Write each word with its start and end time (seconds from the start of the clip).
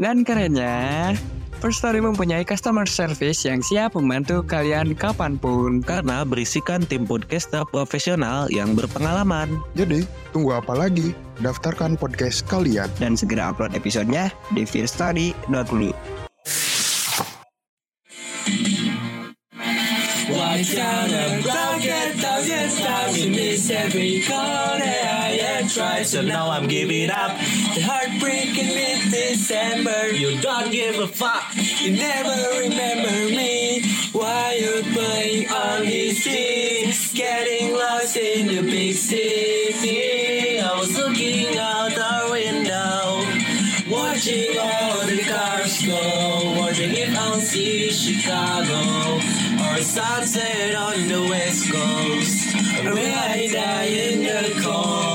Dan 0.00 0.24
kerennya, 0.24 1.12
First 1.60 1.84
Story 1.84 2.00
mempunyai 2.00 2.40
customer 2.40 2.88
service 2.88 3.44
yang 3.44 3.60
siap 3.60 3.92
membantu 3.92 4.40
kalian 4.40 4.96
kapan 4.96 5.36
pun. 5.36 5.84
Karena 5.84 6.24
berisikan 6.24 6.80
tim 6.88 7.04
podcaster 7.04 7.68
profesional 7.68 8.48
yang 8.48 8.72
berpengalaman. 8.72 9.60
Jadi, 9.76 10.08
tunggu 10.32 10.56
apa 10.56 10.72
lagi? 10.72 11.12
Daftarkan 11.44 12.00
podcast 12.00 12.48
kalian. 12.48 12.88
Dan 12.96 13.12
segera 13.12 13.52
upload 13.52 13.76
episodenya 13.76 14.32
di 14.56 14.64
fearstory.me. 14.64 15.92
Watch 20.32 20.76
out 20.76 21.10
about 21.10 21.82
get 21.82 22.14
thousand 22.16 22.84
times 22.84 23.24
you 23.24 23.30
miss 23.30 23.70
every 23.70 24.22
corner 24.22 24.84
I 24.84 25.38
had 25.42 25.68
tried 25.70 26.06
so 26.06 26.22
now 26.22 26.50
I'm 26.50 26.68
giving 26.68 27.10
up. 27.10 27.36
The 27.74 27.82
heartbreaking 27.82 28.74
mid 28.74 29.10
December 29.10 30.10
You 30.10 30.40
don't 30.40 30.70
give 30.70 30.98
a 30.98 31.08
fuck. 31.08 31.44
You 31.80 31.92
never 31.92 32.60
remember 32.60 33.34
me. 33.34 33.82
Why 34.12 34.58
you 34.60 34.82
playing 34.92 35.48
on 35.48 35.84
his 35.84 36.22
teams 36.22 37.12
Getting 37.12 37.74
lost 37.74 38.16
in 38.16 38.46
the 38.46 38.62
big 38.62 38.94
city. 38.94 40.60
I 40.60 40.78
was 40.78 40.96
looking 40.96 41.58
out 41.58 41.98
our 41.98 42.30
window 42.30 43.24
Watching 43.90 44.59
Sunset 49.82 50.74
on 50.74 51.08
the 51.08 51.22
west 51.22 51.72
coast. 51.72 52.54
Will 52.84 53.14
I 53.14 53.48
in 53.88 54.22
the 54.22 54.60
cold 54.60 55.09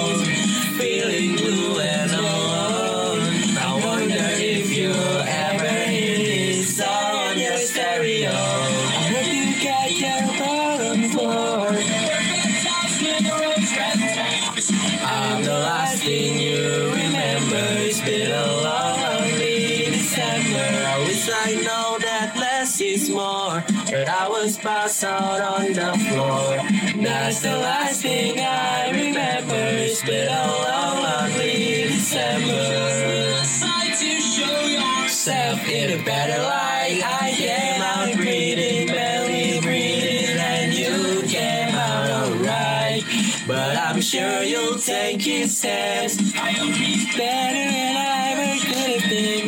passed 24.85 25.03
out 25.03 25.41
on 25.41 25.73
the 25.73 25.91
floor. 26.05 27.03
That's 27.03 27.41
the 27.41 27.57
last 27.57 28.03
thing 28.03 28.39
I 28.39 28.91
remember. 28.91 29.55
It's 29.55 30.03
been 30.03 30.27
a 30.27 30.47
long, 30.47 31.01
lonely 31.01 31.87
December. 31.87 33.41
Self 35.07 35.67
in 35.67 35.99
a 35.99 36.03
better 36.03 36.39
light. 36.39 37.01
I 37.03 37.33
came 37.35 37.81
out 37.81 38.15
breathing, 38.15 38.87
barely 38.87 39.59
breathing, 39.59 40.37
and 40.37 40.71
you 40.71 41.23
came 41.23 41.73
out 41.73 42.09
alright. 42.11 43.03
But 43.47 43.77
I'm 43.77 44.01
sure 44.01 44.43
you'll 44.43 44.77
take 44.77 45.19
his 45.19 45.57
steps. 45.57 46.17
Better 46.17 47.71
than 47.73 47.97
I 47.97 48.34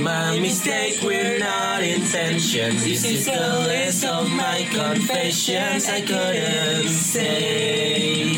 My 0.07 0.40
mistake, 0.40 1.03
we're 1.03 1.38
not 1.38 1.84
intentions. 1.84 2.79
This 2.85 3.03
is 3.03 3.25
the 3.25 3.44
list 3.68 4.06
of 4.06 4.31
my 4.31 4.63
confessions 4.72 5.90
I 5.90 6.00
couldn't 6.00 6.88
say. 6.88 8.31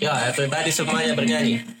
Yo, 0.00 0.08
everybody 0.24 0.72
semuanya 0.72 1.12
bernyanyi. 1.12 1.76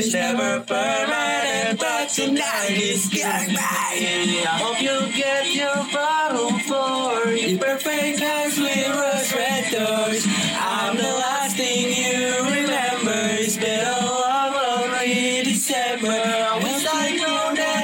It's 0.00 0.14
never 0.14 0.60
permanent, 0.66 1.39
but 1.78 2.08
tonight 2.08 2.70
is 2.70 3.08
getting 3.08 3.54
goodbye. 3.54 3.62
I 3.62 4.58
hope 4.62 4.82
you 4.82 5.12
get 5.16 5.54
your 5.54 5.76
bottom 5.92 6.58
floor. 6.60 7.28
In 7.28 7.58
perfect 7.58 8.20
house 8.20 8.58
with 8.58 8.88
rose 8.88 9.32
red 9.34 9.70
doors. 9.70 10.26
I'm 10.58 10.96
the 10.96 11.02
last 11.02 11.56
thing 11.56 11.92
you 11.94 12.38
remember. 12.42 13.20
It's 13.38 13.56
been 13.56 13.86
a 13.86 14.06
long, 14.06 14.52
lonely 14.52 15.42
December. 15.44 16.08
I 16.08 16.58
wish 16.62 16.86
I 16.90 17.16
know 17.16 17.54
that 17.56 17.80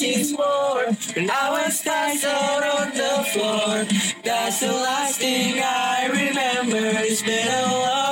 is 0.00 0.32
more. 0.32 0.84
And 1.16 1.30
I 1.30 1.50
was 1.50 1.82
passed 1.82 2.24
out 2.24 2.62
on 2.78 2.90
the 2.90 3.24
floor. 3.32 3.84
That's 4.22 4.60
the 4.60 4.72
last 4.72 5.20
thing 5.20 5.60
I 5.62 6.06
remember. 6.06 6.98
It's 7.00 7.22
been 7.22 7.48
a 7.48 7.72
long, 7.72 8.05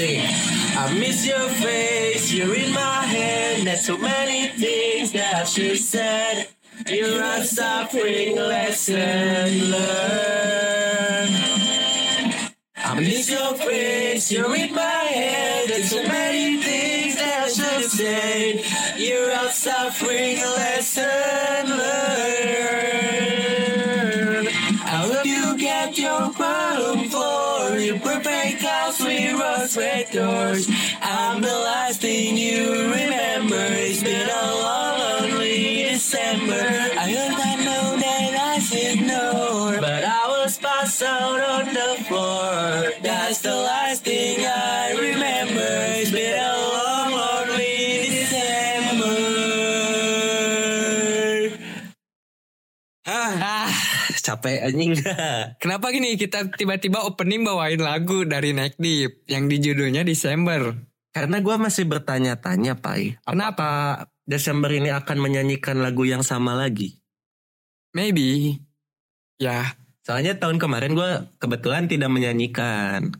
everybody, 0.00 0.18
let's. 0.18 0.76
I 0.76 0.98
miss 0.98 1.26
your 1.26 1.48
face, 1.48 2.32
you're 2.32 2.54
in 2.54 2.72
my 2.72 3.04
head. 3.04 3.66
There's 3.66 3.86
so 3.86 3.96
many 3.98 4.48
things 4.48 5.12
that 5.12 5.56
you 5.56 5.76
said. 5.76 6.48
You're 6.88 7.22
a 7.22 7.44
suffering 7.44 8.36
lesson 8.36 9.70
learned. 9.70 11.34
I 12.76 13.00
miss 13.00 13.30
your 13.30 13.54
face, 13.54 14.30
you're 14.32 14.54
in 14.56 14.74
my 14.74 14.82
head. 14.82 15.68
There's 15.68 15.90
so 15.90 16.02
many 16.02 16.62
things 16.62 17.16
that 17.16 17.54
have 17.56 17.84
said. 17.84 18.64
You're 18.98 19.30
a 19.30 19.50
suffering 19.50 20.38
lesson 20.38 21.68
learned. 21.68 22.94
I 24.48 24.96
hope 25.06 25.24
you 25.24 25.56
get 25.58 25.96
your 25.98 26.32
bottom 26.32 27.08
floor. 27.08 27.78
Your 27.78 27.98
perfect 28.00 28.63
red 29.76 30.10
doors. 30.10 30.68
I'm 31.00 31.40
the 31.40 31.48
last 31.48 32.00
thing 32.00 32.36
you 32.36 32.72
remember. 32.72 33.56
It's 33.58 34.02
been 34.02 34.28
a 34.28 34.46
long, 34.54 34.98
lonely 34.98 35.84
December. 35.84 36.54
I 36.54 37.10
hope 37.10 37.38
I 37.38 37.54
know 37.56 37.96
that 37.96 38.34
I 38.54 38.58
should 38.58 39.00
know. 39.06 39.76
But 39.80 40.04
I 40.04 40.26
was 40.28 40.58
passed 40.58 41.02
out 41.02 41.40
on 41.40 41.74
the 41.74 42.04
floor. 42.04 42.92
That's 43.02 43.40
the 43.40 43.54
last 43.54 43.83
capek 54.24 54.64
anjing. 54.64 54.96
Kenapa 55.62 55.92
gini 55.92 56.16
kita 56.16 56.48
tiba-tiba 56.56 57.04
opening 57.04 57.44
bawain 57.44 57.78
lagu 57.78 58.24
dari 58.24 58.56
Neck 58.56 58.80
Deep 58.80 59.28
yang 59.28 59.52
di 59.52 59.60
judulnya 59.60 60.00
Desember? 60.00 60.72
Karena 61.12 61.38
gua 61.44 61.60
masih 61.60 61.84
bertanya-tanya, 61.84 62.80
Pai. 62.80 63.20
Kenapa 63.22 64.02
Desember 64.24 64.72
ini 64.72 64.88
akan 64.88 65.20
menyanyikan 65.20 65.78
lagu 65.78 66.08
yang 66.08 66.24
sama 66.24 66.56
lagi? 66.56 66.96
Maybe. 67.92 68.58
Ya, 69.38 69.76
Soalnya 70.04 70.36
tahun 70.36 70.60
kemarin 70.60 70.92
gua 70.92 71.32
kebetulan 71.40 71.88
tidak 71.88 72.12
menyanyikan. 72.12 73.16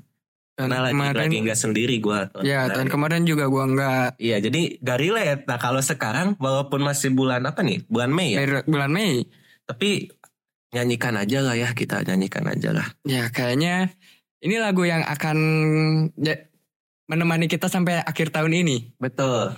tahun 0.54 0.70
Karena 0.70 0.86
lagi, 0.86 0.94
kemarin 0.94 1.20
lagi 1.26 1.36
nggak 1.48 1.60
sendiri 1.60 1.96
gua. 1.98 2.28
Ya, 2.44 2.68
tahun 2.68 2.92
kemarin 2.92 3.24
juga 3.24 3.48
gua 3.48 3.64
nggak 3.66 4.20
Iya, 4.20 4.36
jadi 4.44 4.78
gak 4.84 4.98
relate. 5.00 5.42
Nah, 5.48 5.58
kalau 5.58 5.80
sekarang 5.80 6.36
walaupun 6.36 6.84
masih 6.84 7.10
bulan 7.16 7.42
apa 7.48 7.64
nih? 7.64 7.88
Bulan 7.88 8.12
Mei 8.12 8.36
ya. 8.36 8.44
Mei- 8.44 8.68
bulan 8.68 8.90
Mei. 8.92 9.24
Tapi 9.64 10.12
nyanyikan 10.74 11.14
aja 11.14 11.38
lah 11.40 11.54
ya, 11.54 11.70
kita 11.72 12.02
nyanyikan 12.02 12.44
aja 12.50 12.74
lah. 12.74 12.86
Ya, 13.06 13.30
kayaknya 13.30 13.94
ini 14.42 14.58
lagu 14.58 14.82
yang 14.82 15.06
akan 15.06 15.38
ya, 16.18 16.36
menemani 17.06 17.46
kita 17.46 17.70
sampai 17.70 18.02
akhir 18.02 18.34
tahun 18.34 18.52
ini. 18.52 18.98
Betul. 18.98 19.54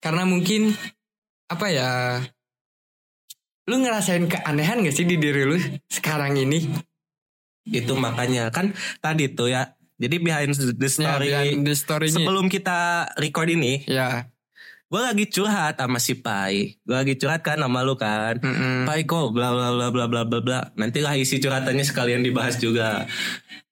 Karena 0.00 0.24
mungkin 0.24 0.72
apa 1.46 1.66
ya? 1.68 1.90
Lu 3.70 3.78
ngerasain 3.78 4.26
keanehan 4.26 4.82
gak 4.82 4.96
sih 4.96 5.06
di 5.06 5.20
diri 5.20 5.46
lu 5.46 5.54
sekarang 5.86 6.34
ini? 6.34 6.66
Itu 7.62 7.94
makanya 7.94 8.50
kan 8.50 8.74
tadi 8.98 9.30
tuh 9.30 9.54
ya. 9.54 9.78
Jadi 10.02 10.18
behind 10.18 10.50
the 10.58 10.74
Ya, 10.82 10.90
story 10.90 11.28
behind 11.30 11.62
the 11.62 11.74
story-nya. 11.78 12.16
sebelum 12.18 12.50
kita 12.50 13.06
record 13.22 13.46
ini, 13.54 13.86
Ya. 13.86 14.31
Gue 14.92 15.00
lagi 15.00 15.24
curhat 15.32 15.80
sama 15.80 15.96
si 15.96 16.20
Pai. 16.20 16.76
Gue 16.84 16.92
lagi 16.92 17.16
curhat 17.16 17.40
kan 17.40 17.56
sama 17.56 17.80
lu 17.80 17.96
kan. 17.96 18.36
mm-mm. 18.36 18.84
Pai 18.84 19.08
kok 19.08 19.32
bla 19.32 19.48
bla 19.48 19.72
bla 19.72 19.88
bla 19.88 20.04
bla 20.04 20.22
bla 20.28 20.40
bla. 20.44 20.60
Nantilah 20.76 21.16
isi 21.16 21.40
curhatannya 21.40 21.80
sekalian 21.80 22.20
dibahas 22.20 22.60
juga. 22.60 23.08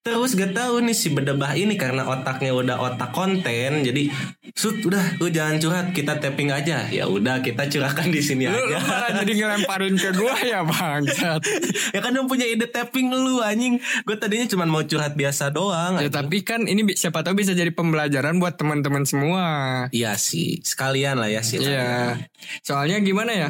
Terus 0.00 0.32
gak 0.32 0.56
tahu 0.56 0.80
nih 0.80 0.96
si 0.96 1.12
bedebah 1.12 1.52
ini 1.52 1.76
karena 1.76 2.08
otaknya 2.08 2.56
udah 2.56 2.80
otak 2.80 3.12
konten, 3.12 3.84
jadi 3.84 4.08
sud 4.56 4.80
udah 4.80 5.20
lu 5.20 5.28
jangan 5.28 5.60
curhat, 5.60 5.86
kita 5.92 6.16
tapping 6.16 6.48
aja. 6.48 6.88
Ya 6.88 7.04
udah 7.04 7.44
kita 7.44 7.68
curahkan 7.68 8.08
di 8.08 8.24
sini 8.24 8.48
Lu, 8.48 8.56
lu 8.56 8.80
aja. 8.80 8.80
malah 8.80 9.10
jadi 9.20 9.32
ngelemparin 9.36 10.00
ke 10.00 10.10
gua 10.16 10.40
ya 10.40 10.64
bangsat. 10.64 11.44
ya 11.94 12.00
kan 12.00 12.16
yang 12.16 12.24
punya 12.24 12.48
ide 12.48 12.64
tapping 12.72 13.12
lu 13.12 13.44
anjing. 13.44 13.76
Gue 14.08 14.16
tadinya 14.16 14.48
cuma 14.48 14.64
mau 14.64 14.80
curhat 14.80 15.20
biasa 15.20 15.52
doang. 15.52 16.00
Ya 16.00 16.08
anjing. 16.08 16.16
tapi 16.16 16.36
kan 16.48 16.64
ini 16.64 16.96
siapa 16.96 17.20
tahu 17.20 17.36
bisa 17.36 17.52
jadi 17.52 17.68
pembelajaran 17.68 18.40
buat 18.40 18.56
teman-teman 18.56 19.04
semua. 19.04 19.44
Iya 19.92 20.16
sih, 20.16 20.64
sekalian 20.64 21.20
lah 21.20 21.28
ya 21.28 21.44
sih. 21.44 21.60
Iya. 21.60 22.16
Soalnya 22.64 23.04
gimana 23.04 23.36
ya? 23.36 23.48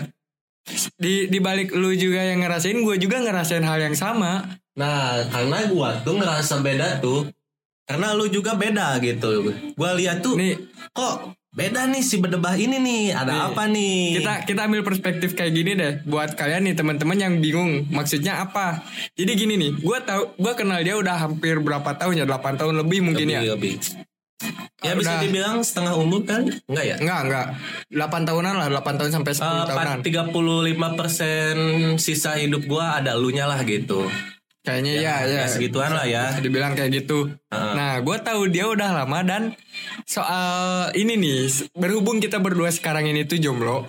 Di 0.99 1.31
di 1.31 1.39
balik 1.39 1.71
lu 1.79 1.95
juga 1.95 2.27
yang 2.27 2.43
ngerasain, 2.43 2.75
gue 2.83 2.97
juga 2.99 3.23
ngerasain 3.23 3.63
hal 3.63 3.79
yang 3.87 3.95
sama. 3.95 4.59
Nah, 4.81 5.05
karena 5.29 5.69
gua 5.69 6.01
tuh 6.01 6.17
ngerasa 6.17 6.55
beda 6.59 6.99
tuh. 6.99 7.29
Karena 7.85 8.15
lu 8.15 8.25
juga 8.27 8.55
beda 8.55 8.97
gitu. 8.99 9.51
Gua 9.75 9.93
lihat 9.93 10.23
tuh 10.23 10.39
Nih, 10.39 10.57
kok 10.91 11.15
beda 11.51 11.85
nih 11.85 12.01
si 12.01 12.17
bedebah 12.17 12.55
ini 12.55 12.79
nih. 12.79 13.05
Ada 13.13 13.29
Nih, 13.29 13.41
apa 13.45 13.63
nih? 13.67 13.99
kita 14.17 14.33
kita 14.47 14.61
ambil 14.65 14.81
perspektif 14.81 15.35
kayak 15.35 15.53
gini 15.53 15.75
deh 15.75 15.93
buat 16.07 16.33
kalian 16.33 16.65
nih 16.65 16.79
teman-teman 16.79 17.19
yang 17.19 17.35
bingung 17.37 17.91
maksudnya 17.91 18.41
apa. 18.41 18.81
Jadi 19.13 19.33
gini 19.35 19.59
nih, 19.59 19.71
gue 19.77 19.99
tahu 20.01 20.23
gue 20.33 20.53
kenal 20.55 20.79
dia 20.81 20.95
udah 20.95 21.19
hampir 21.21 21.59
berapa 21.59 21.91
tahun 21.93 22.15
ya? 22.17 22.25
8 22.25 22.57
tahun 22.57 22.79
lebih 22.79 23.03
mungkin 23.03 23.27
ya. 23.27 23.43
Lebih, 23.43 23.53
lebih. 23.59 23.75
Ya 24.81 24.97
bisa 24.97 25.13
udah. 25.13 25.21
dibilang 25.21 25.57
setengah 25.61 25.93
umur 25.93 26.25
kan? 26.25 26.47
Enggak 26.65 26.85
ya? 26.87 26.97
Enggak, 26.97 27.21
enggak. 27.27 27.47
8 27.93 28.25
tahunan 28.25 28.55
lah, 28.57 28.67
8 28.73 28.97
tahun 28.97 29.11
sampai 29.13 29.33
10 29.37 29.45
Eh, 29.45 29.67
tahunan. 29.69 29.99
35% 30.01 31.57
sisa 31.99 32.39
hidup 32.39 32.65
gua 32.65 32.97
ada 32.97 33.13
elunya 33.13 33.45
lah 33.45 33.61
gitu. 33.67 34.09
Kayaknya 34.61 34.93
ya, 35.01 35.15
ya. 35.25 35.41
ya 35.41 35.45
segituan 35.49 35.97
lah 35.97 36.05
ya. 36.05 36.37
Dibilang 36.37 36.77
kayak 36.77 36.93
gitu. 36.93 37.33
Heeh. 37.49 37.73
Nah, 37.73 37.97
gue 38.05 38.17
tahu 38.21 38.53
dia 38.53 38.69
udah 38.69 38.93
lama 38.93 39.25
dan 39.25 39.57
soal 40.05 40.93
ini 40.93 41.17
nih, 41.17 41.49
berhubung 41.73 42.21
kita 42.21 42.37
berdua 42.37 42.69
sekarang 42.69 43.09
ini 43.09 43.25
tuh 43.25 43.41
jomblo. 43.41 43.89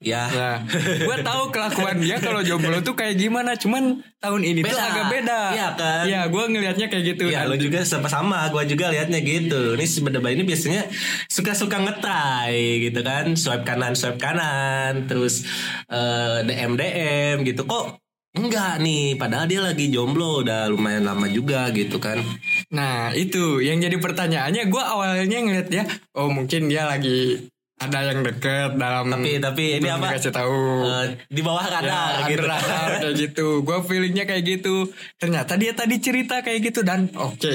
Ya. 0.00 0.28
Nah, 0.28 0.56
gue 1.08 1.16
tahu 1.20 1.52
kelakuan 1.52 2.00
dia 2.00 2.16
kalau 2.20 2.40
jomblo 2.40 2.80
tuh 2.80 2.96
kayak 2.96 3.20
gimana. 3.20 3.60
Cuman 3.60 4.00
tahun 4.16 4.40
ini 4.44 4.60
tuh 4.64 4.72
Beda. 4.72 4.88
agak 4.88 5.06
beda. 5.12 5.40
Iya 5.52 5.68
kan? 5.76 6.04
Iya, 6.08 6.20
gue 6.32 6.44
ngelihatnya 6.48 6.86
kayak 6.88 7.04
gitu. 7.12 7.24
Ya 7.28 7.44
Dan- 7.44 7.52
lo 7.52 7.56
juga 7.60 7.80
sama-sama 7.84 8.48
Gua 8.48 8.64
juga 8.64 8.88
liatnya 8.88 9.20
gitu 9.20 9.76
Ini 9.76 9.84
bedebah 9.84 10.30
ini 10.32 10.42
biasanya 10.48 10.88
Suka-suka 11.28 11.76
ngetry 11.80 12.88
gitu 12.88 13.00
kan 13.04 13.36
Swipe 13.36 13.64
kanan 13.68 13.92
swipe 13.92 14.16
kanan 14.16 15.04
Terus 15.08 15.44
eh, 15.88 16.44
DM 16.44 16.72
DM 16.76 17.36
gitu 17.44 17.64
Kok 17.68 18.05
enggak 18.36 18.78
nih 18.78 19.16
Padahal 19.16 19.44
dia 19.44 19.60
lagi 19.60 19.88
jomblo 19.88 20.40
Udah 20.40 20.68
lumayan 20.68 21.02
lama 21.02 21.26
juga 21.26 21.68
gitu 21.70 21.96
kan 21.96 22.20
Nah, 22.68 23.12
itu 23.12 23.58
yang 23.58 23.78
jadi 23.78 23.96
pertanyaannya. 23.96 24.66
Gue 24.66 24.80
awalnya 24.80 25.38
ngeliat 25.38 25.68
dia, 25.68 25.84
oh 26.12 26.26
mungkin 26.26 26.66
dia 26.66 26.84
lagi 26.84 27.46
ada 27.76 28.02
yang 28.02 28.24
deket 28.24 28.74
dalam. 28.74 29.06
Tapi 29.06 29.36
tapi 29.36 29.64
ini 29.76 29.86
apa 29.86 30.08
Dikasih 30.10 30.32
tahu. 30.32 30.56
eh, 30.82 31.06
Di 31.28 31.40
bawah 31.40 31.60
radar 31.62 32.24
ya, 32.24 32.26
gitu 32.26 32.42
radar 32.42 32.88
kayak 33.04 33.14
gitu. 33.14 33.46
Gue 33.62 33.78
feelingnya 33.82 34.24
kayak 34.24 34.44
gitu. 34.46 34.88
Ternyata 35.14 35.54
dia 35.54 35.72
tadi 35.72 35.96
cerita 35.96 36.40
kayak 36.40 36.60
gitu 36.64 36.80
dan 36.80 37.12
oke. 37.12 37.54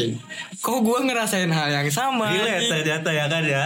Kok 0.58 0.80
gue 0.80 1.00
ngerasain 1.04 1.50
hal 1.50 1.68
yang 1.74 1.90
sama? 1.90 2.30
Gila 2.32 2.54
ternyata 2.70 3.10
ya 3.10 3.26
kan 3.28 3.44
ya 3.44 3.66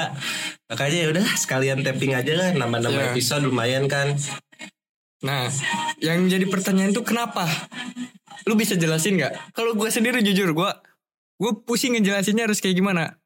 Makanya 0.66 0.98
ya 0.98 1.08
udah 1.12 1.28
sekalian 1.36 1.86
tapping 1.86 2.18
aja 2.18 2.34
lah 2.34 2.50
Nama-nama 2.50 2.98
Iya. 2.98 3.08
episode 3.14 3.46
lumayan 3.46 3.86
kan 3.86 4.18
Nah, 5.24 5.48
yang 6.04 6.28
jadi 6.28 6.44
pertanyaan 6.46 6.92
tuh 6.92 7.06
kenapa? 7.08 7.48
Lu 8.46 8.54
bisa 8.54 8.76
jelasin 8.76 9.16
nggak? 9.16 9.56
Kalau 9.56 9.74
gue 9.74 9.88
sendiri 9.88 10.20
jujur, 10.20 10.52
gue 10.52 10.70
gue 11.36 11.52
pusing 11.64 11.96
ngejelasinnya 11.96 12.48
harus 12.48 12.60
kayak 12.60 12.76
gimana. 12.76 13.20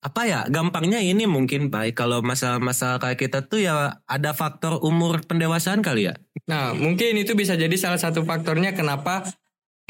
apa 0.00 0.24
ya 0.24 0.48
gampangnya 0.48 0.96
ini 0.96 1.28
mungkin 1.28 1.68
baik 1.68 1.92
kalau 1.92 2.24
masalah-masalah 2.24 2.96
kayak 2.96 3.20
kita 3.20 3.44
tuh 3.44 3.60
ya 3.60 4.00
ada 4.08 4.32
faktor 4.32 4.80
umur 4.80 5.20
pendewasaan 5.28 5.84
kali 5.84 6.08
ya 6.08 6.16
Nah, 6.48 6.72
mungkin 6.72 7.20
itu 7.20 7.36
bisa 7.36 7.52
jadi 7.52 7.76
salah 7.76 8.00
satu 8.00 8.24
faktornya 8.24 8.72
kenapa 8.72 9.28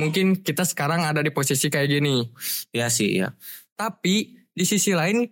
mungkin 0.03 0.43
kita 0.43 0.67
sekarang 0.67 1.07
ada 1.07 1.23
di 1.23 1.31
posisi 1.31 1.71
kayak 1.71 1.87
gini. 1.87 2.27
ya 2.75 2.91
sih 2.91 3.23
ya 3.23 3.31
Tapi 3.79 4.35
di 4.51 4.65
sisi 4.67 4.91
lain 4.99 5.31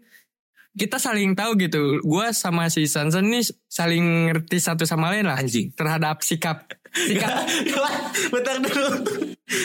kita 0.71 0.97
saling 0.97 1.33
tahu 1.33 1.57
gitu. 1.57 2.03
Gua 2.03 2.31
sama 2.31 2.67
si 2.67 2.85
Sansan 2.85 3.29
nih 3.29 3.41
saling 3.65 4.05
ngerti 4.27 4.59
satu 4.59 4.83
sama 4.83 5.09
lain 5.09 5.25
lah 5.25 5.37
anjing 5.37 5.71
terhadap 5.71 6.21
sikap 6.21 6.67
sikap 6.89 7.45
bentar 8.33 8.57
dulu 8.59 8.89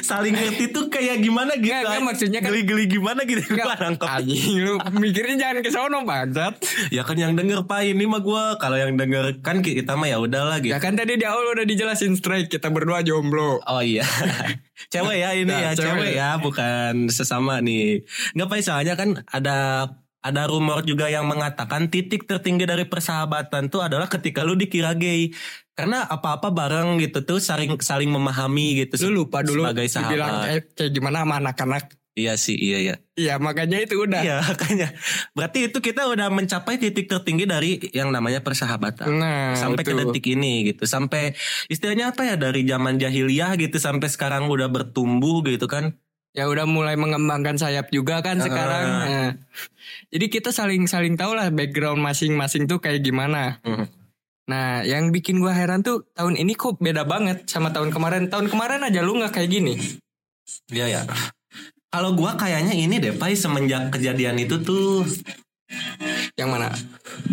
saling 0.01 0.31
ngerti 0.31 0.69
tuh 0.69 0.87
kayak 0.87 1.19
gimana 1.19 1.55
gitu 1.55 1.71
nggak, 1.71 1.87
anjing. 1.87 2.03
maksudnya 2.03 2.39
kan- 2.39 2.51
geli-geli 2.51 2.85
gimana 2.89 3.23
gitu 3.23 3.39
Gua 3.49 3.73
nangkep. 3.73 4.05
anjing 4.05 4.59
lu 4.59 4.75
mikirnya 4.93 5.35
jangan 5.37 5.59
ke 5.59 5.71
sono 5.71 6.03
bangsat. 6.03 6.59
ya 6.89 7.01
kan 7.01 7.15
yang 7.15 7.33
denger 7.33 7.63
pak 7.63 7.83
ini 7.85 8.03
mah 8.03 8.19
gue 8.19 8.43
kalau 8.57 8.75
yang 8.75 8.93
denger 8.93 9.39
kan 9.39 9.59
kita 9.59 9.95
mah 9.95 10.05
ya 10.05 10.19
udahlah 10.19 10.59
gitu 10.59 10.71
Ya 10.71 10.79
kan 10.79 10.93
tadi 10.93 11.15
di 11.15 11.23
awal 11.23 11.51
udah 11.53 11.63
dijelasin 11.63 12.13
straight 12.13 12.47
kita 12.47 12.67
berdua 12.67 12.99
jomblo. 13.01 13.63
Oh 13.63 13.79
iya, 13.79 14.03
cewek 14.91 15.17
ya 15.17 15.31
ini 15.31 15.47
Nah, 15.47 15.59
ya 15.61 15.71
cewek. 15.73 15.87
cewek 15.95 16.11
ya, 16.13 16.29
bukan 16.37 17.07
sesama 17.07 17.59
nih. 17.59 18.03
Nggak 18.33 18.45
apa 18.45 18.55
soalnya 18.59 18.93
kan 18.93 19.23
ada 19.25 19.87
ada 20.23 20.47
rumor 20.47 20.87
juga 20.87 21.11
yang 21.11 21.27
mengatakan 21.27 21.91
titik 21.91 22.23
tertinggi 22.23 22.63
dari 22.63 22.87
persahabatan 22.87 23.67
tuh 23.67 23.83
adalah 23.83 24.07
ketika 24.07 24.47
lu 24.47 24.55
dikira 24.55 24.95
gay. 24.95 25.35
Karena 25.75 26.07
apa-apa 26.07 26.53
bareng 26.53 27.01
gitu 27.03 27.27
tuh 27.27 27.43
saling 27.43 27.75
saling 27.83 28.07
memahami 28.07 28.87
gitu. 28.87 29.11
Lu 29.11 29.27
lupa 29.27 29.43
dulu 29.43 29.67
sebagai 29.67 29.89
dibilang 29.91 30.31
sahabat. 30.31 30.47
kayak, 30.47 30.63
kayak 30.79 30.91
gimana 30.95 31.17
sama 31.27 31.35
anak-anak. 31.43 31.83
Iya 32.13 32.37
sih, 32.37 32.53
iya 32.53 32.77
ya. 32.77 32.95
Iya 33.17 33.41
makanya 33.41 33.81
itu 33.81 33.97
udah. 33.97 34.21
Iya, 34.21 34.37
makanya. 34.45 34.93
Berarti 35.33 35.65
itu 35.65 35.81
kita 35.81 36.05
udah 36.05 36.29
mencapai 36.29 36.77
titik 36.77 37.09
tertinggi 37.09 37.49
dari 37.49 37.81
yang 37.89 38.13
namanya 38.13 38.45
persahabatan. 38.45 39.09
Nah, 39.17 39.57
sampai 39.57 39.81
ke 39.81 39.97
betul. 39.97 40.13
detik 40.13 40.25
ini 40.29 40.69
gitu 40.69 40.85
sampai 40.85 41.33
istilahnya 41.73 42.13
apa 42.13 42.21
ya 42.29 42.37
dari 42.37 42.69
zaman 42.69 43.01
jahiliyah 43.01 43.57
gitu 43.57 43.81
sampai 43.81 44.13
sekarang 44.13 44.45
udah 44.45 44.69
bertumbuh 44.69 45.41
gitu 45.41 45.65
kan 45.65 45.97
ya 46.33 46.49
udah 46.49 46.65
mulai 46.65 46.97
mengembangkan 46.97 47.55
sayap 47.55 47.93
juga 47.93 48.19
kan 48.25 48.41
Ah. 48.41 48.45
sekarang. 48.45 48.85
Nah, 48.89 49.29
jadi 50.09 50.25
kita 50.27 50.49
saling 50.49 50.89
saling 50.89 51.13
tahu 51.13 51.37
lah 51.37 51.53
background 51.53 52.01
masing-masing 52.01 52.65
tuh 52.65 52.81
kayak 52.81 53.05
gimana. 53.05 53.61
Mhm. 53.61 53.85
Nah, 54.49 54.83
yang 54.83 55.13
bikin 55.13 55.39
gua 55.39 55.55
heran 55.55 55.85
tuh 55.85 56.03
tahun 56.11 56.35
ini 56.35 56.57
kok 56.57 56.81
beda 56.81 57.07
banget 57.07 57.47
sama 57.47 57.71
tahun 57.71 57.93
kemarin. 57.93 58.27
Tahun 58.27 58.51
kemarin 58.51 58.83
aja 58.83 58.99
lu 58.99 59.15
nggak 59.15 59.31
kayak 59.31 59.49
gini. 59.49 59.79
Iya 60.67 60.85
ya. 60.89 61.01
Kalau 61.93 62.17
gua 62.17 62.33
kayaknya 62.35 62.73
ini 62.73 62.97
deh, 62.97 63.13
Pai 63.15 63.37
semenjak 63.37 63.93
kejadian 63.93 64.35
itu 64.41 64.59
tuh 64.59 65.05
Yang 66.37 66.49
mana? 66.49 66.67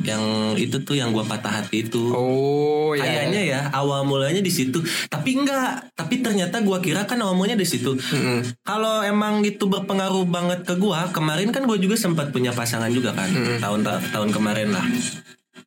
yang 0.04 0.54
itu 0.56 0.80
tuh 0.82 0.96
yang 0.96 1.12
gua 1.12 1.24
patah 1.24 1.62
hati 1.62 1.86
itu. 1.86 2.12
Oh, 2.12 2.92
ya. 2.96 3.04
Kayaknya 3.04 3.40
ya 3.44 3.60
awal 3.72 4.04
mulanya 4.04 4.40
di 4.40 4.52
situ. 4.52 4.80
Tapi 5.08 5.40
enggak, 5.40 5.92
tapi 5.94 6.24
ternyata 6.24 6.60
gua 6.64 6.80
kira 6.80 7.04
kan 7.04 7.20
awal 7.20 7.36
mulanya 7.36 7.60
di 7.60 7.68
situ. 7.68 7.96
Mm-mm. 7.96 8.64
Kalau 8.64 9.04
emang 9.04 9.44
itu 9.44 9.68
berpengaruh 9.68 10.24
banget 10.28 10.64
ke 10.64 10.74
gua, 10.76 11.08
kemarin 11.12 11.52
kan 11.52 11.64
gua 11.68 11.76
juga 11.76 11.96
sempat 11.96 12.32
punya 12.32 12.50
pasangan 12.52 12.90
juga 12.90 13.12
kan. 13.12 13.28
Tahun 13.60 13.80
tahun 13.84 14.28
kemarin 14.32 14.72
lah. 14.72 14.86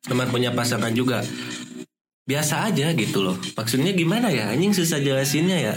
Sempat 0.04 0.28
punya 0.28 0.52
pasangan 0.52 0.92
juga. 0.92 1.24
Biasa 2.24 2.72
aja 2.72 2.92
gitu 2.96 3.20
loh. 3.20 3.36
Maksudnya 3.56 3.92
gimana 3.92 4.32
ya? 4.32 4.48
Anjing 4.48 4.72
susah 4.72 5.00
jelasinnya 5.00 5.72
ya. 5.72 5.74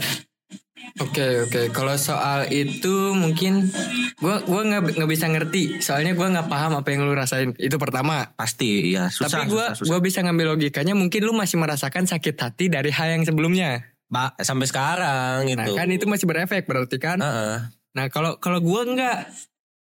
Oke 0.98 1.46
oke 1.46 1.62
kalau 1.70 1.94
soal 1.94 2.50
itu 2.50 3.13
mungkin 3.13 3.70
gua 4.17 4.41
gua 4.44 4.62
nggak 4.65 4.98
nggak 4.98 5.10
bisa 5.12 5.27
ngerti 5.27 5.77
soalnya 5.77 6.17
gua 6.17 6.32
nggak 6.34 6.48
paham 6.50 6.79
apa 6.79 6.88
yang 6.89 7.06
lu 7.06 7.13
rasain 7.13 7.53
itu 7.60 7.77
pertama 7.77 8.34
Pasti 8.34 8.96
ya 8.96 9.12
susah. 9.12 9.44
tapi 9.44 9.51
gua 9.51 9.75
susah, 9.75 9.84
susah. 9.84 9.89
gua 9.94 10.00
bisa 10.00 10.20
ngambil 10.25 10.58
logikanya 10.58 10.98
mungkin 10.98 11.22
lu 11.22 11.38
masih 11.38 11.60
merasakan 11.60 12.10
sakit 12.10 12.34
hati 12.34 12.65
dari 12.67 12.89
hal 12.89 13.13
yang 13.13 13.24
sebelumnya 13.24 13.94
Ba- 14.08 14.34
sampai 14.39 14.65
sekarang 14.65 15.38
nah 15.53 15.67
gitu. 15.67 15.75
kan 15.75 15.88
itu 15.91 16.06
masih 16.08 16.25
berefek 16.25 16.65
berarti 16.65 16.98
kan 16.98 17.20
Heeh. 17.20 17.58
nah 17.94 18.06
kalau 18.08 18.39
kalau 18.39 18.63
gua 18.63 18.88
nggak 18.88 19.17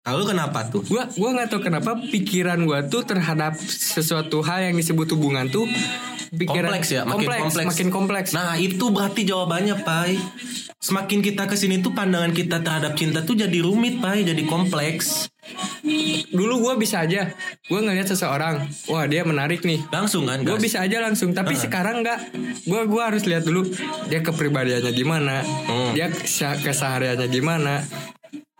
Lalu 0.07 0.23
kenapa 0.29 0.59
tuh? 0.65 0.81
gua 0.83 1.11
gua 1.11 1.29
nggak 1.33 1.49
tahu 1.49 1.61
kenapa 1.61 1.91
pikiran 2.01 2.63
gua 2.63 2.81
tuh 2.83 3.03
terhadap 3.03 3.59
sesuatu 3.59 4.39
hal 4.41 4.71
yang 4.71 4.75
disebut 4.75 5.11
hubungan 5.13 5.47
tuh 5.47 5.67
pikiran 6.29 6.71
kompleks 6.71 6.89
ya, 6.89 7.03
makin 7.03 7.27
kompleks. 7.29 7.67
makin 7.67 7.89
kompleks 7.89 8.29
Nah 8.31 8.55
itu 8.57 8.87
berarti 8.89 9.23
jawabannya, 9.23 9.83
Pai. 9.83 10.15
Semakin 10.77 11.19
kita 11.21 11.45
ke 11.45 11.55
sini 11.55 11.81
tuh 11.81 11.91
pandangan 11.91 12.31
kita 12.31 12.61
terhadap 12.61 12.95
cinta 12.95 13.19
tuh 13.21 13.35
jadi 13.35 13.59
rumit, 13.59 13.99
Pai, 13.99 14.23
jadi 14.23 14.43
kompleks. 14.45 15.27
dulu 16.29 16.59
gua 16.61 16.75
bisa 16.75 17.01
aja 17.01 17.31
gua 17.65 17.79
ngelihat 17.81 18.07
seseorang 18.09 18.59
wah 18.87 19.07
dia 19.07 19.23
menarik 19.23 19.63
nih 19.63 19.79
Langsung 19.89 20.27
kan? 20.27 20.43
gue 20.43 20.59
bisa 20.59 20.83
aja 20.83 20.99
langsung 20.99 21.31
tapi 21.31 21.55
Heeh. 21.55 21.63
sekarang 21.63 22.03
nggak 22.03 22.19
gue 22.67 22.81
gua 22.85 23.03
harus 23.07 23.23
lihat 23.23 23.47
dulu 23.47 23.63
dia 24.05 24.19
kepribadiannya 24.21 24.91
gimana 24.91 25.47
Hmm. 25.47 25.95
dia 25.95 26.11
kesehariannya 26.59 27.31
gimana 27.31 27.87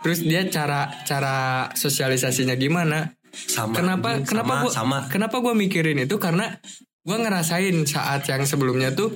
terus 0.07 0.23
dia 0.23 0.47
cara 0.47 1.03
cara 1.03 1.67
sosialisasinya 1.75 2.55
gimana? 2.55 3.19
Sama, 3.35 3.75
kenapa 3.75 4.23
kenapa 4.23 4.55
sama, 4.55 4.63
gua 4.63 4.71
sama. 4.71 4.99
kenapa 5.11 5.43
gue 5.43 5.51
mikirin 5.59 5.99
itu? 5.99 6.15
Karena 6.23 6.55
gue 7.03 7.17
ngerasain 7.19 7.75
saat 7.91 8.23
yang 8.31 8.47
sebelumnya 8.47 8.95
tuh 8.95 9.11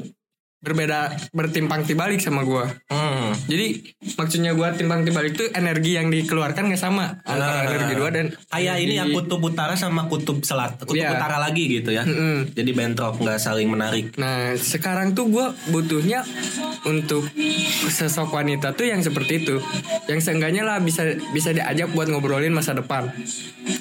berbeda 0.61 0.99
bertimpang 1.31 1.83
tibalik 1.83 2.19
sama 2.19 2.43
gue 2.43 2.65
Hmm. 2.87 3.33
jadi 3.47 3.81
maksudnya 4.15 4.53
gue 4.53 4.69
timpang 4.75 5.03
tibalik 5.03 5.33
tuh 5.33 5.49
energi 5.51 5.95
yang 5.95 6.07
dikeluarkan 6.07 6.69
nggak 6.69 6.79
sama 6.79 7.17
antara 7.23 7.65
Nah. 7.65 7.69
energi 7.71 7.95
dua 7.95 8.11
dan 8.11 8.27
Kayak 8.47 8.77
ini 8.79 8.95
ya 8.95 9.03
energi- 9.03 9.17
kutub 9.17 9.41
utara 9.43 9.73
sama 9.75 10.05
kutub 10.05 10.43
selat, 10.43 10.77
kutub 10.79 10.95
Iya. 10.95 11.13
utara 11.13 11.37
lagi 11.39 11.65
gitu 11.71 11.91
ya. 11.91 12.03
Mm-mm. 12.03 12.51
Jadi 12.51 12.71
bentrok 12.71 13.17
nggak 13.17 13.39
saling 13.39 13.67
menarik. 13.67 14.13
Nah 14.15 14.53
sekarang 14.55 15.13
tuh 15.13 15.29
gue 15.29 15.47
butuhnya 15.71 16.27
untuk 16.83 17.25
sosok 17.89 18.31
wanita 18.31 18.73
tuh 18.73 18.85
yang 18.85 19.01
seperti 19.01 19.41
itu, 19.41 19.57
yang 20.07 20.19
seenggaknya 20.19 20.63
lah 20.63 20.77
bisa 20.79 21.03
bisa 21.31 21.51
diajak 21.51 21.89
buat 21.91 22.07
ngobrolin 22.07 22.51
masa 22.51 22.73
depan, 22.73 23.09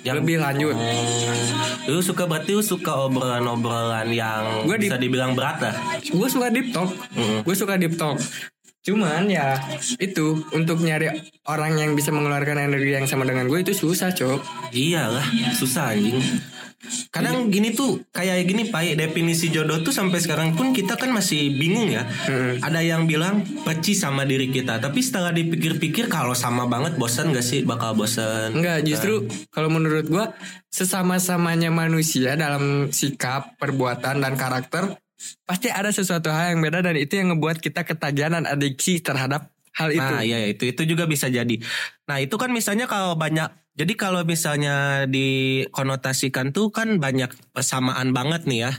yang 0.01 0.15
lebih 0.17 0.37
lanjut. 0.37 0.73
Hmm. 0.73 1.87
Lu 1.87 1.99
suka 1.99 2.23
berarti 2.23 2.53
lu 2.53 2.61
suka 2.61 2.93
obrolan-obrolan 3.01 4.07
yang 4.09 4.63
Gua 4.63 4.75
di- 4.75 4.85
bisa 4.85 4.95
dibilang 4.95 5.33
berat 5.33 5.57
lah. 5.59 5.75
Gue 6.03 6.27
suka 6.27 6.47
deep 6.47 6.68
talk, 6.71 6.89
Mm. 7.15 7.45
gue 7.45 7.55
suka 7.55 7.75
deep 7.77 7.95
talk. 7.99 8.17
Cuman 8.79 9.27
ya 9.27 9.59
itu 9.99 10.39
untuk 10.55 10.79
nyari 10.79 11.11
orang 11.45 11.75
yang 11.77 11.91
bisa 11.99 12.15
mengeluarkan 12.15 12.71
energi 12.71 12.95
yang 12.95 13.05
sama 13.05 13.27
dengan 13.27 13.51
gue 13.51 13.59
itu 13.59 13.75
susah 13.75 14.15
cok. 14.15 14.71
Iyalah, 14.71 15.27
susah 15.53 15.93
anjing. 15.93 16.23
Kadang 17.11 17.51
gini 17.51 17.75
tuh 17.75 18.07
kayak 18.15 18.47
gini 18.47 18.71
Pak, 18.71 18.95
definisi 18.95 19.51
jodoh 19.51 19.83
tuh 19.83 19.91
sampai 19.91 20.23
sekarang 20.23 20.55
pun 20.55 20.71
kita 20.71 20.95
kan 20.95 21.11
masih 21.11 21.51
bingung 21.59 21.91
ya. 21.91 22.07
Ada 22.63 22.79
yang 22.79 23.03
bilang 23.03 23.43
percis 23.67 23.99
sama 23.99 24.23
diri 24.23 24.47
kita, 24.47 24.79
tapi 24.79 25.03
setelah 25.03 25.35
dipikir-pikir 25.35 26.07
kalau 26.07 26.31
sama 26.31 26.65
banget 26.71 26.95
bosan 26.95 27.35
gak 27.35 27.43
sih? 27.43 27.67
Bakal 27.67 27.99
bosan. 27.99 28.55
Enggak, 28.55 28.87
justru 28.87 29.27
kalau 29.51 29.67
menurut 29.67 30.07
gua 30.07 30.31
sesama-samanya 30.71 31.67
manusia 31.67 32.39
dalam 32.39 32.95
sikap, 32.95 33.59
perbuatan 33.59 34.23
dan 34.23 34.39
karakter 34.39 34.95
pasti 35.43 35.67
ada 35.69 35.91
sesuatu 35.91 36.31
hal 36.31 36.55
yang 36.55 36.61
beda 36.63 36.85
dan 36.85 36.95
itu 36.95 37.19
yang 37.19 37.35
ngebuat 37.35 37.59
kita 37.59 37.83
ketagihan 37.83 38.35
dan 38.39 38.45
adiksi 38.47 39.03
terhadap 39.03 39.51
hal 39.75 39.89
itu. 39.91 40.01
Nah, 40.03 40.23
iya 40.23 40.49
itu 40.49 40.67
itu 40.67 40.81
juga 40.83 41.07
bisa 41.07 41.31
jadi. 41.31 41.55
Nah, 42.09 42.17
itu 42.19 42.35
kan 42.35 42.51
misalnya 42.51 42.89
kalau 42.89 43.15
banyak 43.15 43.47
jadi 43.79 43.95
kalau 43.95 44.27
misalnya 44.27 45.07
dikonotasikan 45.07 46.51
tuh 46.51 46.67
kan 46.67 46.99
banyak 46.99 47.31
persamaan 47.55 48.11
banget 48.11 48.43
nih 48.43 48.67
ya. 48.67 48.71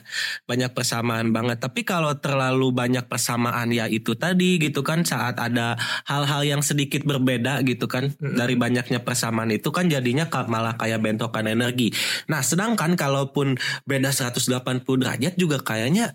Banyak 0.45 0.77
persamaan 0.77 1.33
banget. 1.33 1.57
Tapi 1.57 1.89
kalau 1.89 2.13
terlalu 2.21 2.69
banyak 2.69 3.09
persamaan 3.09 3.73
ya 3.73 3.89
itu 3.89 4.13
tadi 4.13 4.61
gitu 4.61 4.85
kan 4.85 5.09
saat 5.09 5.41
ada 5.41 5.81
hal-hal 6.05 6.45
yang 6.45 6.61
sedikit 6.61 7.01
berbeda 7.09 7.65
gitu 7.65 7.89
kan 7.89 8.13
dari 8.21 8.61
banyaknya 8.61 9.01
persamaan 9.01 9.49
itu 9.49 9.73
kan 9.73 9.89
jadinya 9.89 10.29
malah 10.53 10.77
kayak 10.77 11.01
bentrokan 11.01 11.49
energi. 11.49 11.97
Nah, 12.29 12.45
sedangkan 12.45 12.93
kalaupun 12.93 13.57
beda 13.89 14.13
180 14.13 14.85
derajat 14.85 15.33
juga 15.41 15.65
kayaknya 15.65 16.13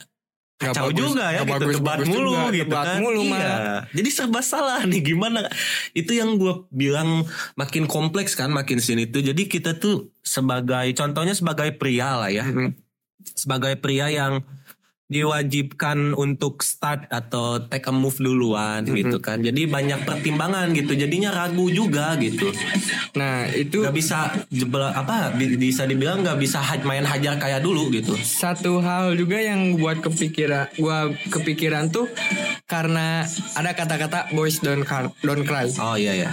kacau 0.56 0.88
bagus, 0.88 1.12
juga 1.12 1.26
ya 1.36 1.44
gitu 1.44 1.52
bagus, 1.52 1.76
debat 1.76 1.98
bagus 2.00 2.08
mulu 2.08 2.32
juga, 2.32 2.48
gitu 2.48 2.64
debat 2.64 2.86
kan. 2.88 3.00
mulu 3.04 3.22
iya. 3.28 3.56
jadi 3.92 4.10
serba 4.10 4.40
salah 4.40 4.82
nih 4.88 5.02
gimana? 5.04 5.52
Itu 5.92 6.16
yang 6.16 6.40
gue 6.40 6.64
bilang 6.72 7.28
makin 7.60 7.92
kompleks 7.92 8.40
kan 8.40 8.56
makin 8.56 8.80
sini 8.80 9.12
tuh 9.12 9.20
jadi 9.20 9.42
kita 9.52 9.76
tuh 9.84 10.16
sebagai 10.24 10.88
contohnya 10.96 11.36
sebagai 11.36 11.76
pria 11.76 12.16
lah 12.16 12.32
ya. 12.32 12.48
Mm-mm. 12.48 12.72
sebagai 13.26 13.76
pria 13.82 14.08
yang 14.08 14.46
diwajibkan 15.06 16.18
untuk 16.18 16.66
start 16.66 17.06
atau 17.14 17.62
take 17.62 17.86
a 17.86 17.94
move 17.94 18.18
duluan 18.18 18.82
gitu 18.84 19.22
kan 19.22 19.38
jadi 19.38 19.70
banyak 19.70 20.02
pertimbangan 20.02 20.74
gitu 20.74 20.98
jadinya 20.98 21.30
ragu 21.30 21.70
juga 21.70 22.18
gitu 22.18 22.50
Nah, 23.16 23.48
itu 23.48 23.80
nggak 23.80 23.96
bisa 23.96 24.28
jebel 24.52 24.92
apa 24.92 25.32
bi- 25.32 25.56
bisa 25.56 25.88
dibilang 25.88 26.20
nggak 26.20 26.36
bisa 26.36 26.60
main 26.84 27.08
hajar 27.08 27.40
kayak 27.40 27.64
dulu 27.64 27.88
gitu 27.94 28.12
satu 28.18 28.84
hal 28.84 29.16
juga 29.16 29.40
yang 29.40 29.80
buat 29.80 30.04
kepikiran 30.04 30.76
gua 30.76 31.14
kepikiran 31.32 31.94
tuh 31.94 32.12
karena 32.68 33.24
ada 33.56 33.72
kata-kata 33.72 34.36
boys 34.36 34.60
don't 34.60 34.84
cry, 34.84 35.08
don't 35.24 35.48
cry. 35.48 35.70
oh 35.80 35.96
iya 35.96 36.14
ya 36.18 36.32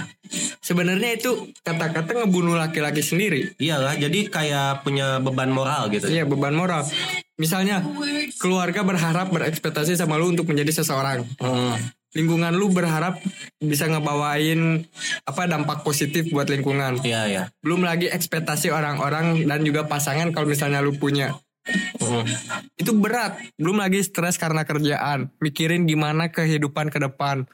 Sebenarnya 0.63 1.19
itu 1.19 1.51
kata-kata 1.61 2.23
ngebunuh 2.23 2.55
laki-laki 2.55 3.03
sendiri. 3.03 3.53
Iyalah, 3.59 3.99
jadi 3.99 4.31
kayak 4.31 4.81
punya 4.81 5.19
beban 5.19 5.51
moral 5.51 5.91
gitu. 5.91 6.07
Iya 6.09 6.23
beban 6.25 6.55
moral. 6.55 6.87
Misalnya 7.33 7.81
keluarga 8.37 8.85
berharap 8.85 9.33
berekspektasi 9.33 9.97
sama 9.97 10.21
lu 10.21 10.29
untuk 10.29 10.45
menjadi 10.45 10.83
seseorang. 10.83 11.25
Hmm. 11.41 11.77
Lingkungan 12.13 12.53
lu 12.53 12.69
berharap 12.69 13.17
bisa 13.57 13.89
ngebawain 13.89 14.85
apa 15.25 15.49
dampak 15.49 15.81
positif 15.81 16.29
buat 16.29 16.45
lingkungan. 16.45 17.01
Iya, 17.01 17.21
iya. 17.25 17.43
Belum 17.65 17.81
lagi 17.81 18.05
ekspektasi 18.05 18.69
orang-orang 18.69 19.49
dan 19.49 19.65
juga 19.65 19.89
pasangan 19.89 20.29
kalau 20.29 20.45
misalnya 20.45 20.85
lu 20.85 20.93
punya. 20.93 21.33
Hmm. 21.97 22.21
Itu 22.77 22.93
berat. 22.93 23.41
Belum 23.57 23.81
lagi 23.81 24.05
stres 24.05 24.37
karena 24.37 24.61
kerjaan. 24.61 25.33
Mikirin 25.41 25.89
gimana 25.89 26.29
kehidupan 26.29 26.93
ke 26.93 27.01
depan. 27.01 27.49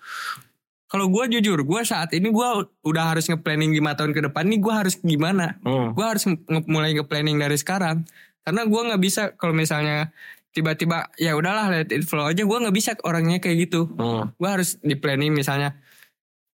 Kalau 0.89 1.05
gue 1.05 1.39
jujur, 1.39 1.62
gue 1.62 1.81
saat 1.86 2.09
ini 2.17 2.33
gue 2.33 2.50
udah 2.81 3.13
harus 3.13 3.29
nge-planning 3.29 3.77
5 3.77 3.93
tahun 3.93 4.12
ke 4.12 4.21
depan 4.27 4.43
nih 4.50 4.57
gue 4.57 4.74
harus 4.74 4.98
gimana. 5.00 5.55
Hmm. 5.62 5.93
Gue 5.93 6.01
harus 6.01 6.25
nge- 6.25 6.65
mulai 6.65 6.98
nge-planning 6.98 7.38
dari 7.38 7.55
sekarang. 7.55 8.03
Karena 8.41 8.62
gue 8.63 8.81
nggak 8.88 9.01
bisa 9.01 9.22
kalau 9.34 9.51
misalnya 9.51 10.10
tiba-tiba 10.50 11.13
ya 11.15 11.38
udahlah 11.38 11.69
let 11.69 11.89
it 11.89 12.03
flow 12.03 12.25
aja. 12.25 12.41
Gue 12.41 12.58
nggak 12.58 12.74
bisa 12.74 12.91
orangnya 13.01 13.38
kayak 13.38 13.69
gitu. 13.69 13.86
Hmm. 13.91 14.34
Gue 14.36 14.50
harus 14.50 14.77
di 14.79 14.93
planning 14.93 15.31
misalnya. 15.31 15.77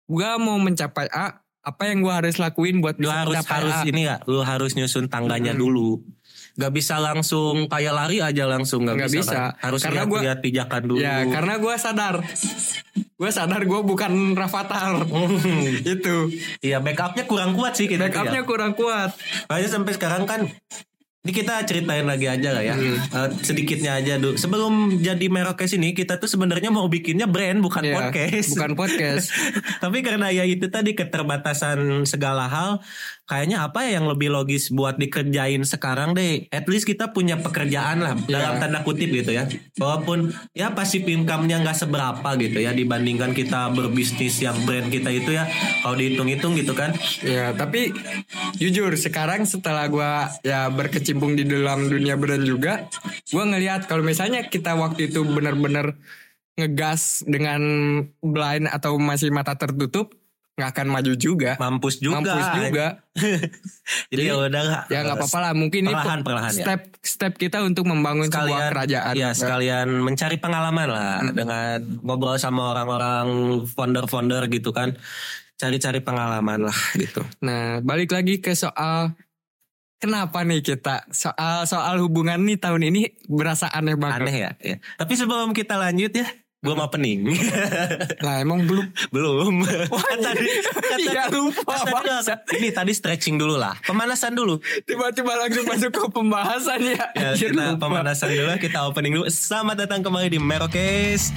Gue 0.04 0.28
mau 0.36 0.58
mencapai 0.58 1.08
A, 1.08 1.40
apa 1.60 1.82
yang 1.88 2.04
gue 2.04 2.12
harus 2.12 2.36
lakuin 2.36 2.84
buat 2.84 2.98
Lu 2.98 3.08
bisa 3.08 3.24
harus 3.24 3.32
mencapai 3.32 3.54
harus 3.56 3.76
A. 3.76 3.88
ini 3.88 4.02
ya, 4.04 4.16
lu 4.24 4.40
harus 4.40 4.76
nyusun 4.76 5.08
tangganya 5.08 5.56
dulu. 5.56 6.04
Gak 6.54 6.70
bisa 6.70 7.00
langsung 7.00 7.66
kayak 7.66 7.90
lari 7.90 8.22
aja 8.22 8.46
langsung 8.46 8.84
gak, 8.84 8.94
Nggak 8.94 9.10
bisa. 9.10 9.22
bisa. 9.26 9.34
kan? 9.34 9.64
Harus 9.64 9.80
Karena 9.82 9.96
lihat, 9.96 10.06
gua- 10.06 10.22
lihat 10.22 10.38
pijakan 10.38 10.82
dulu. 10.84 10.98
Ya 11.00 11.24
karena 11.26 11.54
gue 11.56 11.74
sadar. 11.74 12.14
gue 12.94 13.30
sadar 13.30 13.62
gue 13.64 13.80
bukan 13.82 14.12
Rafathar. 14.34 15.02
itu. 15.82 16.16
Iya, 16.60 16.78
backupnya 16.78 17.24
kurang 17.24 17.56
kuat 17.56 17.74
sih 17.74 17.88
kita. 17.88 18.06
Backupnya 18.06 18.42
ya. 18.42 18.46
kurang 18.46 18.72
kuat. 18.74 19.16
Makanya 19.48 19.68
sampai 19.68 19.92
sekarang 19.94 20.22
kan 20.24 20.46
ini 21.24 21.32
kita 21.32 21.64
ceritain 21.64 22.04
lagi 22.04 22.28
aja 22.28 22.52
lah 22.52 22.60
ya. 22.60 22.76
Eh, 22.76 23.28
sedikitnya 23.40 23.96
aja 23.96 24.20
dulu. 24.20 24.36
Sebelum 24.36 25.00
jadi 25.00 25.24
Merokes 25.32 25.72
ini 25.72 25.96
kita 25.96 26.20
tuh 26.20 26.28
sebenarnya 26.28 26.68
mau 26.68 26.84
bikinnya 26.84 27.24
brand 27.24 27.64
bukan 27.64 27.80
Iya, 27.80 27.96
podcast. 27.96 28.52
Bukan 28.52 28.72
podcast. 28.76 29.32
Tapi 29.82 30.04
karena 30.04 30.28
ya 30.28 30.44
itu 30.44 30.68
tadi 30.68 30.92
keterbatasan 30.92 32.04
segala 32.04 32.44
hal, 32.52 32.84
kayaknya 33.24 33.64
apa 33.64 33.88
ya 33.88 34.00
yang 34.00 34.06
lebih 34.06 34.28
logis 34.28 34.68
buat 34.68 35.00
dikerjain 35.00 35.64
sekarang 35.64 36.12
deh. 36.12 36.44
At 36.52 36.68
least 36.68 36.84
kita 36.84 37.10
punya 37.16 37.40
pekerjaan 37.40 38.04
lah 38.04 38.14
dalam 38.28 38.56
Iya. 38.56 38.60
tanda 38.60 38.78
kutip 38.84 39.08
gitu 39.08 39.32
ya. 39.32 39.48
Walaupun 39.80 40.28
ya 40.52 40.76
passive 40.76 41.08
income-nya 41.08 41.64
nggak 41.64 41.76
seberapa 41.76 42.28
gitu 42.36 42.60
ya 42.60 42.76
dibandingkan 42.76 43.32
kita 43.32 43.72
berbisnis 43.72 44.36
yang 44.44 44.56
brand 44.68 44.92
kita 44.92 45.08
itu 45.08 45.32
ya. 45.32 45.48
Kalau 45.80 45.96
dihitung-hitung 45.96 46.52
gitu 46.56 46.76
kan. 46.76 46.92
Ya, 47.24 47.56
tapi 47.56 47.96
jujur 48.60 48.92
sekarang 49.00 49.48
setelah 49.48 49.88
gua 49.88 50.28
ya 50.44 50.68
berkecimpung 50.68 51.32
di 51.34 51.48
dalam 51.48 51.88
dunia 51.88 52.20
brand 52.20 52.44
juga, 52.44 52.86
gua 53.32 53.44
ngelihat 53.48 53.88
kalau 53.88 54.04
misalnya 54.04 54.44
kita 54.46 54.76
waktu 54.76 55.08
itu 55.08 55.24
benar-benar 55.24 55.96
ngegas 56.54 57.26
dengan 57.26 57.62
blind 58.22 58.70
atau 58.70 58.94
masih 59.00 59.34
mata 59.34 59.58
tertutup, 59.58 60.14
nggak 60.54 60.70
akan 60.70 60.86
maju 60.88 61.12
juga. 61.14 61.52
mampus 61.56 61.98
juga. 61.98 62.14
Mampus 62.16 62.46
juga. 62.56 62.86
Jadi 64.10 64.22
ya 64.22 64.34
udah 64.36 64.86
Ya 64.86 65.02
nggak 65.02 65.18
apa-apa 65.18 65.38
lah. 65.40 65.52
Mungkin 65.52 65.82
Perlahan, 65.84 66.18
ini 66.18 66.24
perlahan, 66.24 66.52
ya. 66.52 66.64
step 66.64 66.80
step 67.00 67.32
kita 67.34 67.58
untuk 67.60 67.84
membangun 67.84 68.26
sebuah 68.26 68.38
sekalian 68.40 68.70
kerajaan. 68.70 69.12
ya 69.14 69.30
sekalian 69.32 69.88
mencari 69.98 70.36
pengalaman 70.36 70.88
lah 70.88 71.12
Hmm. 71.20 71.32
dengan 71.32 71.78
ngobrol 72.00 72.36
sama 72.36 72.70
orang-orang 72.70 73.26
founder-founder 73.66 74.46
gitu 74.48 74.70
kan 74.70 74.94
cari-cari 75.54 75.98
pengalaman 75.98 76.64
lah 76.64 76.78
gitu 76.94 77.22
Nah, 77.40 77.78
balik 77.80 78.10
lagi 78.10 78.38
ke 78.38 78.52
soal 78.52 79.14
kenapa 79.96 80.42
nih 80.42 80.60
kita 80.60 81.06
soal 81.08 81.64
soal 81.64 81.98
hubungan 81.98 82.38
nih 82.40 82.58
tahun 82.58 82.82
ini 82.84 83.02
berasa 83.24 83.66
aneh 83.68 83.94
banget. 83.94 84.20
aneh 84.20 84.36
ya, 84.36 84.50
ya. 84.60 84.76
tapi 84.94 85.14
sebelum 85.14 85.50
kita 85.50 85.74
lanjut 85.74 86.12
ya 86.12 86.26
belum 86.64 86.78
opening 86.80 87.28
Lah 88.24 88.40
emang 88.40 88.64
belum. 88.64 88.88
belum. 89.10 89.54
Kan 89.86 90.18
tadi 90.18 90.48
kan 90.64 90.96
Iya 90.96 91.28
tadi- 91.28 91.36
lupa. 91.36 91.76
kan 91.76 92.24
tadi- 92.24 92.56
ini 92.56 92.68
tadi 92.70 92.90
stretching 92.90 93.36
dulu 93.36 93.54
lah. 93.54 93.76
Pemanasan 93.84 94.32
dulu. 94.32 94.56
Tiba-tiba 94.82 95.36
langsung 95.36 95.64
masuk 95.66 95.90
ke 95.92 96.00
pembahasan 96.08 96.80
ya. 96.82 97.04
ya, 97.12 97.30
kita 97.34 97.76
lupa. 97.76 97.84
pemanasan 97.84 98.32
dulu 98.32 98.48
kita 98.56 98.78
opening 98.82 99.12
dulu. 99.14 99.26
Selamat 99.28 99.84
datang 99.84 100.00
kembali 100.00 100.28
di 100.28 100.40
Merokes 100.40 101.30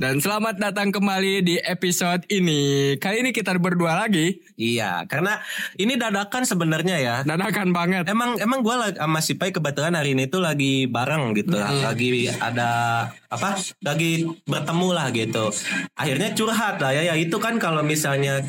Dan 0.00 0.16
selamat 0.16 0.56
datang 0.56 0.96
kembali 0.96 1.44
di 1.44 1.60
episode 1.60 2.24
ini. 2.32 2.96
Kali 2.96 3.20
ini 3.20 3.36
kita 3.36 3.52
berdua 3.60 4.00
lagi. 4.00 4.40
iya 4.56 5.04
karena 5.04 5.44
ini 5.76 5.92
dadakan 6.00 6.48
sebenarnya 6.48 6.96
ya 6.96 7.16
Dadakan 7.20 7.76
banget. 7.76 8.08
Emang 8.08 8.40
emang 8.40 8.64
gue 8.64 8.96
sama 8.96 9.20
si 9.20 9.36
Pai 9.36 9.52
kebetulan 9.52 9.92
hari 9.92 10.16
ini 10.16 10.24
tuh 10.24 10.40
lagi 10.40 10.88
bareng 10.88 11.36
gitu, 11.36 11.52
lagi 11.60 12.32
ada 12.32 13.12
apa? 13.28 13.60
Lagi 13.84 14.24
bertemu 14.48 14.88
lah 14.88 15.12
gitu. 15.12 15.52
Akhirnya 15.92 16.32
curhat 16.32 16.80
lah 16.80 16.96
ya. 16.96 17.12
Ya 17.12 17.14
itu 17.20 17.36
kan 17.36 17.60
kalau 17.60 17.84
misalnya 17.84 18.40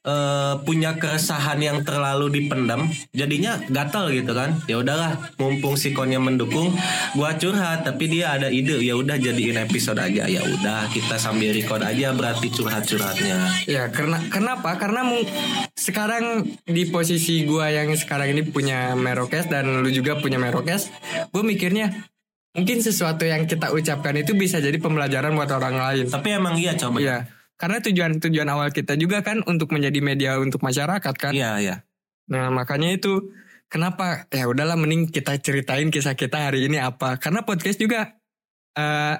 eh, 0.00 0.54
punya 0.64 0.96
keresahan 0.96 1.60
yang 1.60 1.78
terlalu 1.84 2.32
dipendam, 2.42 2.88
jadinya 3.12 3.60
gatal 3.68 4.08
gitu 4.08 4.32
kan. 4.32 4.56
Ya 4.64 4.80
udahlah, 4.80 5.32
mumpung 5.36 5.76
si 5.76 5.92
konnya 5.92 6.18
mendukung, 6.18 6.72
gua 7.12 7.36
curhat. 7.36 7.84
Tapi 7.84 8.08
dia 8.08 8.34
ada 8.40 8.48
ide, 8.48 8.80
ya 8.80 8.96
udah 8.96 9.20
jadiin 9.20 9.60
episode 9.60 10.00
aja. 10.00 10.24
Ya 10.24 10.42
udah 10.42 10.88
kita 10.90 11.20
sambil 11.20 11.52
record 11.52 11.84
aja 11.84 12.12
berarti 12.16 12.48
curhat-curhatnya. 12.48 13.68
Ya 13.68 13.88
karena 13.92 14.18
kenapa? 14.32 14.76
Karena 14.80 15.04
sekarang 15.76 16.48
di 16.64 16.88
posisi 16.88 17.44
gua 17.44 17.68
yang 17.68 17.92
sekarang 17.94 18.32
ini 18.32 18.42
punya 18.48 18.92
Merokes 18.96 19.48
dan 19.48 19.82
lu 19.82 19.90
juga 19.90 20.18
punya 20.18 20.38
Merokes, 20.38 20.88
gue 21.30 21.42
mikirnya 21.42 21.92
mungkin 22.52 22.84
sesuatu 22.84 23.24
yang 23.24 23.48
kita 23.48 23.72
ucapkan 23.72 24.14
itu 24.20 24.36
bisa 24.36 24.60
jadi 24.60 24.76
pembelajaran 24.76 25.32
buat 25.32 25.50
orang 25.50 25.76
lain. 25.76 26.06
Tapi 26.12 26.28
emang 26.32 26.54
iya 26.60 26.76
coba. 26.76 26.98
Iya. 27.00 27.18
Karena 27.62 27.78
tujuan 27.78 28.18
tujuan 28.18 28.48
awal 28.50 28.74
kita 28.74 28.98
juga 28.98 29.22
kan 29.22 29.38
untuk 29.46 29.70
menjadi 29.70 30.02
media 30.02 30.30
untuk 30.42 30.58
masyarakat 30.66 31.14
kan. 31.14 31.30
Iya, 31.30 31.62
iya. 31.62 31.76
Nah 32.26 32.50
makanya 32.50 32.90
itu 32.90 33.30
kenapa 33.70 34.26
ya 34.34 34.50
udahlah 34.50 34.74
mending 34.74 35.14
kita 35.14 35.38
ceritain 35.38 35.86
kisah 35.94 36.18
kita 36.18 36.50
hari 36.50 36.66
ini 36.66 36.82
apa. 36.82 37.22
Karena 37.22 37.46
podcast 37.46 37.78
juga 37.78 38.18
eh 38.74 39.16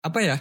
apa 0.00 0.18
ya 0.24 0.40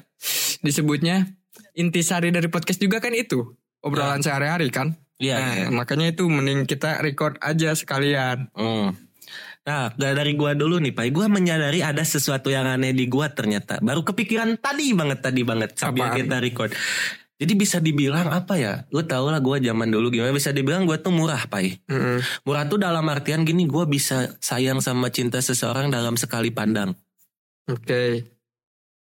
disebutnya 0.64 1.28
intisari 1.76 2.32
dari 2.32 2.48
podcast 2.48 2.80
juga 2.80 3.04
kan 3.04 3.12
itu 3.12 3.52
obrolan 3.84 4.24
sehari-hari 4.24 4.72
kan. 4.72 4.96
Iya, 5.22 5.36
Nah, 5.38 5.54
iya. 5.54 5.68
makanya 5.70 6.18
itu 6.18 6.26
mending 6.26 6.66
kita 6.66 6.98
record 7.04 7.38
aja 7.46 7.78
sekalian. 7.78 8.50
Hmm. 8.58 8.98
Nah, 9.62 9.94
da- 9.94 10.18
dari 10.18 10.34
gua 10.34 10.58
dulu 10.58 10.82
nih, 10.82 10.90
Pak. 10.90 11.06
Gua 11.14 11.30
menyadari 11.30 11.86
ada 11.86 12.02
sesuatu 12.02 12.50
yang 12.50 12.66
aneh 12.66 12.90
di 12.90 13.06
gua 13.06 13.30
ternyata. 13.30 13.78
Baru 13.78 14.02
kepikiran 14.02 14.58
tadi 14.58 14.90
banget, 14.98 15.22
tadi 15.22 15.46
banget 15.46 15.78
sambil 15.78 16.10
Apaan? 16.10 16.18
kita 16.26 16.36
record. 16.42 16.72
Jadi 17.42 17.58
bisa 17.58 17.82
dibilang 17.82 18.30
apa 18.30 18.54
ya? 18.54 18.86
Lu 18.94 19.02
tau 19.02 19.34
lah 19.34 19.42
gua 19.42 19.58
zaman 19.58 19.90
dulu 19.90 20.14
gimana 20.14 20.30
bisa 20.30 20.54
dibilang 20.54 20.86
gua 20.86 21.02
tuh 21.02 21.10
murah, 21.10 21.50
Pak. 21.50 21.90
Mm-mm. 21.90 22.22
Murah 22.46 22.70
tuh 22.70 22.78
dalam 22.78 23.02
artian 23.10 23.42
gini, 23.42 23.66
gua 23.66 23.90
bisa 23.90 24.38
sayang 24.38 24.78
sama 24.78 25.10
cinta 25.10 25.42
seseorang 25.42 25.90
dalam 25.90 26.14
sekali 26.22 26.54
pandang. 26.54 26.94
Oke. 27.66 28.30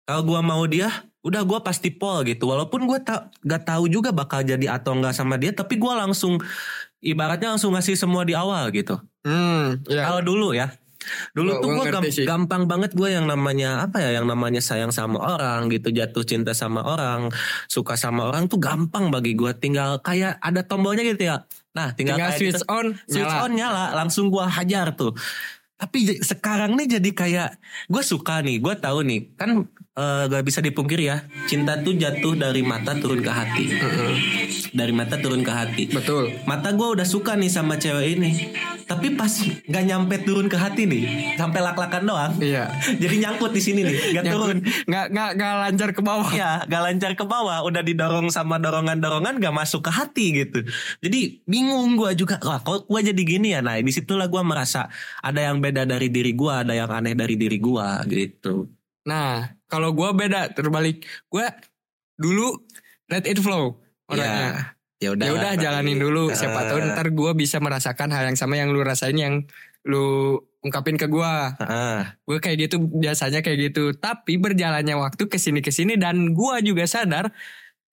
Kalau 0.09 0.25
gua 0.25 0.41
mau 0.41 0.65
dia, 0.65 0.89
udah 1.21 1.45
gua 1.45 1.61
pasti 1.61 1.93
pol 1.93 2.25
gitu. 2.25 2.49
Walaupun 2.49 2.89
gua 2.89 3.05
tak 3.05 3.29
gak 3.45 3.69
tahu 3.69 3.93
juga 3.93 4.09
bakal 4.09 4.41
jadi 4.41 4.73
atau 4.73 4.97
enggak 4.97 5.13
sama 5.13 5.37
dia, 5.37 5.53
tapi 5.53 5.77
gua 5.77 6.01
langsung 6.01 6.41
ibaratnya 7.05 7.53
langsung 7.53 7.77
ngasih 7.77 7.93
semua 7.93 8.25
di 8.25 8.33
awal 8.33 8.73
gitu. 8.73 8.97
Hmm, 9.21 9.85
ya. 9.85 10.09
Kalau 10.09 10.25
dulu 10.25 10.57
ya. 10.57 10.73
Dulu 11.33 11.51
Gua- 11.51 11.61
tuh 11.61 11.69
gua 11.71 11.85
gue 12.01 12.13
sih. 12.13 12.27
gampang 12.29 12.65
banget 12.65 12.93
gue 12.93 13.09
yang 13.09 13.25
namanya 13.25 13.83
apa 13.83 13.99
ya 13.99 14.21
yang 14.21 14.29
namanya 14.29 14.61
sayang 14.61 14.91
sama 14.91 15.17
orang 15.19 15.67
gitu 15.69 15.89
jatuh 15.89 16.23
cinta 16.23 16.53
sama 16.53 16.85
orang 16.85 17.33
suka 17.67 17.97
sama 17.97 18.29
orang 18.29 18.47
tuh 18.47 18.61
gampang 18.61 19.09
bagi 19.09 19.33
gue 19.33 19.51
tinggal 19.55 19.99
kayak 20.01 20.37
ada 20.39 20.61
tombolnya 20.61 21.03
gitu 21.03 21.27
ya. 21.27 21.45
Nah 21.73 21.95
tinggal, 21.95 22.19
Tinggal 22.19 22.31
kayak 22.31 22.41
switch 22.41 22.61
gitu, 22.61 22.67
on, 22.69 22.87
switch 23.07 23.25
nyala. 23.25 23.45
on 23.45 23.53
nyala. 23.55 23.85
Langsung 23.95 24.29
gue 24.29 24.45
hajar 24.45 24.93
tuh. 24.93 25.15
Tapi 25.75 26.21
sekarang 26.21 26.77
nih 26.77 27.01
jadi 27.01 27.11
kayak 27.11 27.51
gue 27.89 28.03
suka 28.05 28.45
nih 28.45 28.61
gue 28.61 28.75
tahu 28.77 29.01
nih 29.01 29.21
kan 29.35 29.65
eh, 30.01 30.23
gak 30.33 30.45
bisa 30.49 30.65
dipungkiri 30.65 31.05
ya 31.13 31.21
cinta 31.51 31.75
tuh 31.83 31.99
jatuh 31.99 32.39
dari 32.39 32.63
mata 32.63 32.95
turun 32.95 33.19
ke 33.19 33.33
hati. 33.35 33.65
Dari 34.71 34.95
mata 34.95 35.19
turun 35.19 35.43
ke 35.43 35.51
hati. 35.51 35.91
Betul. 35.91 36.31
mata 36.47 36.71
gue 36.71 36.89
udah 36.95 37.03
suka 37.03 37.35
nih 37.35 37.51
sama 37.51 37.75
cewek 37.75 38.07
ini. 38.15 38.31
Tapi 38.87 39.15
pas 39.15 39.31
nggak 39.71 39.85
nyampe 39.87 40.15
turun 40.27 40.51
ke 40.51 40.59
hati 40.59 40.87
nih 40.87 41.35
sampai 41.35 41.59
lak-lakan 41.59 42.03
doang. 42.07 42.33
Iya. 42.39 42.71
jadi 43.03 43.27
nyangkut 43.27 43.51
di 43.51 43.63
sini 43.63 43.83
nih 43.83 43.97
nggak 44.15 44.25
turun. 44.31 44.57
Nggak 44.87 45.07
nggak 45.11 45.31
nggak 45.39 45.55
lancar 45.67 45.91
ke 45.91 46.03
bawah. 46.03 46.31
ya 46.31 46.63
gak 46.71 46.83
lancar 46.87 47.13
ke 47.19 47.25
bawah. 47.27 47.59
Udah 47.67 47.83
didorong 47.83 48.31
sama 48.31 48.63
dorongan-dorongan 48.63 49.43
gak 49.43 49.55
masuk 49.55 49.87
ke 49.87 49.91
hati 49.91 50.27
gitu. 50.47 50.63
Jadi 51.03 51.43
bingung 51.51 51.99
gue 51.99 52.15
juga 52.15 52.39
wah 52.47 52.63
kok 52.63 52.87
gue 52.87 53.01
jadi 53.11 53.23
gini 53.27 53.59
ya? 53.59 53.61
Nah 53.63 53.79
di 53.79 53.91
situlah 53.91 54.31
gue 54.31 54.43
merasa 54.47 54.87
ada 55.19 55.51
yang 55.51 55.59
beda 55.59 55.83
dari 55.83 56.15
diri 56.15 56.31
gue 56.31 56.53
ada 56.53 56.75
yang 56.75 56.91
aneh 56.91 57.19
dari 57.19 57.35
diri 57.35 57.59
gue 57.59 57.89
gitu 58.07 58.80
Nah, 59.09 59.57
kalau 59.67 59.93
gua 59.93 60.13
beda 60.13 60.53
terbalik. 60.53 61.05
Gua 61.29 61.49
dulu 62.17 62.61
let 63.09 63.25
it 63.25 63.41
flow 63.41 63.81
orangnya. 64.07 64.77
ya 65.01 65.17
udah 65.17 65.25
Ya 65.25 65.33
udah 65.33 65.53
jalanin 65.57 65.97
dulu. 65.97 66.29
Siapa 66.31 66.69
tahu 66.69 66.79
ntar 66.93 67.09
gua 67.17 67.33
bisa 67.33 67.57
merasakan 67.57 68.13
hal 68.13 68.29
yang 68.29 68.37
sama 68.37 68.61
yang 68.61 68.69
lu 68.69 68.85
rasain 68.85 69.17
yang 69.17 69.49
lu 69.89 70.37
ungkapin 70.61 71.01
ke 71.01 71.09
gua. 71.09 71.57
Ah, 71.57 72.21
Gue 72.29 72.37
kayak 72.37 72.69
gitu 72.69 72.77
biasanya 72.85 73.41
kayak 73.41 73.73
gitu. 73.73 73.97
Tapi 73.97 74.37
berjalannya 74.37 74.93
waktu 75.01 75.25
ke 75.25 75.41
sini 75.41 75.65
ke 75.65 75.73
sini 75.73 75.97
dan 75.97 76.37
gua 76.37 76.61
juga 76.61 76.85
sadar 76.85 77.33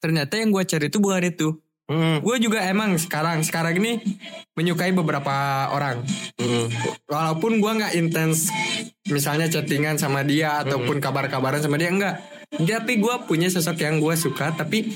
ternyata 0.04 0.36
yang 0.36 0.52
gua 0.52 0.67
cari 0.67 0.91
itu 0.91 1.00
bukan 1.00 1.24
itu. 1.32 1.56
Hmm, 1.88 2.19
Gue 2.19 2.38
juga 2.38 2.63
emang 2.63 2.95
sekarang 2.95 3.41
sekarang 3.41 3.76
ini 3.78 4.00
menyukai 4.54 4.91
beberapa 4.91 5.32
orang. 5.69 6.04
hmm, 6.36 6.67
Walaupun 7.06 7.60
gua 7.60 7.76
nggak 7.76 7.93
intens 7.95 8.52
misalnya 9.06 9.47
chattingan 9.47 9.95
sama 9.95 10.21
dia 10.21 10.60
ataupun 10.60 11.00
kabar-kabaran 11.00 11.60
sama 11.60 11.76
dia 11.76 11.88
enggak. 11.88 12.19
Tapi 12.50 12.97
gua 12.97 13.23
punya 13.23 13.47
sosok 13.47 13.80
yang 13.80 14.00
gua 14.00 14.15
suka 14.15 14.52
tapi 14.52 14.95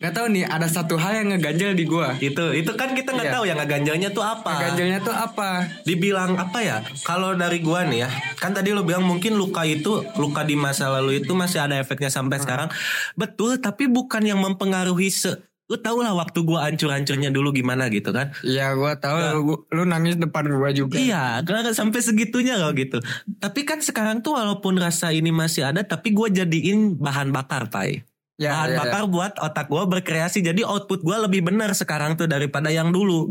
nggak 0.00 0.16
tahu 0.16 0.32
nih 0.32 0.48
ada 0.48 0.64
satu 0.64 0.96
hal 0.96 1.12
yang 1.12 1.28
ngeganjel 1.28 1.76
di 1.76 1.84
gua. 1.84 2.16
itu 2.16 2.56
itu 2.56 2.72
kan 2.72 2.96
kita 2.96 3.12
nggak 3.12 3.28
Iya. 3.28 3.36
tahu 3.36 3.44
ya 3.44 3.52
ngeganjalnya 3.52 4.08
tuh 4.10 4.24
apa 4.24 4.52
Ganjelnya 4.64 5.00
tuh 5.04 5.12
apa? 5.12 5.68
dibilang 5.84 6.40
apa 6.40 6.58
ya 6.64 6.80
kalau 7.04 7.36
dari 7.36 7.60
gua 7.60 7.84
nih 7.84 8.04
ya 8.04 8.10
kan 8.40 8.56
tadi 8.56 8.72
lo 8.72 8.80
bilang 8.80 9.04
mungkin 9.04 9.36
luka 9.36 9.60
itu 9.68 10.00
luka 10.16 10.40
di 10.40 10.56
masa 10.56 10.88
lalu 10.88 11.20
itu 11.20 11.36
masih 11.36 11.60
ada 11.60 11.76
efeknya 11.76 12.08
sampai 12.08 12.40
sekarang 12.40 12.72
betul 13.12 13.60
tapi 13.60 13.92
bukan 13.92 14.24
yang 14.24 14.40
mempengaruhi 14.40 15.12
se 15.12 15.36
lu 15.70 15.78
tau 15.78 16.02
lah 16.02 16.10
waktu 16.18 16.42
gua 16.42 16.66
hancur-hancurnya 16.66 17.30
dulu 17.30 17.54
gimana 17.54 17.86
gitu 17.86 18.10
kan 18.10 18.34
Iya 18.42 18.74
gua 18.74 18.98
tahu 18.98 19.16
Ya. 19.22 19.30
lu, 19.38 19.54
lu 19.70 19.82
nangis 19.86 20.18
depan 20.18 20.50
gua 20.50 20.74
juga. 20.74 20.98
Iya, 20.98 21.46
karena 21.46 21.70
sampai 21.70 22.02
segitunya 22.02 22.58
loh 22.58 22.74
gitu. 22.74 22.98
Tapi 23.38 23.62
kan 23.62 23.78
sekarang 23.78 24.18
tuh 24.18 24.34
walaupun 24.34 24.74
rasa 24.82 25.14
ini 25.14 25.30
masih 25.30 25.70
ada, 25.70 25.86
tapi 25.86 26.10
gua 26.10 26.26
jadiin 26.26 26.98
bahan 26.98 27.30
bakar, 27.30 27.70
Pai. 27.70 28.02
Ya, 28.40 28.56
bahan 28.56 28.70
ya, 28.74 28.78
bakar 28.82 29.02
buat 29.06 29.32
otak 29.38 29.70
gua 29.70 29.86
berkreasi. 29.86 30.42
Jadi 30.42 30.66
output 30.66 31.06
gua 31.06 31.22
lebih 31.22 31.46
benar 31.46 31.70
sekarang 31.76 32.18
tuh 32.18 32.26
daripada 32.26 32.72
yang 32.74 32.90
dulu. 32.90 33.30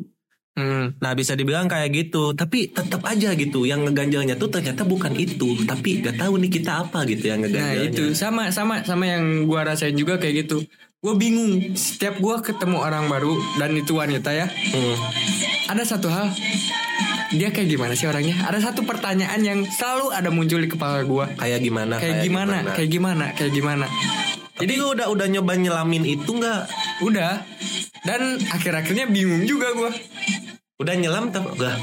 Hmm. 0.56 0.96
Nah 1.00 1.16
bisa 1.16 1.40
dibilang 1.40 1.72
kayak 1.72 1.94
gitu 1.94 2.36
Tapi 2.36 2.74
tetap 2.74 3.00
aja 3.08 3.32
gitu 3.38 3.64
Yang 3.64 3.86
ngeganjalnya 3.86 4.36
tuh 4.36 4.52
ternyata 4.52 4.84
bukan 4.84 5.16
itu 5.16 5.56
Tapi 5.64 6.04
gak 6.04 6.20
tahu 6.20 6.36
nih 6.36 6.52
kita 6.52 6.84
apa 6.84 7.08
gitu 7.08 7.32
yang 7.32 7.46
Nah 7.46 7.48
ngeganjalnya 7.48 7.86
itu 7.88 8.04
sama 8.12 8.52
sama 8.52 8.84
sama 8.84 9.08
yang 9.08 9.48
gua 9.48 9.64
rasain 9.64 9.96
juga 9.96 10.20
kayak 10.20 10.44
gitu. 10.44 10.66
Gue 11.00 11.16
bingung 11.16 11.80
setiap 11.80 12.20
gua 12.20 12.44
ketemu 12.44 12.76
orang 12.76 13.08
baru 13.08 13.32
dan 13.56 13.72
itu 13.72 13.96
wanita 13.96 14.36
ya. 14.36 14.52
Hmm. 14.52 14.96
Ada 15.72 15.96
satu 15.96 16.12
hal 16.12 16.28
dia 17.32 17.56
kayak 17.56 17.72
gimana 17.72 17.96
sih 17.96 18.04
orangnya? 18.04 18.36
Ada 18.44 18.68
satu 18.68 18.84
pertanyaan 18.84 19.40
yang 19.40 19.64
selalu 19.64 20.12
ada 20.12 20.28
muncul 20.28 20.60
di 20.60 20.68
kepala 20.68 21.08
gua. 21.08 21.32
Kayak 21.40 21.64
gimana 21.64 22.04
Kayak 22.04 22.28
gimana? 22.28 22.76
Kayak 22.76 22.92
gimana? 22.92 23.26
Kayak 23.32 23.54
gimana? 23.56 23.86
Jadi 24.60 24.74
lu 24.76 24.92
udah 24.92 25.08
udah 25.08 25.28
nyoba 25.32 25.54
nyelamin 25.56 26.04
itu 26.04 26.32
nggak? 26.36 26.62
Udah. 27.08 27.48
Dan 28.04 28.36
akhir-akhirnya 28.52 29.08
bingung 29.08 29.48
juga 29.48 29.72
gua. 29.72 29.96
Udah 30.80 30.96
nyelam 30.96 31.28
tapi 31.28 31.52
enggak. 31.52 31.76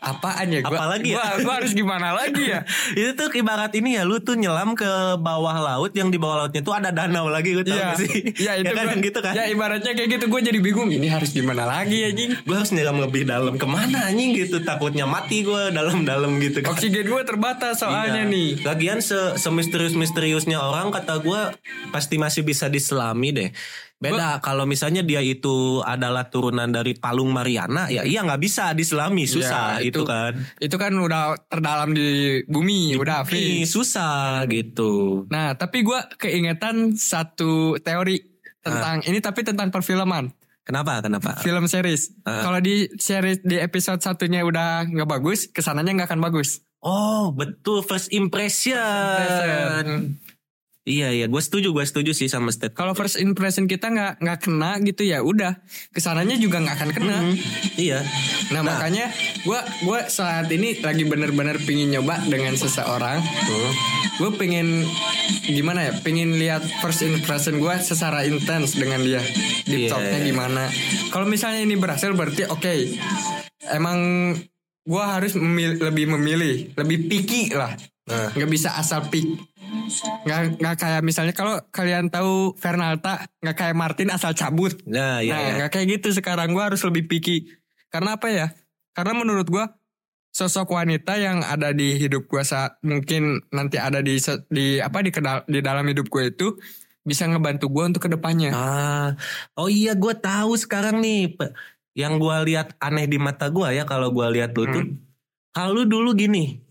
apaan 0.00 0.46
ya 0.48 0.62
gua, 0.62 0.70
Apalagi 0.72 1.10
ya? 1.10 1.18
gua, 1.18 1.42
gua 1.42 1.54
harus 1.58 1.74
gimana 1.74 2.14
lagi 2.14 2.46
ya 2.46 2.62
itu 2.96 3.10
tuh 3.12 3.26
ibarat 3.34 3.74
ini 3.74 3.98
ya 3.98 4.06
lu 4.06 4.16
tuh 4.16 4.32
nyelam 4.32 4.72
ke 4.72 4.86
bawah 5.18 5.52
laut 5.58 5.90
yang 5.92 6.08
di 6.08 6.16
bawah 6.16 6.46
lautnya 6.46 6.62
tuh 6.62 6.70
ada 6.70 6.88
danau 6.88 7.26
lagi 7.26 7.52
Iya, 7.52 7.66
gak 7.66 7.98
sih 7.98 8.10
iya 8.38 8.54
itu 8.62 8.64
ya 8.64 8.72
kan 8.72 8.86
gua- 8.88 9.02
gitu 9.02 9.18
kan 9.18 9.34
Ya 9.34 9.44
ibaratnya 9.44 9.92
kayak 9.92 10.08
gitu 10.14 10.24
gue 10.26 10.40
jadi 10.42 10.58
bingung 10.58 10.88
ini 10.88 11.10
harus 11.10 11.30
gimana 11.30 11.66
lagi 11.66 12.06
anjing. 12.06 12.38
gue 12.38 12.54
harus 12.54 12.70
nyelam 12.70 13.02
lebih 13.02 13.26
dalam 13.26 13.58
ke 13.58 13.66
mana 13.66 14.06
anjing 14.06 14.30
gitu 14.32 14.62
takutnya 14.62 15.04
mati 15.04 15.42
gue 15.42 15.62
dalam-dalam 15.68 16.38
gitu 16.38 16.62
kan 16.62 16.70
Oksigen 16.70 17.04
gue 17.04 17.22
terbatas 17.26 17.82
soalnya 17.82 18.22
Iya. 18.22 18.30
nih. 18.30 18.48
Lagian 18.62 18.98
se 19.00 19.18
semisterius 19.36 19.92
misteriusnya 19.92 20.56
orang 20.56 20.94
kata 20.94 21.18
gue 21.18 21.40
pasti 21.90 22.14
masih 22.14 22.40
bisa 22.40 22.66
diselami 22.66 23.28
deh. 23.32 23.50
Beda 24.00 24.40
kalau 24.40 24.64
misalnya 24.64 25.04
dia 25.04 25.20
itu 25.20 25.84
adalah 25.84 26.32
turunan 26.32 26.72
dari 26.72 26.96
Palung 26.96 27.28
Mariana, 27.30 27.92
ya 27.92 28.00
iya 28.00 28.24
nggak 28.24 28.40
bisa 28.40 28.72
diselami 28.72 29.28
susah 29.28 29.76
Ya, 29.76 29.92
itu, 29.92 30.00
itu- 30.00 30.08
kan. 30.08 30.32
Itu 30.56 30.76
kan 30.80 30.96
udah 30.96 31.36
terdalam 31.52 31.92
di 31.92 32.40
bumi, 32.48 32.96
udah 32.96 33.28
Ih, 33.28 33.68
fix. 33.68 33.76
susah 33.76 34.48
gitu. 34.48 35.28
Nah, 35.28 35.52
tapi 35.52 35.84
gue 35.84 36.00
keingetan 36.16 36.96
satu 36.96 37.76
teori 37.76 38.24
tentang 38.64 39.04
ini 39.04 39.20
tapi 39.20 39.44
tentang 39.44 39.68
perfilman, 39.68 40.32
Kenapa? 40.64 41.04
Kenapa? 41.04 41.36
film 41.44 41.68
series. 41.68 42.16
Ah. 42.24 42.40
Kalau 42.40 42.56
di 42.64 42.88
series 42.96 43.44
di 43.44 43.60
episode 43.60 44.00
satunya 44.00 44.48
udah 44.48 44.88
nggak 44.88 45.08
bagus, 45.12 45.44
ke 45.44 45.60
sananya 45.60 45.92
nggak 45.92 46.08
akan 46.08 46.24
bagus. 46.24 46.64
Oh 46.80 47.36
betul 47.36 47.84
first 47.84 48.08
impression. 48.08 50.16
Iya 50.90 51.14
iya, 51.14 51.26
gue 51.30 51.38
setuju, 51.38 51.70
gue 51.70 51.86
setuju 51.86 52.10
sih 52.10 52.26
sama 52.26 52.50
state. 52.50 52.74
Kalau 52.74 52.98
first 52.98 53.22
impression 53.22 53.70
kita 53.70 53.86
nggak 53.86 54.12
nggak 54.18 54.38
kena 54.42 54.82
gitu 54.82 55.06
ya 55.06 55.22
udah, 55.22 55.62
ke 55.94 56.02
sananya 56.02 56.34
juga 56.34 56.58
nggak 56.58 56.74
akan 56.74 56.90
kena. 56.90 57.16
Iya. 57.78 58.02
Nah, 58.50 58.66
makanya 58.66 59.06
gue 59.46 59.60
gua 59.86 60.10
saat 60.10 60.50
ini 60.50 60.82
lagi 60.82 61.06
bener-bener 61.06 61.62
pingin 61.62 61.94
nyoba 61.94 62.18
dengan 62.26 62.58
seseorang. 62.58 63.22
Hmm. 63.22 63.72
Gue 64.18 64.30
pengen 64.34 64.82
gimana 65.46 65.86
ya? 65.88 65.92
Pengen 66.02 66.34
lihat 66.36 66.66
first 66.82 67.00
impression 67.00 67.62
gue 67.62 67.74
secara 67.80 68.26
intens 68.26 68.74
dengan 68.74 68.98
dia. 69.00 69.22
Deep 69.64 69.86
Iya. 69.86 69.90
talknya 69.94 70.18
gimana? 70.26 70.62
Kalau 71.08 71.30
misalnya 71.30 71.62
ini 71.62 71.78
berhasil 71.78 72.10
berarti 72.10 72.50
oke. 72.50 72.74
Emang 73.70 73.98
gue 74.82 75.04
harus 75.04 75.38
memil- 75.38 75.78
lebih 75.78 76.10
memilih, 76.10 76.74
lebih 76.74 77.06
picky 77.06 77.54
lah. 77.54 77.78
Nah. 78.10 78.34
Nggak 78.34 78.50
bisa 78.50 78.74
asal 78.74 79.06
pick. 79.06 79.22
Nggak 80.24 80.40
nggak 80.62 80.76
kayak 80.78 81.00
misalnya 81.02 81.34
kalau 81.34 81.58
kalian 81.74 82.08
tahu 82.08 82.54
Fernalta 82.56 83.26
nggak 83.42 83.56
kayak 83.56 83.76
Martin 83.76 84.08
asal 84.14 84.32
cabut. 84.32 84.72
Nah, 84.86 85.20
iya, 85.20 85.34
nah, 85.34 85.40
iya. 85.42 85.52
nggak 85.60 85.70
kayak 85.74 85.86
gitu 86.00 86.14
sekarang 86.14 86.54
gue 86.54 86.62
harus 86.62 86.80
lebih 86.86 87.10
picky. 87.10 87.50
Karena 87.90 88.16
apa 88.16 88.30
ya? 88.30 88.46
Karena 88.94 89.18
menurut 89.18 89.46
gue 89.50 89.64
sosok 90.30 90.78
wanita 90.78 91.18
yang 91.18 91.42
ada 91.42 91.74
di 91.74 91.98
hidup 91.98 92.30
gue 92.30 92.42
saat 92.46 92.78
mungkin 92.86 93.42
nanti 93.50 93.82
ada 93.82 93.98
di 93.98 94.14
di 94.46 94.78
apa 94.78 95.02
di 95.02 95.10
kedal- 95.10 95.46
di 95.50 95.58
dalam 95.58 95.82
hidup 95.90 96.06
gue 96.06 96.30
itu 96.30 96.54
bisa 97.02 97.26
ngebantu 97.26 97.66
gue 97.66 97.84
untuk 97.90 98.02
ke 98.06 98.10
depannya. 98.12 98.54
Ah, 98.54 99.08
oh 99.58 99.66
iya 99.66 99.98
gue 99.98 100.14
tahu 100.14 100.54
sekarang 100.54 101.02
nih 101.02 101.34
yang 101.98 102.22
gue 102.22 102.36
lihat 102.46 102.78
aneh 102.78 103.10
di 103.10 103.18
mata 103.18 103.50
gue 103.50 103.74
ya 103.74 103.82
kalau 103.82 104.14
gue 104.14 104.26
lihat 104.38 104.54
lu 104.54 104.64
tuh, 104.70 104.84
kalau 105.50 105.82
lu 105.82 105.84
dulu 105.90 106.14
gini, 106.14 106.62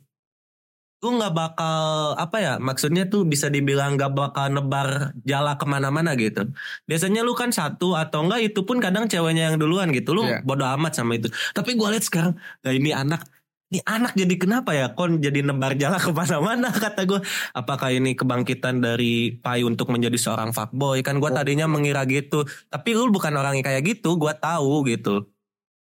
lu 0.99 1.15
nggak 1.15 1.31
bakal 1.31 1.79
apa 2.19 2.37
ya 2.43 2.53
maksudnya 2.59 3.07
tuh 3.07 3.23
bisa 3.23 3.47
dibilang 3.47 3.95
nggak 3.95 4.11
bakal 4.11 4.51
nebar 4.51 5.15
jala 5.23 5.55
ke 5.55 5.63
mana-mana 5.63 6.11
gitu. 6.19 6.51
Biasanya 6.91 7.23
lu 7.23 7.31
kan 7.39 7.55
satu 7.55 7.95
atau 7.95 8.27
enggak 8.27 8.51
itu 8.51 8.67
pun 8.67 8.83
kadang 8.83 9.07
ceweknya 9.07 9.53
yang 9.53 9.57
duluan 9.57 9.95
gitu, 9.95 10.11
lu 10.11 10.27
Iya. 10.27 10.43
bodo 10.43 10.67
amat 10.75 10.99
sama 10.99 11.15
itu. 11.15 11.31
Tapi 11.55 11.79
gue 11.79 11.87
lihat 11.87 12.03
sekarang, 12.03 12.33
nah 12.35 12.71
ini 12.75 12.91
anak 12.91 13.23
ini 13.69 13.79
anak 13.85 14.17
jadi 14.17 14.35
kenapa 14.35 14.73
ya? 14.75 14.91
Kon 14.97 15.21
jadi 15.23 15.39
nebar 15.45 15.77
jala 15.79 16.01
ke 16.03 16.11
mana-mana? 16.11 16.67
kata 16.73 17.07
gue 17.07 17.21
apakah 17.55 17.95
ini 17.95 18.17
kebangkitan 18.19 18.81
dari 18.83 19.39
Pai 19.39 19.63
untuk 19.63 19.93
menjadi 19.93 20.17
seorang 20.19 20.51
fuckboy? 20.51 20.99
Kan 20.99 21.23
gue 21.23 21.31
tadinya 21.31 21.69
mengira 21.69 22.03
gitu. 22.09 22.43
Tapi 22.67 22.89
lu 22.97 23.07
bukan 23.07 23.31
orang 23.39 23.55
yang 23.61 23.65
kayak 23.65 23.85
gitu 23.87 24.19
gue 24.19 24.33
tahu 24.35 24.83
gitu 24.89 25.29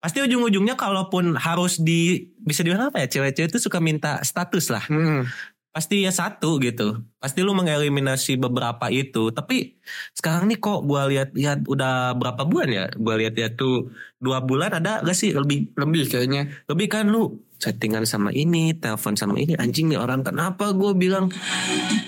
pasti 0.03 0.19
ujung-ujungnya 0.19 0.75
kalaupun 0.75 1.39
harus 1.39 1.79
di 1.79 2.27
bisa 2.43 2.67
dibilang 2.67 2.91
apa 2.91 3.07
ya 3.07 3.09
cewek-cewek 3.09 3.55
itu 3.55 3.61
suka 3.63 3.79
minta 3.79 4.19
status 4.27 4.67
lah. 4.75 4.85
Hmm. 4.91 5.25
pasti 5.73 6.05
ya 6.05 6.13
satu 6.13 6.61
gitu. 6.61 7.01
Pasti 7.17 7.41
lu 7.41 7.57
mengeliminasi 7.57 8.37
beberapa 8.37 8.93
itu. 8.93 9.33
Tapi 9.33 9.81
sekarang 10.13 10.53
nih 10.53 10.61
kok 10.61 10.85
gue 10.85 11.03
lihat-lihat 11.17 11.65
udah 11.65 12.13
berapa 12.13 12.45
bulan 12.45 12.69
ya? 12.69 12.85
Gue 12.93 13.15
lihat-lihat 13.25 13.57
tuh 13.57 13.89
dua 14.21 14.45
bulan 14.45 14.69
ada 14.77 15.01
gak 15.01 15.17
sih? 15.17 15.33
Lebih 15.33 15.73
Lebih 15.73 16.13
kayaknya. 16.13 16.53
lebih 16.69 16.93
kan 16.93 17.09
lu 17.09 17.41
settingan 17.63 18.03
sama 18.03 18.35
ini, 18.35 18.75
telepon 18.75 19.15
sama 19.15 19.39
ini, 19.39 19.55
anjing 19.55 19.87
nih 19.87 19.95
orang 19.95 20.27
kenapa 20.27 20.75
gue 20.75 20.99
bilang, 20.99 21.31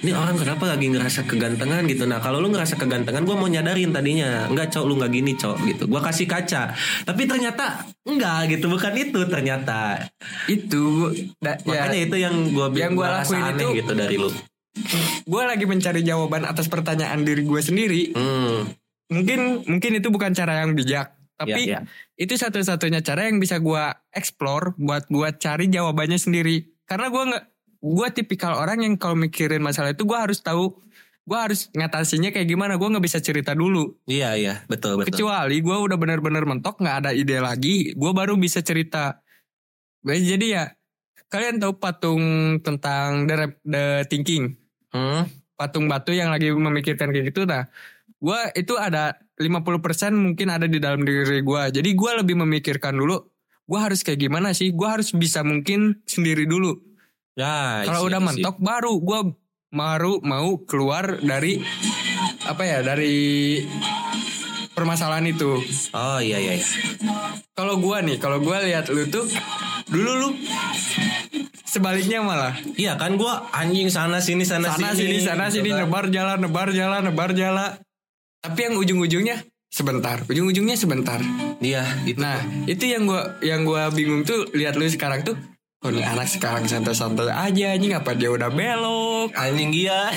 ini 0.02 0.10
orang 0.10 0.34
kenapa 0.34 0.66
lagi 0.66 0.90
ngerasa 0.90 1.22
kegantengan 1.24 1.86
gitu. 1.86 2.04
Nah 2.04 2.18
kalau 2.18 2.42
lu 2.42 2.50
ngerasa 2.50 2.74
kegantengan 2.74 3.22
gue 3.22 3.36
mau 3.38 3.46
nyadarin 3.46 3.94
tadinya, 3.94 4.50
enggak 4.50 4.74
cok 4.74 4.82
lu 4.82 4.98
nggak 4.98 5.12
gini 5.14 5.38
cok 5.38 5.56
gitu. 5.64 5.86
Gue 5.86 6.00
kasih 6.02 6.26
kaca, 6.26 6.74
tapi 7.06 7.22
ternyata 7.24 7.86
enggak 8.02 8.50
gitu, 8.50 8.66
bukan 8.66 8.92
itu 8.98 9.20
ternyata. 9.30 10.10
Itu 10.50 11.14
da- 11.38 11.62
ya, 11.62 11.86
Makanya 11.86 12.00
itu 12.02 12.16
yang 12.18 12.34
gue 12.50 12.66
Yang 12.74 12.92
gua 12.98 13.22
lakuin 13.22 13.42
aneh 13.44 13.62
itu- 13.62 13.74
gitu 13.78 13.92
dari 13.94 14.16
lu. 14.18 14.30
gue 15.22 15.42
lagi 15.46 15.64
mencari 15.64 16.02
jawaban 16.02 16.42
atas 16.42 16.66
pertanyaan 16.66 17.22
diri 17.22 17.46
gue 17.46 17.60
sendiri. 17.62 18.02
Hmm, 18.10 18.74
Mungkin 19.04 19.68
mungkin 19.70 19.92
itu 19.94 20.08
bukan 20.08 20.32
cara 20.32 20.64
yang 20.64 20.74
bijak, 20.74 21.14
tapi 21.34 21.66
Iya, 21.66 21.82
iya. 21.82 21.90
itu 22.14 22.38
satu-satunya 22.38 23.02
cara 23.02 23.26
yang 23.26 23.42
bisa 23.42 23.58
gue 23.58 23.84
explore 24.14 24.78
buat 24.78 25.10
gue 25.10 25.28
cari 25.36 25.66
jawabannya 25.66 26.18
sendiri. 26.18 26.70
Karena 26.86 27.10
gue 27.10 27.22
nggak, 27.34 27.44
gue 27.82 28.08
tipikal 28.14 28.54
orang 28.54 28.86
yang 28.86 28.94
kalau 28.94 29.18
mikirin 29.18 29.58
masalah 29.58 29.90
itu 29.90 30.06
gue 30.06 30.14
harus 30.14 30.38
tahu, 30.38 30.78
gue 31.26 31.38
harus 31.38 31.74
ngatasinya 31.74 32.30
kayak 32.30 32.46
gimana. 32.46 32.78
Gue 32.78 32.86
nggak 32.86 33.04
bisa 33.04 33.18
cerita 33.18 33.50
dulu. 33.52 33.98
iya 34.06 34.38
iya 34.38 34.62
betul 34.70 35.02
betul. 35.02 35.10
Kecuali 35.10 35.58
gue 35.58 35.76
udah 35.76 35.96
bener-bener 35.98 36.46
mentok 36.46 36.78
nggak 36.78 36.96
ada 37.02 37.10
ide 37.10 37.42
lagi, 37.42 37.90
gue 37.98 38.12
baru 38.14 38.38
bisa 38.38 38.62
cerita. 38.62 39.18
Jadi 40.04 40.46
ya 40.54 40.70
kalian 41.32 41.58
tahu 41.58 41.82
patung 41.82 42.22
tentang 42.62 43.26
the, 43.26 43.58
the 43.66 43.84
thinking, 44.06 44.54
Hmm, 44.94 45.26
patung 45.58 45.90
batu 45.90 46.14
yang 46.14 46.30
lagi 46.30 46.54
memikirkan 46.54 47.10
kayak 47.10 47.34
gitu. 47.34 47.42
Nah, 47.50 47.66
gue 48.22 48.40
itu 48.54 48.78
ada 48.78 49.18
50% 49.34 50.14
mungkin 50.14 50.46
ada 50.46 50.70
di 50.70 50.78
dalam 50.78 51.02
diri 51.02 51.42
gue. 51.42 51.62
Jadi 51.74 51.90
gue 51.90 52.10
lebih 52.22 52.38
memikirkan 52.38 52.94
dulu, 52.94 53.18
gue 53.66 53.78
harus 53.78 54.02
kayak 54.02 54.20
gimana 54.20 54.54
sih? 54.54 54.70
Gue 54.70 54.86
harus 54.86 55.10
bisa 55.10 55.42
mungkin 55.42 56.00
sendiri 56.06 56.46
dulu. 56.46 56.74
ya. 57.34 57.82
Kalau 57.82 58.06
isi- 58.06 58.08
udah 58.14 58.20
isi. 58.22 58.26
mentok, 58.30 58.56
baru 58.62 58.92
gue 59.02 59.20
baru 59.74 60.22
mau 60.22 60.62
keluar 60.62 61.18
dari 61.18 61.58
apa 62.46 62.62
ya 62.62 62.78
dari 62.86 63.58
permasalahan 64.70 65.26
itu. 65.26 65.58
Oh 65.90 66.18
iya 66.22 66.38
iya. 66.38 66.62
iya. 66.62 66.66
Kalau 67.54 67.78
gua 67.78 67.98
nih, 67.98 68.18
kalau 68.18 68.38
gua 68.38 68.62
lihat 68.62 68.86
lu 68.90 69.06
tuh 69.06 69.26
dulu 69.90 70.10
lu 70.14 70.28
sebaliknya 71.66 72.22
malah 72.22 72.54
Iya 72.74 72.94
kan 72.94 73.18
gue 73.18 73.34
anjing 73.50 73.90
sana 73.90 74.22
sini 74.22 74.46
sana, 74.46 74.70
sana 74.70 74.94
sini 74.94 75.18
sana 75.18 75.50
gitu 75.50 75.58
sini 75.58 75.70
kan. 75.74 75.86
nebar 75.86 76.04
jalan 76.06 76.38
nebar 76.38 76.68
jalan 76.70 77.00
nebar 77.10 77.30
jalan. 77.34 77.70
Tapi 78.44 78.60
yang 78.60 78.76
ujung-ujungnya 78.76 79.40
sebentar, 79.72 80.20
ujung-ujungnya 80.28 80.76
sebentar. 80.76 81.16
Iya 81.64 81.88
gitu. 82.04 82.20
Nah, 82.20 82.44
itu 82.68 82.84
yang 82.84 83.08
gua 83.08 83.40
yang 83.40 83.64
gua 83.64 83.88
bingung 83.88 84.20
tuh 84.20 84.52
lihat 84.52 84.76
lu 84.76 84.84
sekarang 84.84 85.24
tuh 85.24 85.32
Oh 85.84 85.92
ini 85.92 86.00
anak 86.00 86.24
sekarang 86.24 86.64
santai-santai 86.64 87.28
aja 87.28 87.76
anjing 87.76 87.92
apa 87.92 88.16
dia 88.16 88.32
udah 88.32 88.48
belok? 88.48 89.36
Anjing 89.36 89.68
iya 89.68 90.08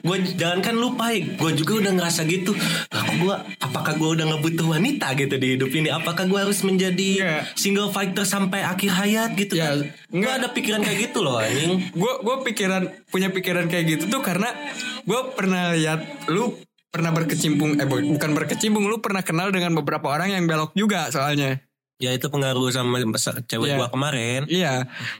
Gue 0.00 0.24
jangan 0.40 0.64
kan 0.64 0.72
lupa 0.72 1.12
Gue 1.12 1.52
juga 1.52 1.84
udah 1.84 1.92
ngerasa 2.00 2.24
gitu. 2.24 2.56
Kok 2.88 3.20
gue 3.20 3.36
Apakah 3.60 4.00
gue 4.00 4.08
udah 4.08 4.24
ngebutuh 4.32 4.72
wanita 4.72 5.12
gitu 5.20 5.36
di 5.36 5.60
hidup 5.60 5.68
ini? 5.68 5.92
Apakah 5.92 6.24
gue 6.24 6.40
harus 6.40 6.64
menjadi 6.64 7.08
Iya. 7.20 7.44
Single 7.52 7.92
fighter 7.92 8.24
sampai 8.24 8.64
akhir 8.64 8.88
hayat 8.88 9.36
gitu 9.36 9.60
Ya, 9.60 9.76
kan? 9.76 9.92
Gue 10.16 10.32
ada 10.32 10.48
pikiran 10.48 10.80
kayak 10.80 11.12
gitu 11.12 11.20
loh 11.20 11.44
anjing. 11.44 11.92
Gue 11.92 12.12
gue 12.24 12.36
pikiran 12.48 12.88
punya 13.12 13.28
pikiran 13.28 13.68
kayak 13.68 13.84
gitu 13.84 14.08
tuh 14.08 14.24
karena 14.24 14.48
gue 15.04 15.20
pernah 15.36 15.76
lihat 15.76 16.24
lu 16.32 16.56
pernah 16.92 17.08
berkecimpung 17.08 17.80
eh 17.80 17.88
bu- 17.88 18.04
bukan 18.04 18.30
berkecimpung 18.36 18.84
lu 18.84 19.00
pernah 19.00 19.24
kenal 19.24 19.48
dengan 19.48 19.72
beberapa 19.72 20.12
orang 20.12 20.28
yang 20.28 20.44
belok 20.44 20.76
juga 20.76 21.08
soalnya. 21.08 21.64
Ya 21.96 22.10
itu 22.12 22.28
pengaruh 22.28 22.66
sama 22.68 22.98
cewek 23.46 23.72
Iya. 23.72 23.76
gue 23.78 23.88
kemarin. 23.88 24.40
Iya. 24.50 24.74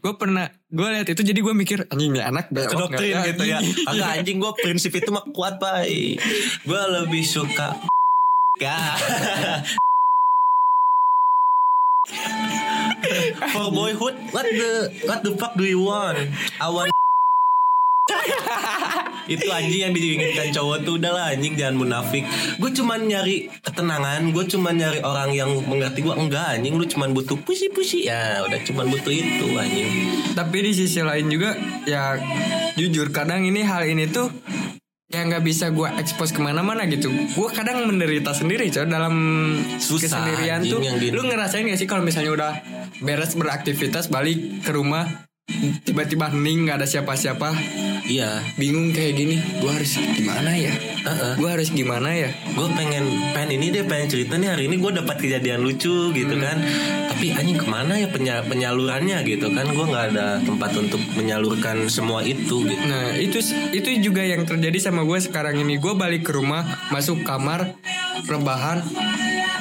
Gue 0.04 0.12
pernah 0.18 0.50
gue 0.68 0.88
lihat 0.92 1.08
itu 1.08 1.22
jadi 1.24 1.40
gue 1.40 1.54
mikir 1.54 1.88
anjing 1.88 2.12
nih 2.12 2.26
anak 2.28 2.52
belok 2.52 2.92
Doktrin 2.92 3.24
gitu 3.24 3.44
ya. 3.48 3.62
Anjing?" 3.62 3.86
Agak 3.88 4.08
anjing 4.20 4.36
gue 4.36 4.52
prinsip 4.60 4.92
itu 4.92 5.08
mah 5.08 5.24
kuat 5.32 5.56
pak 5.56 5.88
Gue 6.66 6.82
lebih 6.92 7.24
suka 7.24 7.72
Ya 8.62 8.76
For 13.54 13.70
boyhood 13.70 14.18
What 14.28 14.44
the 14.44 14.70
What 15.06 15.20
the 15.22 15.32
fuck 15.38 15.54
do 15.54 15.64
you 15.64 15.80
want? 15.80 16.18
I 16.60 16.68
want 16.68 16.90
itu 19.30 19.46
anjing 19.48 19.80
yang 19.88 19.92
diinginkan 19.94 20.48
cowok 20.50 20.78
tuh 20.82 20.94
udahlah 20.98 21.34
anjing 21.34 21.54
jangan 21.54 21.76
munafik 21.78 22.24
gue 22.58 22.70
cuman 22.74 23.00
nyari 23.06 23.50
ketenangan 23.62 24.34
gue 24.34 24.44
cuman 24.50 24.74
nyari 24.74 25.00
orang 25.02 25.30
yang 25.30 25.50
mengerti 25.66 26.02
gue 26.02 26.14
enggak 26.14 26.58
anjing 26.58 26.74
lu 26.74 26.84
cuman 26.86 27.14
butuh 27.14 27.38
pusi 27.42 27.70
pusi 27.70 28.08
ya 28.10 28.42
udah 28.46 28.60
cuman 28.66 28.86
butuh 28.90 29.12
itu 29.12 29.46
anjing 29.54 29.90
Tapi 30.32 30.56
di 30.64 30.72
sisi 30.72 31.04
lain 31.04 31.28
juga 31.28 31.54
ya 31.84 32.16
jujur 32.74 33.12
kadang 33.12 33.44
ini 33.44 33.60
hal 33.62 33.84
ini 33.84 34.08
tuh 34.08 34.32
ya 35.12 35.28
nggak 35.28 35.44
bisa 35.44 35.68
gue 35.68 35.88
expose 36.00 36.32
ke 36.32 36.40
mana-mana 36.40 36.88
gitu. 36.88 37.12
Gue 37.12 37.48
kadang 37.52 37.84
menderita 37.84 38.32
sendiri 38.32 38.72
coy 38.72 38.88
dalam 38.88 39.14
Susah, 39.76 40.08
kesendirian 40.08 40.64
tuh. 40.64 40.80
yang 40.80 40.96
Lu 41.12 41.28
ngerasain 41.28 41.68
gak 41.68 41.76
sih 41.76 41.84
kalau 41.84 42.00
misalnya 42.00 42.32
udah 42.32 42.52
beres 43.04 43.36
beraktivitas 43.36 44.08
balik 44.08 44.64
ke 44.64 44.72
rumah 44.72 45.04
tiba-tiba 45.82 46.30
hening 46.30 46.66
nggak 46.66 46.82
ada 46.82 46.88
siapa-siapa. 46.88 47.50
Iya. 48.02 48.42
Bingung 48.58 48.90
kayak 48.90 49.14
gini 49.14 49.36
gue 49.38 49.70
harus 49.70 49.94
gimana 50.14 50.50
ya? 50.58 50.74
Heeh. 51.02 51.34
gue 51.34 51.48
harus 51.50 51.68
gimana 51.70 52.14
ya? 52.14 52.30
Gue 52.54 52.66
pengen 52.74 53.04
pengen 53.34 53.58
ini 53.58 53.66
deh 53.70 53.84
pengen 53.86 54.08
cerita 54.10 54.38
nih. 54.38 54.54
Hari 54.54 54.64
ini 54.70 54.76
gue 54.78 54.90
dapat 54.94 55.16
kejadian 55.18 55.62
lucu 55.62 56.10
gitu 56.10 56.34
kan. 56.38 56.56
Tapi 57.10 57.34
anjing 57.34 57.58
ke 57.58 57.66
mana 57.66 57.94
ya 57.98 58.08
penya- 58.10 58.42
penyalurannya 58.42 59.22
gitu 59.22 59.50
kan? 59.50 59.66
Gue 59.70 59.86
nggak 59.86 60.04
ada 60.14 60.26
tempat 60.42 60.70
untuk 60.74 61.02
menyalurkan 61.14 61.86
semua 61.86 62.22
itu 62.22 62.66
gitu. 62.66 62.82
Nah 62.86 63.14
itu 63.14 63.38
itu 63.70 63.88
juga 64.02 64.22
yang 64.22 64.42
terjadi 64.42 64.78
sama 64.78 65.02
gue 65.02 65.18
sekarang 65.18 65.58
ini. 65.58 65.78
Gue 65.78 65.94
balik 65.94 66.26
ke 66.26 66.32
rumah 66.34 66.62
Masuk 66.90 67.22
kamar 67.22 67.74
Rebahan 68.22 68.82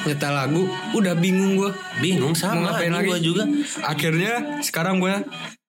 Nyetel 0.02 0.34
lagu 0.34 0.62
Udah 0.94 1.14
bingung 1.14 1.54
gue 1.54 1.70
bingung 1.98 2.34
Mau 2.34 2.38
sama 2.38 2.74
ngapain 2.74 2.90
anjing 2.90 2.98
lagi? 2.98 3.08
gue 3.08 3.18
juga. 3.22 3.44
Akhirnya 3.82 4.32
sekarang 4.62 4.98
gue 4.98 5.14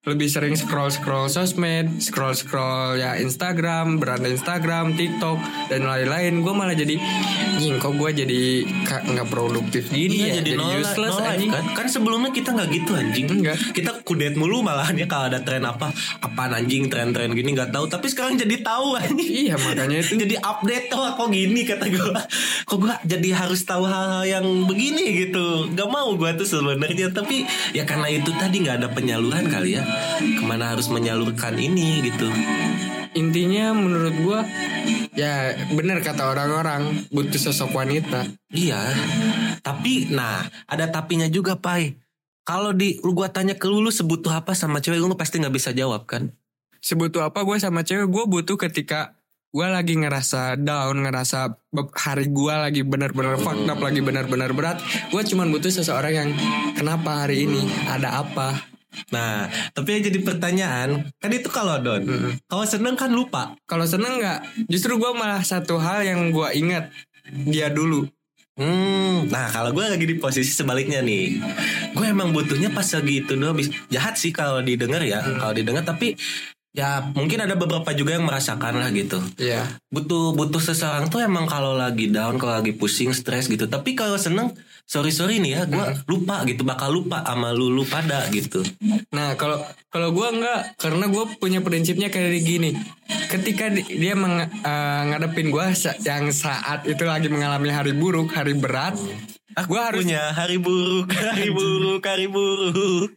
lebih 0.03 0.27
sering 0.27 0.51
scroll-scroll 0.51 1.31
sosmed 1.31 2.03
Scroll-scroll 2.03 2.99
ya 2.99 3.15
Instagram 3.15 4.03
Beranda 4.03 4.27
Instagram, 4.27 4.99
TikTok 4.99 5.39
Dan 5.71 5.87
lain-lain. 5.87 6.43
Gue 6.43 6.51
malah 6.51 6.75
jadi 6.75 6.99
Nying 7.53 7.79
kok 7.79 7.95
gue 7.95 8.11
jadi 8.11 8.41
nggak 8.83 9.27
produktif 9.31 9.87
gini 9.87 10.19
Iya 10.19 10.27
ya? 10.27 10.33
jadi, 10.43 10.51
no, 10.59 10.67
li- 10.67 10.83
useless 10.83 11.15
no 11.15 11.23
life 11.23 11.31
anjing. 11.39 11.51
kan? 11.55 11.63
Kan 11.71 11.87
sebelumnya 11.87 12.31
kita 12.35 12.49
nggak 12.51 12.69
gitu 12.73 12.91
anjing. 12.93 13.25
Enggak. 13.31 13.57
Kita 13.71 13.91
kudet 14.03 14.35
mulu 14.35 14.59
malahan 14.59 14.99
ya 14.99 15.07
Kalau 15.07 15.31
ada 15.31 15.39
tren 15.39 15.63
apa. 15.63 15.87
Apaan 16.19 16.51
anjing 16.51 16.91
tren-tren 16.91 17.31
gini 17.31 17.55
nggak 17.55 17.71
tahu. 17.71 17.87
Tapi 17.87 18.11
sekarang 18.11 18.35
jadi 18.35 18.59
tahu 18.59 18.99
anjing. 18.99 19.31
Iya 19.47 19.55
makanya 19.55 20.03
itu. 20.03 20.19
Jadi 20.23 20.35
update 20.35 20.87
tuh 20.91 20.99
kok 21.15 21.29
gini 21.31 21.61
kata 21.63 21.85
gue 21.87 22.11
kok 22.63 22.77
gue 22.79 22.95
jadi 23.05 23.29
harus 23.35 23.63
tahu 23.63 23.87
hal-hal 23.87 24.23
yang 24.25 24.45
begini 24.67 25.27
gitu. 25.27 25.71
Gak 25.71 25.87
mau 25.87 26.11
gue 26.11 26.31
tuh 26.35 26.47
sebenarnya. 26.47 27.07
Tapi 27.11 27.47
ya 27.71 27.87
karena 27.87 28.07
itu 28.11 28.31
tadi 28.35 28.59
nggak 28.59 28.83
ada 28.83 28.87
penyaluran 28.91 29.47
kali 29.47 29.79
ya 29.79 29.92
ke 30.19 30.43
mana 30.43 30.75
harus 30.75 30.87
menyalurkan 30.89 31.57
ini 31.57 32.05
gitu. 32.07 32.27
Intinya 33.13 33.73
menurut 33.77 34.15
gue 34.17 34.41
Ya 35.13 35.53
bener 35.69 36.01
kata 36.01 36.33
orang-orang 36.33 37.05
Butuh 37.13 37.37
sosok 37.37 37.77
wanita. 37.77 38.25
Iya 38.49 38.81
tapi 39.63 40.11
nah 40.11 40.43
ada 40.67 40.91
tapinya 40.91 41.25
juga 41.31 41.55
pai. 41.55 41.95
Kalau 42.43 42.75
di 42.75 42.99
lu 42.99 43.15
gua 43.15 43.31
tanya 43.31 43.55
ke 43.55 43.71
lu 43.71 43.79
lu 43.79 43.87
sebutuh 43.87 44.43
apa 44.43 44.51
sama 44.51 44.83
cewek 44.83 44.99
lu 44.99 45.07
pasti 45.15 45.39
nggak 45.39 45.55
bisa 45.55 45.71
jawab 45.71 46.03
kan? 46.03 46.35
Sebutuh 46.83 47.23
apa 47.23 47.47
gue 47.47 47.55
sama 47.63 47.87
cewek? 47.87 48.11
Gue 48.11 48.27
butuh 48.27 48.59
ketika 48.59 49.15
gue 49.55 49.63
lagi 49.63 49.95
ngerasa 49.95 50.59
down 50.59 51.07
ngerasa 51.07 51.55
hari 51.95 52.27
gue 52.27 52.53
lagi 52.53 52.81
benar-benar 52.83 53.39
fucked 53.39 53.69
up 53.69 53.77
lagi 53.77 54.01
benar-benar 54.01 54.49
berat 54.49 54.81
gue 55.13 55.21
cuman 55.21 55.53
butuh 55.53 55.69
seseorang 55.69 56.13
yang 56.13 56.29
kenapa 56.75 57.23
hari 57.23 57.47
ini? 57.47 57.63
Ada 57.87 58.27
apa 58.27 58.72
nah 59.09 59.49
tapi 59.73 59.99
yang 59.99 60.03
jadi 60.11 60.19
pertanyaan 60.21 60.89
kan 61.17 61.31
itu 61.31 61.49
kalau 61.49 61.79
don 61.81 62.03
kalau 62.45 62.65
seneng 62.65 62.95
kan 62.97 63.09
lupa 63.09 63.57
kalau 63.65 63.85
seneng 63.87 64.19
nggak 64.19 64.39
justru 64.69 64.95
gue 64.97 65.11
malah 65.15 65.41
satu 65.41 65.77
hal 65.79 66.05
yang 66.05 66.29
gue 66.29 66.47
ingat 66.57 66.89
dia 67.47 67.71
dulu 67.71 68.07
Hmm, 68.53 69.33
nah 69.33 69.49
kalau 69.49 69.73
gue 69.73 69.81
lagi 69.81 70.05
di 70.05 70.13
posisi 70.21 70.53
sebaliknya 70.53 71.01
nih, 71.01 71.41
gue 71.89 72.05
emang 72.05 72.29
butuhnya 72.29 72.69
pas 72.69 72.85
lagi 72.85 73.25
itu 73.25 73.33
doang. 73.33 73.57
Jahat 73.89 74.13
sih 74.13 74.29
kalau 74.29 74.61
didengar 74.61 75.01
ya, 75.01 75.25
kalau 75.41 75.57
didengar. 75.57 75.81
Tapi 75.81 76.13
ya 76.73 77.13
mungkin 77.13 77.37
ada 77.37 77.53
beberapa 77.53 77.93
juga 77.93 78.17
yang 78.17 78.25
merasakan 78.25 78.81
lah 78.81 78.89
gitu. 78.89 79.21
ya 79.37 79.61
Butuh 79.93 80.33
butuh 80.33 80.57
seseorang 80.57 81.05
tuh 81.07 81.21
emang 81.21 81.45
kalau 81.45 81.77
lagi 81.77 82.09
down, 82.09 82.41
kalau 82.41 82.57
lagi 82.57 82.73
pusing, 82.73 83.13
stres 83.13 83.45
gitu. 83.45 83.69
Tapi 83.69 83.93
kalau 83.93 84.17
seneng, 84.17 84.57
sorry 84.83 85.13
sorry 85.13 85.37
nih 85.37 85.53
ya, 85.53 85.61
gue 85.69 85.85
lupa 86.09 86.41
gitu, 86.49 86.65
bakal 86.65 86.89
lupa 86.89 87.21
sama 87.21 87.53
lu 87.53 87.69
lu 87.69 87.85
pada 87.85 88.25
gitu. 88.33 88.65
nah 89.13 89.37
kalau 89.37 89.61
kalau 89.93 90.09
gue 90.09 90.27
nggak 90.33 90.81
karena 90.81 91.05
gue 91.05 91.23
punya 91.37 91.61
prinsipnya 91.61 92.09
kayak 92.09 92.41
gini 92.41 92.73
ketika 93.29 93.69
di- 93.69 93.85
dia 93.93 94.17
meng, 94.17 94.41
eh, 94.41 95.01
ngadepin 95.13 95.53
gue 95.53 95.65
yang 96.01 96.33
saat 96.33 96.89
itu 96.89 97.05
lagi 97.05 97.29
mengalami 97.29 97.69
hari 97.69 97.93
buruk 97.93 98.33
hari 98.33 98.57
berat 98.57 98.97
Aku 99.53 99.77
gue 99.77 99.81
harus 99.81 100.01
punya 100.01 100.33
hari 100.33 100.57
buruk, 100.57 101.13
hari 101.29 101.49
buruk, 101.53 102.01
hari 102.01 102.25
buruk. 102.25 103.13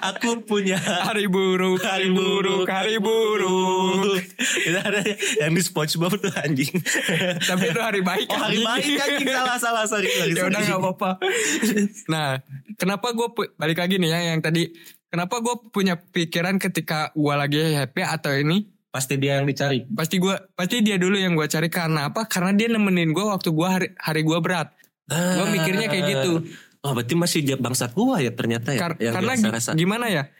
Aku 0.00 0.46
punya 0.46 0.78
hari 0.78 1.26
buruk 1.26 1.82
hari 1.82 2.14
buruk 2.14 2.68
hari 2.70 2.96
buruk. 3.02 4.22
itu 4.38 4.78
ada 4.78 5.02
yang 5.42 5.52
di 5.52 5.62
SpongeBob 5.62 6.14
tuh 6.14 6.30
anjing. 6.38 6.70
tapi 7.42 7.64
itu 7.74 7.80
hari 7.82 8.00
baik 8.06 8.30
Oh 8.30 8.38
hari 8.38 8.62
anjing. 8.62 8.66
baik 8.66 9.02
anjing. 9.02 9.28
salah 9.34 9.58
salah. 9.58 9.84
Sorry 9.90 10.06
sorry. 10.14 10.32
ya 10.38 10.46
udah 10.46 10.60
nggak 10.62 10.78
apa-apa. 10.78 11.10
Nah 12.06 12.38
kenapa 12.78 13.10
gue 13.10 13.28
balik 13.58 13.78
lagi 13.82 13.98
nih 13.98 14.10
ya 14.14 14.20
yang 14.34 14.40
tadi. 14.40 14.70
Kenapa 15.10 15.42
gue 15.42 15.74
punya 15.74 15.98
pikiran 15.98 16.62
ketika 16.62 17.10
gue 17.18 17.34
lagi 17.34 17.74
happy 17.74 18.02
atau 18.06 18.30
ini? 18.30 18.70
Pasti 18.94 19.18
dia 19.18 19.42
yang 19.42 19.46
dicari. 19.46 19.82
pasti 19.90 20.22
gue 20.22 20.34
pasti 20.54 20.86
dia 20.86 21.02
dulu 21.02 21.18
yang 21.18 21.34
gue 21.34 21.50
cari. 21.50 21.66
Karena 21.66 22.14
apa? 22.14 22.30
Karena 22.30 22.54
dia 22.54 22.70
nemenin 22.70 23.10
gue 23.10 23.26
waktu 23.26 23.50
gue 23.50 23.68
hari 23.68 23.88
hari 23.98 24.22
gue 24.22 24.38
berat 24.38 24.70
gue 25.10 25.46
mikirnya 25.50 25.86
kayak 25.86 26.06
gitu 26.08 26.32
Oh 26.80 26.96
berarti 26.96 27.12
masih 27.12 27.40
dia 27.42 27.54
bangsat 27.54 27.92
gua 27.92 28.16
ya 28.18 28.32
ternyata 28.32 28.72
ya. 28.72 28.80
Kar- 28.80 28.96
yang 28.96 29.12
karena 29.12 29.36
rasa. 29.52 29.76
gimana 29.76 30.08
ya 30.08 30.32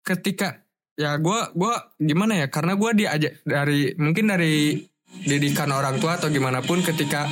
ketika 0.00 0.64
ya 0.94 1.14
gue 1.14 1.38
gua 1.52 1.74
gimana 1.94 2.34
ya 2.34 2.46
karena 2.48 2.72
gue 2.72 2.90
diajak 2.96 3.32
dari 3.42 3.92
mungkin 3.94 4.28
dari 4.28 4.80
didikan 5.20 5.68
orang 5.68 5.98
tua 5.98 6.16
atau 6.16 6.28
gimana 6.28 6.60
pun 6.60 6.80
ketika 6.80 7.28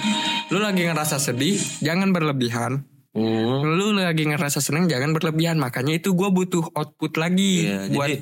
lu 0.49 0.61
lagi 0.61 0.85
ngerasa 0.85 1.17
sedih 1.17 1.57
jangan 1.81 2.11
berlebihan 2.11 2.85
Hmm. 3.11 3.65
lu 3.65 3.97
lagi 3.97 4.29
ngerasa 4.29 4.61
seneng 4.61 4.85
jangan 4.87 5.11
berlebihan 5.11 5.57
makanya 5.57 5.97
itu 5.97 6.13
gue 6.13 6.29
butuh 6.29 6.69
output 6.71 7.17
lagi 7.17 7.65
Iya, 7.65 7.89
buat 7.89 8.09
jadi 8.13 8.17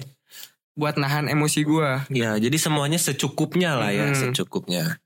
buat 0.73 0.95
nahan 0.95 1.27
emosi 1.27 1.61
gue 1.63 1.91
ya 2.15 2.39
jadi 2.39 2.55
semuanya 2.55 2.95
secukupnya 2.97 3.75
lah 3.75 3.91
ya, 3.91 4.07
Hmm. 4.07 4.31
secukupnya. 4.31 5.03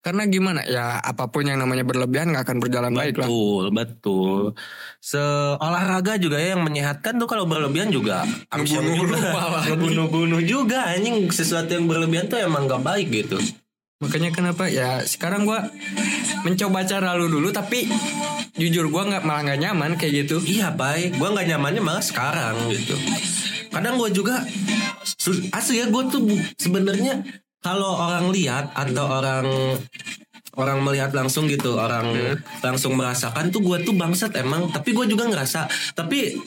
Karena 0.00 0.24
gimana 0.24 0.64
ya 0.64 0.96
apa 0.96 1.28
pun 1.28 1.44
yang 1.44 1.60
namanya 1.60 1.84
berlebihan 1.84 2.32
nggak 2.32 2.48
akan 2.48 2.58
berjalan 2.58 2.92
baik 2.92 3.20
lah 3.20 3.28
Betul, 3.28 3.64
betul. 3.68 4.42
Seolahraga 4.98 6.16
juga 6.16 6.40
ya 6.40 6.56
yang 6.56 6.64
menyehatkan 6.64 7.16
tuh 7.16 7.28
kalau 7.28 7.44
berlebihan 7.44 7.92
juga 7.92 8.24
malah. 9.36 9.64
Ngebunuh-bunuh 9.68 10.40
juga 10.40 10.88
anjing 10.88 11.28
sesuatu 11.28 11.68
yang 11.72 11.84
berlebihan 11.84 12.28
tuh 12.28 12.40
emang 12.40 12.64
gak 12.64 12.80
baik 12.80 13.08
gitu. 13.12 13.36
makanya 14.00 14.32
kenapa 14.32 14.64
ya 14.64 15.04
sekarang 15.04 15.44
gue 15.44 15.60
mencoba 16.40 16.88
cara 16.88 17.12
lu 17.20 17.28
dulu 17.28 17.52
tapi 17.52 17.84
jujur 18.56 18.88
gue 18.88 19.02
nggak 19.12 19.28
malah 19.28 19.44
nggak 19.44 19.60
nyaman 19.60 19.92
kayak 20.00 20.24
gitu 20.24 20.40
Iya 20.40 20.72
baik, 20.72 21.20
gue 21.20 21.28
nggak 21.28 21.44
nyamannya 21.44 21.82
malah 21.84 22.00
sekarang 22.00 22.56
gitu. 22.72 22.96
Kadang 23.68 24.00
gue 24.00 24.08
juga 24.10 24.40
asli 25.52 25.84
ya 25.84 25.92
gue 25.92 26.02
tuh 26.08 26.24
sebenarnya 26.56 27.20
kalau 27.60 27.92
orang 28.00 28.32
lihat 28.32 28.72
atau 28.72 29.06
orang 29.20 29.46
orang 30.58 30.82
melihat 30.82 31.10
langsung 31.14 31.46
gitu, 31.46 31.78
orang 31.78 32.10
langsung 32.62 32.98
merasakan 32.98 33.50
tuh 33.54 33.62
gue 33.62 33.82
tuh 33.86 33.94
bangsat 33.94 34.34
emang. 34.40 34.70
Tapi 34.70 34.90
gue 34.94 35.06
juga 35.06 35.28
ngerasa. 35.30 35.70
Tapi 35.94 36.38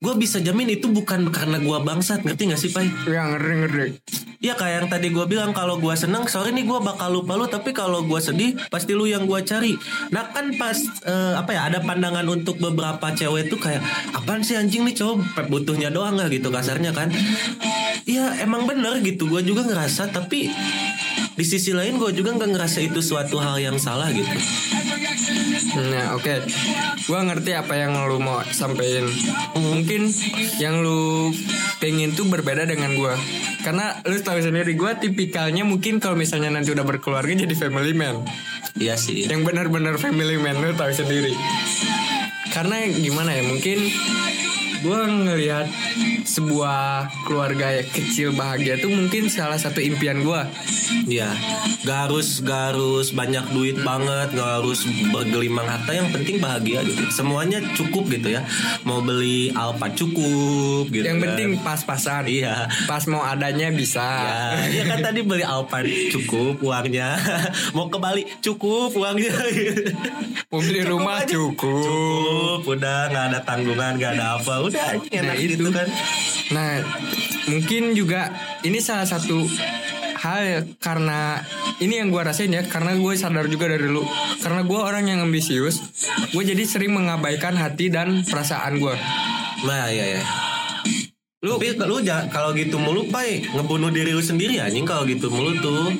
gue 0.00 0.14
bisa 0.16 0.40
jamin 0.40 0.76
itu 0.76 0.88
bukan 0.88 1.28
karena 1.28 1.60
gue 1.60 1.78
bangsat, 1.84 2.24
ngerti 2.24 2.42
gak 2.52 2.60
sih 2.60 2.70
Pai? 2.72 2.88
ya 3.04 3.30
ngeri 3.30 3.54
ngeri 3.64 3.86
Iya 4.44 4.60
kayak 4.60 4.76
yang 4.76 4.88
tadi 4.92 5.08
gue 5.08 5.24
bilang 5.24 5.56
kalau 5.56 5.80
gue 5.80 5.96
seneng 5.96 6.28
sorry 6.28 6.52
nih 6.52 6.68
gue 6.68 6.76
bakal 6.84 7.16
lupa 7.16 7.32
lu 7.32 7.48
tapi 7.48 7.72
kalau 7.72 8.04
gue 8.04 8.20
sedih 8.20 8.52
pasti 8.68 8.92
lu 8.92 9.08
yang 9.08 9.24
gue 9.24 9.40
cari. 9.40 9.72
Nah 10.12 10.36
kan 10.36 10.52
pas 10.60 10.76
eh, 11.08 11.32
apa 11.32 11.56
ya 11.56 11.72
ada 11.72 11.80
pandangan 11.80 12.28
untuk 12.28 12.60
beberapa 12.60 13.08
cewek 13.16 13.48
tuh 13.48 13.56
kayak 13.56 13.80
apaan 14.12 14.44
sih 14.44 14.60
anjing 14.60 14.84
nih 14.84 15.00
cowok 15.00 15.48
butuhnya 15.48 15.88
doang 15.88 16.20
lah 16.20 16.28
gitu 16.28 16.52
kasarnya 16.52 16.92
kan. 16.92 17.08
Iya 18.04 18.44
emang 18.44 18.68
bener 18.68 19.00
gitu 19.00 19.32
gue 19.32 19.40
juga 19.40 19.64
ngerasa 19.64 20.12
tapi 20.12 20.52
di 21.34 21.44
sisi 21.44 21.74
lain 21.74 21.98
gue 21.98 22.10
juga 22.14 22.34
nggak 22.34 22.50
ngerasa 22.54 22.78
itu 22.82 23.02
suatu 23.02 23.42
hal 23.42 23.58
yang 23.58 23.76
salah 23.78 24.10
gitu. 24.14 24.30
Nah 25.74 26.14
oke. 26.14 26.34
Gua 27.04 27.20
ngerti 27.26 27.50
apa 27.52 27.74
yang 27.74 27.98
lu 28.06 28.22
mau 28.22 28.40
sampein. 28.54 29.04
Mungkin 29.58 30.08
yang 30.62 30.80
lu 30.80 31.34
pengen 31.82 32.14
tuh 32.14 32.30
berbeda 32.30 32.64
dengan 32.64 32.94
gua. 32.94 33.18
Karena 33.66 33.98
lu 34.06 34.16
tahu 34.22 34.38
sendiri 34.40 34.78
gua 34.78 34.96
tipikalnya 34.96 35.66
mungkin 35.66 35.98
kalau 35.98 36.14
misalnya 36.14 36.54
nanti 36.54 36.70
udah 36.70 36.86
berkeluarga 36.86 37.34
jadi 37.34 37.54
family 37.58 37.92
man. 37.92 38.22
Iya 38.78 38.94
sih. 38.94 39.26
Yang 39.26 39.50
benar-benar 39.50 39.98
family 39.98 40.38
man 40.38 40.62
lu 40.62 40.72
tahu 40.78 40.94
sendiri. 40.94 41.34
Karena 42.54 42.86
gimana 42.86 43.34
ya 43.34 43.42
mungkin 43.42 43.90
gue 44.84 45.00
ngelihat 45.24 45.66
sebuah 46.24 46.80
keluarga 47.24 47.72
yang 47.72 47.88
kecil 47.88 48.28
bahagia 48.30 48.76
tuh 48.76 48.92
mungkin 48.92 49.26
salah 49.26 49.56
satu 49.56 49.80
impian 49.80 50.20
gue 50.20 50.42
Iya, 51.04 51.32
gak 51.82 52.08
harus 52.08 52.40
gak 52.40 52.72
harus 52.72 53.12
banyak 53.12 53.44
duit 53.50 53.76
banget, 53.78 54.32
gak 54.32 54.62
harus 54.62 54.84
bergelimang 55.10 55.64
harta. 55.64 55.92
Yang 55.92 56.08
penting 56.12 56.36
bahagia 56.38 56.80
gitu. 56.80 57.02
Semuanya 57.10 57.60
cukup 57.74 58.08
gitu 58.08 58.28
ya. 58.30 58.40
Mau 58.82 59.00
beli 59.00 59.52
Alfa 59.52 59.92
cukup 59.92 60.88
gitu. 60.88 61.04
yang 61.04 61.20
kan. 61.20 61.36
penting 61.36 61.60
pas-pasan 61.60 62.24
Iya. 62.24 62.68
pas 62.84 63.04
mau 63.04 63.20
adanya 63.20 63.68
bisa 63.68 64.00
Ya, 64.00 64.36
iya 64.66 64.82
kan 64.86 64.98
tadi 65.02 65.20
beli 65.20 65.44
Alfa 65.44 65.84
cukup 66.10 66.60
uangnya. 66.62 67.16
Mau 67.76 67.88
ke 67.88 67.98
Bali 67.98 68.22
cukup 68.40 68.92
uangnya. 68.94 69.32
mau 70.48 70.60
beli 70.60 70.82
rumah 70.84 71.20
aja. 71.20 71.34
cukup. 71.34 71.84
Cukup, 71.84 72.60
udah 72.70 73.10
nggak 73.10 73.24
ada 73.32 73.40
tanggungan, 73.42 73.92
nggak 73.98 74.12
ada 74.14 74.38
apa, 74.38 74.54
udah 74.62 74.73
enak 74.74 75.24
Nah, 75.24 75.36
gitu 75.38 75.64
itu. 75.64 75.70
kan. 75.70 75.88
Nah, 76.52 76.70
mungkin 77.48 77.82
juga 77.94 78.20
ini 78.62 78.78
salah 78.78 79.06
satu 79.08 79.46
hal 80.20 80.40
ya, 80.40 80.60
karena 80.80 81.44
ini 81.80 82.00
yang 82.00 82.08
gue 82.08 82.22
rasain 82.22 82.48
ya 82.48 82.64
karena 82.64 82.96
gue 82.96 83.12
sadar 83.12 83.44
juga 83.46 83.68
dari 83.68 83.84
lu 83.84 84.00
karena 84.40 84.64
gue 84.64 84.80
orang 84.80 85.04
yang 85.04 85.20
ambisius 85.20 85.84
gue 86.32 86.40
jadi 86.40 86.64
sering 86.64 86.96
mengabaikan 86.96 87.52
hati 87.54 87.92
dan 87.92 88.24
perasaan 88.24 88.80
gue 88.80 88.94
Nah, 89.64 89.88
iya 89.88 90.20
ya. 90.20 90.22
Lu, 91.44 91.56
tapi 91.60 91.76
lu 91.76 92.00
jangan 92.00 92.28
kalau 92.32 92.56
gitu 92.56 92.76
mulu 92.80 93.08
pai 93.08 93.44
ngebunuh 93.44 93.92
diri 93.92 94.12
lu 94.12 94.20
sendiri 94.20 94.60
anjing 94.60 94.84
kalau 94.84 95.04
gitu 95.04 95.28
mulu 95.28 95.56
tuh. 95.60 95.92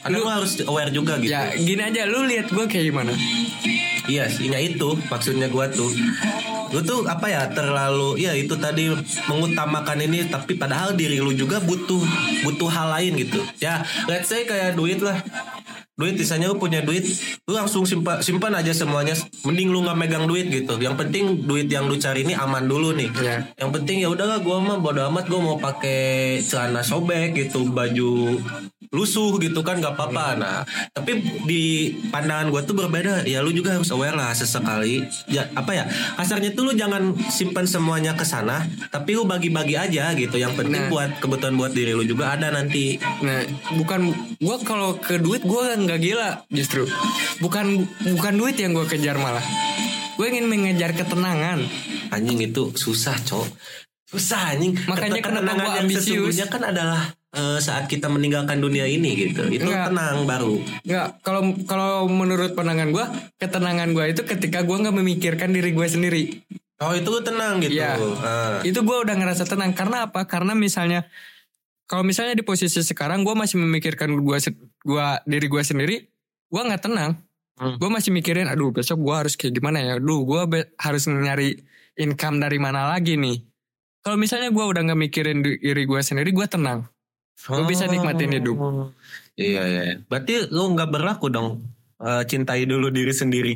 Karena 0.00 0.16
lu, 0.16 0.28
harus 0.28 0.60
aware 0.64 0.88
juga 0.88 1.16
gitu. 1.20 1.32
ya 1.32 1.52
gini 1.52 1.82
aja 1.84 2.04
lu 2.04 2.24
lihat 2.24 2.48
gue 2.48 2.64
kayak 2.64 2.88
gimana 2.88 3.12
Iya 4.08 4.24
sih, 4.32 4.48
ya 4.48 4.56
itu 4.56 4.96
maksudnya 5.12 5.52
gua 5.52 5.68
tuh. 5.68 5.92
Lu 6.68 6.80
tuh 6.84 7.04
apa 7.08 7.26
ya 7.28 7.48
terlalu 7.50 8.20
ya 8.20 8.36
itu 8.36 8.52
tadi 8.60 8.92
mengutamakan 9.28 10.04
ini 10.04 10.28
tapi 10.28 10.56
padahal 10.56 10.92
diri 10.92 11.18
lu 11.20 11.32
juga 11.32 11.60
butuh 11.62 12.02
butuh 12.44 12.68
hal 12.68 12.92
lain 12.98 13.16
gitu. 13.24 13.40
Ya, 13.62 13.84
let's 14.06 14.28
say 14.28 14.44
kayak 14.44 14.76
duit 14.76 15.00
lah. 15.00 15.16
Duit 15.98 16.14
misalnya 16.14 16.54
lu 16.54 16.62
punya 16.62 16.78
duit, 16.78 17.02
lu 17.42 17.58
langsung 17.58 17.82
simpan 17.82 18.22
simpan 18.22 18.54
aja 18.54 18.70
semuanya. 18.70 19.18
Mending 19.42 19.74
lu 19.74 19.82
nggak 19.82 19.98
megang 19.98 20.24
duit 20.30 20.46
gitu. 20.46 20.78
Yang 20.78 20.94
penting 20.94 21.42
duit 21.42 21.66
yang 21.66 21.90
lu 21.90 21.98
cari 21.98 22.22
ini 22.22 22.38
aman 22.38 22.70
dulu 22.70 22.94
nih. 22.94 23.10
Ya. 23.18 23.50
Yang 23.58 23.70
penting 23.82 24.06
ya 24.06 24.08
udahlah 24.14 24.38
gua 24.38 24.62
mah 24.62 24.78
bodo 24.78 25.02
amat 25.10 25.26
gua 25.26 25.40
mau 25.42 25.56
pakai 25.58 26.38
celana 26.46 26.86
sobek 26.86 27.34
gitu, 27.34 27.66
baju 27.66 28.38
lusuh 28.88 29.36
gitu 29.36 29.60
kan 29.60 29.84
gak 29.84 30.00
apa-apa. 30.00 30.26
Nah, 30.40 30.56
tapi 30.96 31.20
di 31.44 31.92
pandangan 32.08 32.48
gue 32.48 32.62
tuh 32.64 32.72
berbeda. 32.72 33.28
Ya 33.28 33.44
lu 33.44 33.52
juga 33.52 33.76
harus 33.76 33.92
aware 33.92 34.16
lah 34.16 34.32
sesekali. 34.32 35.04
Ya 35.28 35.44
apa 35.52 35.76
ya? 35.76 35.84
Kasarnya 36.16 36.56
tuh 36.56 36.70
lu 36.70 36.72
jangan 36.72 37.12
simpan 37.28 37.68
semuanya 37.68 38.16
ke 38.16 38.24
sana, 38.24 38.64
tapi 38.88 39.12
lu 39.12 39.28
bagi-bagi 39.28 39.76
aja 39.76 40.16
gitu. 40.16 40.40
Yang 40.40 40.64
penting 40.64 40.88
Nah. 40.88 40.92
buat 40.92 41.10
kebutuhan 41.20 41.58
buat 41.58 41.72
diri 41.74 41.92
lu 41.92 42.04
juga 42.06 42.38
ada 42.38 42.48
nanti. 42.48 43.00
nah 43.18 43.42
bukan 43.74 44.14
gue 44.38 44.56
kalau 44.62 44.94
ke 44.96 45.18
duit 45.18 45.42
gue 45.42 45.62
nggak 45.88 45.98
gila 45.98 46.30
justru 46.48 46.84
bukan 47.38 47.88
bukan 48.12 48.34
duit 48.36 48.54
yang 48.54 48.70
gue 48.70 48.84
kejar 48.84 49.16
malah 49.16 49.42
gue 50.14 50.26
ingin 50.26 50.44
mengejar 50.44 50.92
ketenangan 50.92 51.64
Anjing 52.08 52.40
itu 52.42 52.72
susah, 52.72 53.20
Cok. 53.20 53.44
Susah 54.08 54.56
anjing. 54.56 54.72
Makanya 54.88 55.20
Ket- 55.20 55.28
kenapa 55.28 55.44
ketenangan 55.44 55.60
gua 55.60 55.68
yang 55.70 55.84
ambisius. 55.84 56.04
sesungguhnya 56.08 56.46
kan 56.48 56.62
adalah 56.64 57.00
eh, 57.28 57.58
saat 57.60 57.84
kita 57.84 58.08
meninggalkan 58.08 58.56
dunia 58.56 58.88
ini 58.88 59.12
gitu. 59.12 59.44
Itu 59.44 59.68
Enggak. 59.68 59.92
tenang 59.92 60.24
baru. 60.24 60.56
nggak 60.80 61.20
kalau 61.20 61.40
kalau 61.68 61.92
menurut 62.08 62.56
pandangan 62.56 62.88
gue 62.88 63.04
ketenangan 63.36 63.92
gue 63.92 64.04
itu 64.08 64.24
ketika 64.24 64.64
gue 64.64 64.72
nggak 64.72 64.96
memikirkan 64.96 65.52
diri 65.52 65.70
gue 65.70 65.84
sendiri 65.84 66.24
Oh, 66.78 66.94
itu 66.94 67.04
lu 67.04 67.20
tenang 67.20 67.60
gitu. 67.60 67.76
Iya. 67.76 68.00
Ah. 68.24 68.64
itu 68.64 68.80
gue 68.80 68.96
udah 68.96 69.12
ngerasa 69.12 69.44
tenang 69.44 69.74
karena 69.74 70.08
apa 70.08 70.24
karena 70.24 70.56
misalnya 70.56 71.04
kalau 71.88 72.04
misalnya 72.04 72.36
di 72.36 72.44
posisi 72.44 72.78
sekarang 72.78 73.24
gue 73.24 73.32
masih 73.32 73.58
memikirkan 73.58 74.12
gue 74.14 74.38
gua 74.82 75.18
diri 75.24 75.46
gue 75.46 75.62
sendiri 75.62 75.96
gue 76.46 76.62
nggak 76.62 76.84
tenang 76.84 77.16
Hmm. 77.58 77.74
gue 77.74 77.90
masih 77.90 78.14
mikirin 78.14 78.46
aduh 78.46 78.70
besok 78.70 79.02
gue 79.02 79.10
harus 79.10 79.34
kayak 79.34 79.50
gimana 79.52 79.82
ya 79.82 79.98
aduh 79.98 80.22
gue 80.22 80.40
harus 80.76 81.10
nyari 81.10 81.58
income 81.96 82.38
dari 82.38 82.54
mana 82.54 82.86
lagi 82.88 83.18
nih 83.18 83.42
kalau 83.98 84.14
misalnya 84.14 84.48
gue 84.48 84.62
udah 84.62 84.78
nggak 84.78 85.00
mikirin 85.00 85.42
di- 85.42 85.58
diri 85.58 85.82
gue 85.82 85.98
sendiri 85.98 86.30
gue 86.30 86.46
tenang 86.46 86.86
Lu 87.48 87.66
bisa 87.66 87.86
nikmatin 87.86 88.30
hidup. 88.30 88.54
Iya 89.34 89.62
iya. 89.64 89.82
Berarti 90.02 90.50
lu 90.50 90.70
nggak 90.70 90.86
berlaku 90.88 91.30
dong 91.30 91.66
eh, 91.98 92.22
cintai 92.24 92.62
dulu 92.62 92.90
diri 92.90 93.10
sendiri. 93.10 93.54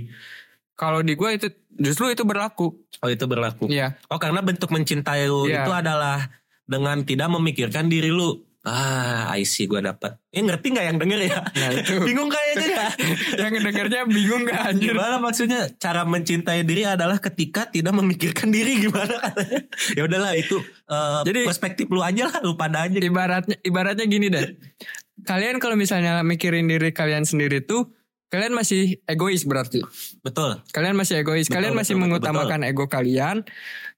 kalau 0.72 0.98
di 0.98 1.14
gue 1.14 1.30
itu 1.32 1.46
justru 1.72 2.10
itu 2.10 2.22
berlaku 2.22 2.74
Oh 2.98 3.06
itu 3.06 3.22
berlaku. 3.24 3.66
Iya 3.66 3.94
Oh 4.06 4.18
karena 4.18 4.42
bentuk 4.42 4.66
mencintai 4.66 5.26
lu 5.26 5.46
Iya. 5.46 5.62
itu 5.62 5.70
adalah 5.70 6.26
dengan 6.66 7.02
tidak 7.02 7.28
memikirkan 7.32 7.90
diri 7.90 8.10
lu. 8.10 8.38
Ah, 8.62 9.34
I 9.34 9.42
see 9.42 9.66
gue 9.66 9.82
dapat. 9.82 10.22
Eh 10.30 10.38
ngerti 10.38 10.70
nggak 10.70 10.86
yang 10.86 10.98
denger 11.02 11.20
ya? 11.26 11.42
Nah, 11.42 11.70
itu. 11.74 11.98
Bingung 12.06 12.30
kayaknya 12.30 12.66
ya. 12.70 12.88
yang 13.42 13.58
dengarnya 13.58 14.06
bingung 14.06 14.46
gak 14.46 14.70
anjir 14.70 14.94
Gimana 14.94 15.18
maksudnya 15.18 15.66
cara 15.82 16.06
mencintai 16.06 16.62
diri 16.62 16.86
adalah 16.86 17.18
ketika 17.18 17.66
tidak 17.66 17.90
memikirkan 17.90 18.54
diri 18.54 18.86
gimana 18.86 19.18
ya 19.98 20.06
udahlah 20.06 20.38
itu 20.38 20.62
eh, 20.86 21.20
Jadi- 21.26 21.42
perspektif 21.42 21.90
lu 21.90 22.06
aja 22.06 22.30
lah 22.30 22.38
lu 22.38 22.54
pada 22.54 22.86
aja. 22.86 23.02
ibaratnya 23.02 23.58
ibaratnya 23.66 24.06
gini 24.06 24.30
deh. 24.30 24.54
Kalian 25.26 25.58
kalau 25.58 25.74
misalnya 25.74 26.22
mikirin 26.22 26.70
diri 26.70 26.94
kalian 26.94 27.26
sendiri 27.26 27.66
tuh 27.66 27.90
kalian 28.30 28.54
masih 28.54 29.02
egois 29.10 29.42
berarti. 29.42 29.82
Betul. 30.22 30.62
Kalian 30.70 30.94
masih 30.94 31.20
egois. 31.20 31.50
Betul, 31.50 31.54
kalian 31.58 31.74
masih 31.74 31.98
betul, 31.98 32.06
betul, 32.14 32.30
mengutamakan 32.30 32.60
ego 32.62 32.86
kalian 32.86 33.42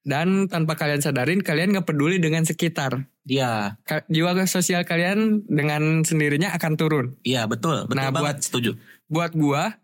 dan 0.05 0.47
tanpa 0.53 0.77
kalian 0.77 1.01
sadarin 1.01 1.41
kalian 1.41 1.73
gak 1.73 1.89
peduli 1.89 2.21
dengan 2.21 2.45
sekitar. 2.45 3.09
Iya, 3.25 3.81
Jiwa 4.13 4.45
sosial 4.45 4.85
kalian 4.85 5.49
dengan 5.49 6.05
sendirinya 6.05 6.53
akan 6.53 6.73
turun. 6.77 7.07
iya 7.25 7.49
betul, 7.49 7.89
betul 7.89 7.97
Nah, 7.97 8.13
banget 8.13 8.45
setuju. 8.45 8.71
Buat 9.09 9.33
gua 9.33 9.81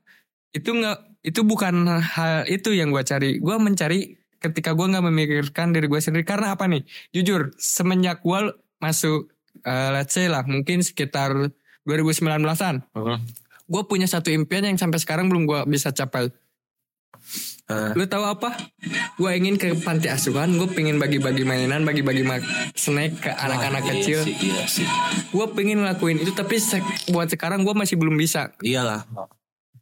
itu 0.53 0.69
nggak 0.69 1.25
itu 1.25 1.41
bukan 1.41 1.89
hal 2.01 2.45
itu 2.47 2.77
yang 2.77 2.93
gua 2.93 3.01
cari. 3.01 3.41
Gua 3.41 3.57
mencari 3.57 4.21
ketika 4.45 4.77
gua 4.77 4.93
nggak 4.93 5.05
memikirkan 5.09 5.73
diri 5.73 5.89
gua 5.89 6.05
sendiri 6.05 6.29
karena 6.29 6.53
apa 6.53 6.69
nih? 6.69 6.85
Jujur, 7.17 7.57
semenjak 7.57 8.21
gua 8.21 8.53
masuk 8.77 9.33
eh, 9.65 9.91
let's 9.97 10.13
say 10.13 10.29
lah 10.29 10.45
mungkin 10.45 10.85
sekitar 10.85 11.33
2019-an. 11.89 12.85
Gue 13.71 13.83
punya 13.87 14.07
satu 14.11 14.35
impian 14.35 14.67
yang 14.67 14.77
sampai 14.77 14.99
sekarang 14.99 15.31
belum 15.31 15.47
gue 15.47 15.61
bisa 15.71 15.95
capai. 15.95 16.29
Eh, 17.67 17.95
Lu 17.95 18.03
tahu 18.05 18.27
apa? 18.27 18.51
Gue 19.15 19.31
ingin 19.33 19.55
ke 19.55 19.71
panti 19.79 20.07
asuhan. 20.07 20.51
Gue 20.53 20.67
pengen 20.69 20.99
bagi-bagi 20.99 21.43
mainan, 21.43 21.83
bagi-bagi 21.83 22.27
snack 22.75 23.13
ke 23.21 23.31
anak-anak 23.31 23.81
wah, 23.81 23.91
kecil. 23.93 24.19
Iya 24.19 24.27
sih, 24.27 24.37
iya 24.43 24.65
sih. 24.67 24.87
Gue 25.31 25.47
pengen 25.49 25.79
ngelakuin 25.81 26.19
itu, 26.19 26.33
tapi 26.33 26.59
se- 26.59 26.83
buat 27.09 27.27
sekarang 27.27 27.63
gue 27.63 27.71
masih 27.73 27.95
belum 27.95 28.19
bisa. 28.19 28.51
Iyalah. 28.59 29.07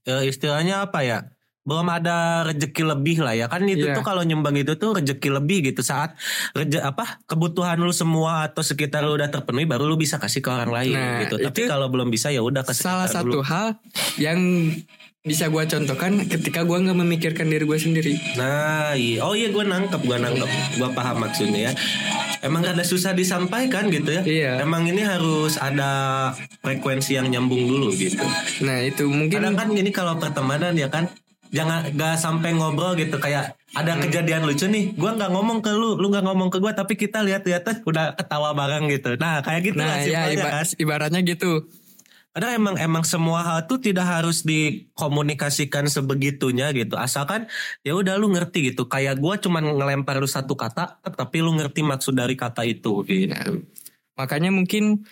Eh, 0.04 0.28
istilahnya 0.28 0.84
apa 0.84 1.00
ya? 1.00 1.18
Belum 1.64 1.84
ada 1.86 2.44
rezeki 2.44 2.80
lebih 2.86 3.20
lah 3.20 3.36
ya 3.36 3.44
kan 3.44 3.60
itu 3.62 3.84
Iya. 3.84 3.92
tuh 3.92 4.00
kalau 4.00 4.24
nyumbang 4.24 4.56
itu 4.56 4.72
tuh 4.74 4.96
rezeki 4.96 5.28
lebih 5.30 5.68
gitu 5.68 5.84
saat 5.84 6.16
reje 6.50 6.80
apa 6.80 7.20
kebutuhan 7.24 7.76
lu 7.76 7.92
semua 7.92 8.48
atau 8.48 8.64
sekitar 8.64 9.04
lu 9.04 9.12
udah 9.12 9.28
terpenuhi 9.28 9.68
baru 9.68 9.84
lu 9.84 9.96
bisa 9.96 10.16
kasih 10.16 10.40
ke 10.40 10.48
orang 10.48 10.72
lain 10.72 10.96
Nah, 10.96 11.20
gitu. 11.20 11.36
Tapi 11.36 11.68
kalau 11.68 11.92
belum 11.92 12.08
bisa 12.08 12.32
ya 12.32 12.40
udah 12.40 12.64
ke 12.64 12.72
Salah 12.72 13.04
satu 13.04 13.36
dulu. 13.36 13.44
hal 13.44 13.76
yang 14.16 14.40
bisa 15.28 15.46
gue 15.46 15.60
contohkan 15.60 16.16
ketika 16.24 16.64
gue 16.64 16.78
nggak 16.78 16.96
memikirkan 16.96 17.46
diri 17.46 17.62
gue 17.62 17.76
sendiri. 17.76 18.16
Nah, 18.34 18.96
iya. 18.96 19.20
oh 19.20 19.36
iya 19.36 19.48
gue 19.48 19.60
nangkep, 19.60 20.00
gue 20.00 20.16
nangkep, 20.16 20.48
gue 20.74 20.88
paham 20.90 21.16
maksudnya 21.20 21.68
ya. 21.68 21.72
Emang 22.40 22.62
rada 22.62 22.80
susah 22.82 23.12
disampaikan 23.12 23.86
gitu 23.88 24.08
ya. 24.10 24.22
Iya. 24.22 24.52
Emang 24.60 24.82
ini 24.82 25.02
harus 25.02 25.54
ada 25.54 26.32
frekuensi 26.58 27.12
yang 27.12 27.28
nyambung 27.28 27.60
dulu 27.60 27.92
gitu. 27.92 28.24
Nah 28.62 28.80
itu 28.80 29.04
mungkin 29.04 29.38
Kadang 29.38 29.54
kan 29.54 29.68
gini 29.70 29.90
kalau 29.90 30.16
pertemanan 30.16 30.72
ya 30.72 30.88
kan, 30.88 31.12
jangan 31.48 31.92
gak 31.92 32.16
sampai 32.16 32.52
ngobrol 32.52 32.94
gitu 32.94 33.16
kayak 33.16 33.52
ada 33.70 33.92
Hmm. 33.92 34.00
kejadian 34.00 34.42
lucu 34.42 34.64
nih, 34.64 34.96
gue 34.96 35.10
nggak 35.10 35.28
ngomong 35.28 35.60
ke 35.60 35.68
lu, 35.70 35.94
lu 35.94 36.08
nggak 36.08 36.24
ngomong 36.24 36.48
ke 36.48 36.56
gue, 36.56 36.72
tapi 36.72 36.94
kita 36.94 37.20
lihat-lihat 37.20 37.84
udah 37.84 38.16
ketawa 38.16 38.52
bareng 38.52 38.88
gitu. 38.88 39.12
Nah 39.16 39.44
kayak 39.44 39.60
gitu 39.66 39.76
Nah 39.76 39.92
lah 39.92 39.98
ya 40.00 40.20
iba- 40.30 40.52
kan. 40.54 40.64
ibaratnya 40.74 41.20
gitu. 41.20 41.68
Kadang 42.38 42.55
emang 42.55 42.74
emang 42.79 43.03
semua 43.03 43.42
hal 43.42 43.66
tuh 43.66 43.83
tidak 43.83 44.07
harus 44.07 44.46
dikomunikasikan 44.46 45.90
sebegitunya 45.90 46.70
gitu. 46.70 46.94
Asalkan 46.94 47.51
ya 47.83 47.98
udah 47.98 48.14
lu 48.14 48.31
ngerti 48.31 48.70
gitu. 48.70 48.86
Kayak 48.86 49.18
gua 49.18 49.43
cuman 49.43 49.74
ngelempar 49.74 50.22
lu 50.22 50.30
satu 50.30 50.55
kata, 50.55 51.03
tapi 51.03 51.43
lu 51.43 51.51
ngerti 51.59 51.82
maksud 51.82 52.14
dari 52.14 52.39
kata 52.39 52.62
itu 52.62 53.03
gitu. 53.03 53.34
Nah, 53.34 53.43
makanya 54.14 54.55
mungkin 54.55 55.03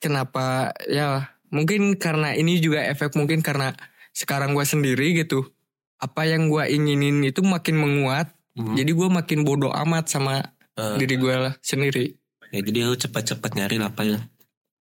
kenapa 0.00 0.72
ya 0.88 1.28
mungkin 1.52 2.00
karena 2.00 2.32
ini 2.32 2.56
juga 2.56 2.88
efek 2.88 3.12
mungkin 3.20 3.44
karena 3.44 3.76
sekarang 4.16 4.56
gue 4.56 4.64
sendiri 4.64 5.12
gitu. 5.12 5.52
Apa 6.00 6.24
yang 6.24 6.48
gue 6.48 6.64
inginin 6.72 7.20
itu 7.20 7.44
makin 7.44 7.76
menguat. 7.76 8.32
Hmm. 8.56 8.72
Jadi 8.72 8.96
gue 8.96 9.08
makin 9.12 9.44
bodoh 9.44 9.76
amat 9.76 10.08
sama 10.08 10.56
Eh, 10.76 10.96
diri 11.00 11.16
gue 11.16 11.32
lah 11.32 11.56
sendiri. 11.64 12.12
ya 12.52 12.60
jadi 12.60 12.84
lu 12.84 12.92
cepet-cepet 12.96 13.56
nyari 13.56 13.80
apa 13.80 14.02
ya? 14.04 14.20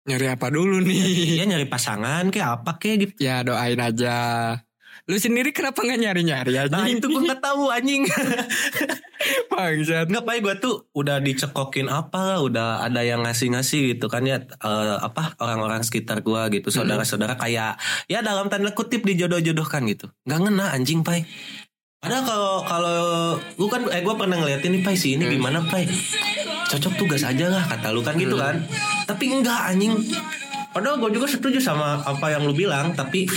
Nyari 0.01 0.27
apa 0.33 0.47
dulu 0.49 0.81
nih? 0.81 1.37
Ya 1.37 1.45
nyari 1.45 1.69
pasangan 1.69 2.33
kayak 2.33 2.61
apa 2.61 2.81
kayak 2.81 2.97
gitu. 3.05 3.29
ya 3.29 3.45
doain 3.45 3.77
aja. 3.77 4.17
Lu 5.09 5.17
sendiri 5.17 5.49
kenapa 5.53 5.81
nggak 5.81 5.99
nyari-nyari 6.01 6.53
aja? 6.57 6.69
Nah 6.69 6.89
itu 6.89 7.05
gue 7.09 7.21
nggak 7.21 7.41
tahu 7.41 7.69
anjing. 7.73 8.05
bangsat. 9.51 10.07
Nggak 10.09 10.23
pak, 10.25 10.35
gue 10.41 10.55
tuh 10.57 10.75
udah 10.97 11.17
dicekokin 11.21 11.87
apa, 11.89 12.41
udah 12.41 12.81
ada 12.81 13.01
yang 13.05 13.21
ngasih-ngasih 13.25 13.95
gitu 13.95 14.09
kan 14.09 14.25
ya 14.25 14.41
eh, 14.41 14.97
apa 14.97 15.37
orang-orang 15.37 15.85
sekitar 15.85 16.25
gue 16.25 16.41
gitu, 16.61 16.73
saudara-saudara 16.73 17.37
kayak 17.37 17.77
ya 18.09 18.19
dalam 18.25 18.49
tanda 18.49 18.73
kutip 18.73 19.05
dijodoh-jodohkan 19.05 19.85
gitu. 19.89 20.09
Nggak 20.25 20.39
ngena 20.49 20.65
anjing 20.73 21.05
pai. 21.05 21.25
Padahal 22.01 22.25
kalau 22.25 22.53
kalau 22.65 22.97
gue 23.37 23.69
kan 23.69 23.81
eh 23.93 24.01
gue 24.01 24.15
pernah 24.17 24.37
ngeliatin 24.41 24.73
nih 24.73 24.81
pai 24.81 24.97
si 24.97 25.13
ini 25.13 25.29
gimana 25.29 25.61
pai? 25.69 25.85
Cocok 26.73 26.97
tugas 26.97 27.21
aja 27.21 27.45
lah 27.51 27.61
kata 27.69 27.93
lu 27.93 28.01
kan 28.01 28.17
gitu 28.17 28.41
kan. 28.41 28.65
Tapi 29.11 29.25
enggak 29.27 29.75
anjing. 29.75 29.99
Padahal 30.71 31.03
gue 31.03 31.19
juga 31.19 31.27
setuju 31.27 31.59
sama 31.59 31.99
apa 31.99 32.31
yang 32.31 32.47
lu 32.47 32.55
bilang, 32.55 32.95
tapi 32.95 33.27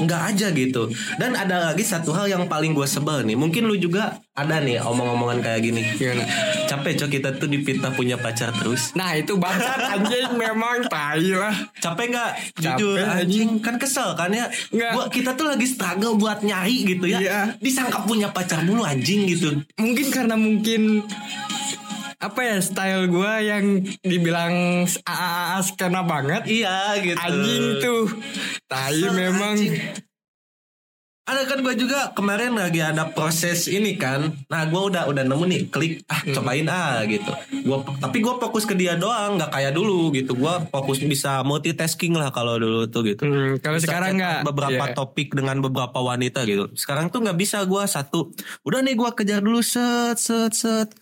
enggak 0.00 0.32
aja 0.32 0.48
gitu. 0.48 0.88
Dan 1.20 1.36
ada 1.36 1.68
lagi 1.68 1.84
satu 1.84 2.16
hal 2.16 2.24
yang 2.24 2.48
paling 2.48 2.72
gue 2.72 2.88
sebel 2.88 3.20
nih. 3.20 3.36
Mungkin 3.36 3.68
lu 3.68 3.76
juga 3.76 4.16
ada 4.32 4.64
nih 4.64 4.80
omong-omongan 4.80 5.44
kayak 5.44 5.60
gini. 5.60 5.84
Gimana? 6.00 6.24
Capek 6.64 7.04
cok 7.04 7.10
kita 7.12 7.36
tuh 7.36 7.52
dipitnah 7.52 7.92
punya 7.92 8.16
pacar 8.16 8.48
terus. 8.56 8.96
Nah 8.96 9.12
itu 9.12 9.36
bangsat 9.36 9.92
anjing 9.92 10.40
memang 10.40 10.88
tai 10.88 11.36
lah. 11.36 11.52
Capek 11.84 12.16
nggak? 12.16 12.30
Jujur 12.56 12.96
Capek, 12.96 13.20
anjing 13.20 13.48
kan 13.60 13.76
kesel 13.76 14.16
kan 14.16 14.32
ya. 14.32 14.48
Nggak. 14.72 14.90
Gua 14.96 15.04
kita 15.12 15.36
tuh 15.36 15.52
lagi 15.52 15.68
struggle 15.68 16.16
buat 16.16 16.40
nyari 16.40 16.96
gitu 16.96 17.04
ya. 17.12 17.20
Iya. 17.20 17.40
Disangka 17.60 18.08
punya 18.08 18.32
pacar 18.32 18.64
mulu 18.64 18.88
anjing 18.88 19.28
gitu. 19.28 19.52
Mungkin 19.76 20.06
karena 20.08 20.40
mungkin 20.40 21.04
apa 22.24 22.40
ya 22.40 22.56
style 22.58 23.04
gue 23.06 23.32
yang 23.42 23.64
dibilang 24.00 24.54
AAA 24.88 25.58
skena 25.62 26.00
banget. 26.00 26.42
Iya 26.46 26.78
gitu. 26.98 27.20
Anjing 27.20 27.64
tuh. 27.78 28.04
Tai 28.64 28.88
Kesel, 28.90 29.12
memang. 29.12 29.54
anjing. 29.54 29.74
Ada 31.24 31.48
kan 31.48 31.58
gue 31.58 31.72
juga 31.74 32.12
kemarin 32.12 32.52
lagi 32.52 32.84
ada 32.84 33.08
proses 33.08 33.64
ini 33.66 33.96
kan. 33.96 34.28
Nah 34.44 34.68
gue 34.68 34.76
udah 34.76 35.08
udah 35.08 35.24
nemu 35.24 35.44
nih 35.46 35.60
klik 35.68 36.04
ah 36.04 36.20
Hmm. 36.20 36.36
cobain 36.36 36.68
ah 36.68 37.00
gitu. 37.04 37.32
Gua 37.64 37.80
tapi 37.96 38.20
gue 38.20 38.34
fokus 38.36 38.64
ke 38.64 38.72
dia 38.72 38.92
doang 38.94 39.40
nggak 39.40 39.48
kayak 39.48 39.72
dulu 39.72 40.12
gitu. 40.12 40.36
Gue 40.36 40.52
fokus 40.68 41.00
bisa 41.00 41.40
multitasking 41.40 42.12
lah 42.12 42.28
kalau 42.28 42.60
dulu 42.60 42.84
tuh 42.86 43.08
gitu. 43.08 43.24
Hmm, 43.24 43.56
kalau 43.56 43.80
sekarang 43.80 44.20
nggak. 44.20 44.44
beberapa 44.44 44.84
Iya. 44.84 44.92
topik 44.94 45.32
dengan 45.32 45.60
beberapa 45.60 45.96
wanita 45.96 46.44
gitu. 46.44 46.68
Sekarang 46.74 47.08
tuh 47.08 47.24
nggak 47.24 47.36
bisa 47.36 47.64
gue 47.64 47.82
satu. 47.82 48.28
Udah 48.60 48.84
nih 48.84 48.92
gue 48.92 49.10
kejar 49.14 49.40
dulu 49.40 49.64
set 49.64 50.20
set 50.20 50.52
set. 50.52 50.92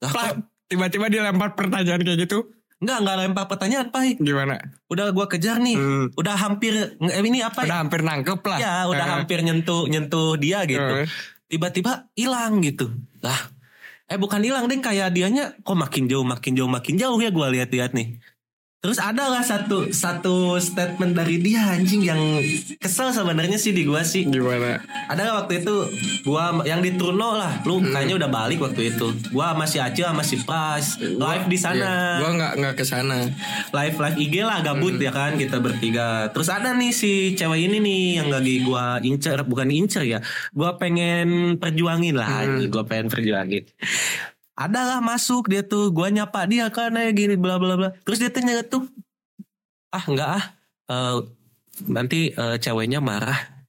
Lah, 0.00 0.32
Tiba-tiba 0.70 1.10
dilempar 1.10 1.58
pertanyaan 1.58 2.00
kayak 2.06 2.30
gitu. 2.30 2.46
Nggak 2.80 2.98
nggak 3.04 3.16
lempar 3.20 3.44
pertanyaan 3.44 3.92
pai. 3.92 4.16
Gimana? 4.16 4.56
Udah 4.88 5.12
gue 5.12 5.26
kejar 5.28 5.60
nih. 5.60 5.76
Hmm. 5.76 6.06
Udah 6.16 6.32
hampir 6.38 6.72
eh, 6.96 7.20
ini 7.20 7.44
apa? 7.44 7.68
Udah 7.68 7.84
hampir 7.84 8.00
nangkep 8.00 8.40
lah. 8.46 8.58
Ya 8.62 8.74
udah 8.88 9.04
Eh, 9.04 9.10
hampir 9.20 9.44
nyentuh 9.44 9.84
nyentuh 9.90 10.40
dia 10.40 10.64
gitu. 10.64 11.04
Eh. 11.04 11.08
Tiba-tiba 11.50 12.08
hilang 12.16 12.64
gitu. 12.64 12.88
Lah. 13.20 13.36
Eh 14.08 14.16
bukan 14.16 14.40
hilang 14.40 14.64
deh 14.70 14.80
kayak 14.80 15.12
dianya 15.12 15.58
kok 15.60 15.76
makin 15.76 16.08
jauh 16.08 16.24
makin 16.24 16.56
jauh 16.56 16.70
makin 16.72 16.96
jauh 16.96 17.18
ya 17.20 17.28
gue 17.28 17.46
lihat-lihat 17.60 17.92
nih. 17.92 18.16
Terus 18.80 18.96
ada 18.96 19.28
lah 19.28 19.44
satu 19.44 19.92
satu 19.92 20.56
statement 20.56 21.12
dari 21.12 21.36
dia 21.36 21.76
anjing 21.76 22.00
yang 22.00 22.16
kesel 22.80 23.12
sebenarnya 23.12 23.60
sih 23.60 23.76
di 23.76 23.84
gua 23.84 24.00
sih. 24.00 24.24
Gimana? 24.24 24.80
Ada 25.04 25.20
nggak 25.20 25.36
waktu 25.36 25.54
itu 25.60 25.74
gua 26.24 26.64
yang 26.64 26.80
di 26.80 26.96
Truno 26.96 27.36
lah, 27.36 27.60
lu 27.68 27.76
Hmm. 27.76 27.92
kayaknya 27.92 28.16
udah 28.16 28.30
balik 28.32 28.56
waktu 28.56 28.88
itu. 28.88 29.12
Gua 29.28 29.52
masih 29.52 29.84
Acil 29.84 30.08
sama 30.08 30.24
si 30.24 30.40
Pras 30.40 30.96
live 30.96 31.44
di 31.44 31.58
sana. 31.60 31.76
Iya, 31.76 32.24
Gua 32.24 32.30
nggak 32.32 32.52
nggak 32.56 32.74
ke 32.74 32.84
sana. 32.88 33.18
live 33.70 33.96
live 34.00 34.16
IG 34.16 34.34
lah 34.40 34.64
gabut 34.64 34.96
Hmm. 34.96 35.04
ya 35.04 35.12
kan 35.12 35.36
kita 35.36 35.60
bertiga. 35.60 36.32
Terus 36.32 36.48
ada 36.48 36.72
nih 36.72 36.90
si 36.90 37.36
cewek 37.36 37.60
ini 37.60 37.84
nih 37.84 38.02
yang 38.16 38.32
lagi 38.32 38.64
gua 38.64 38.96
incer 39.04 39.44
bukan 39.44 39.68
incer 39.68 40.08
ya. 40.08 40.24
Gua 40.56 40.80
pengen 40.80 41.60
perjuangin 41.60 42.16
lah, 42.16 42.48
Hmm. 42.48 42.72
gua 42.72 42.88
pengen 42.88 43.12
perjuangin. 43.12 43.68
Ada 44.60 44.80
lah 44.84 45.00
masuk 45.00 45.48
dia 45.48 45.64
tuh, 45.64 45.88
gua 45.88 46.12
nyapa 46.12 46.44
dia 46.44 46.68
kan 46.68 46.92
kayak 46.92 47.16
gini 47.16 47.34
bla 47.40 47.56
bla 47.56 47.80
bla. 47.80 47.88
Terus 48.04 48.20
dia 48.20 48.28
tanya 48.28 48.60
tuh, 48.60 48.84
ah 49.88 50.04
enggak 50.04 50.30
ah, 50.36 50.44
Eh, 50.90 51.18
nanti 51.86 52.34
eh, 52.34 52.56
ceweknya 52.58 52.98
marah. 52.98 53.59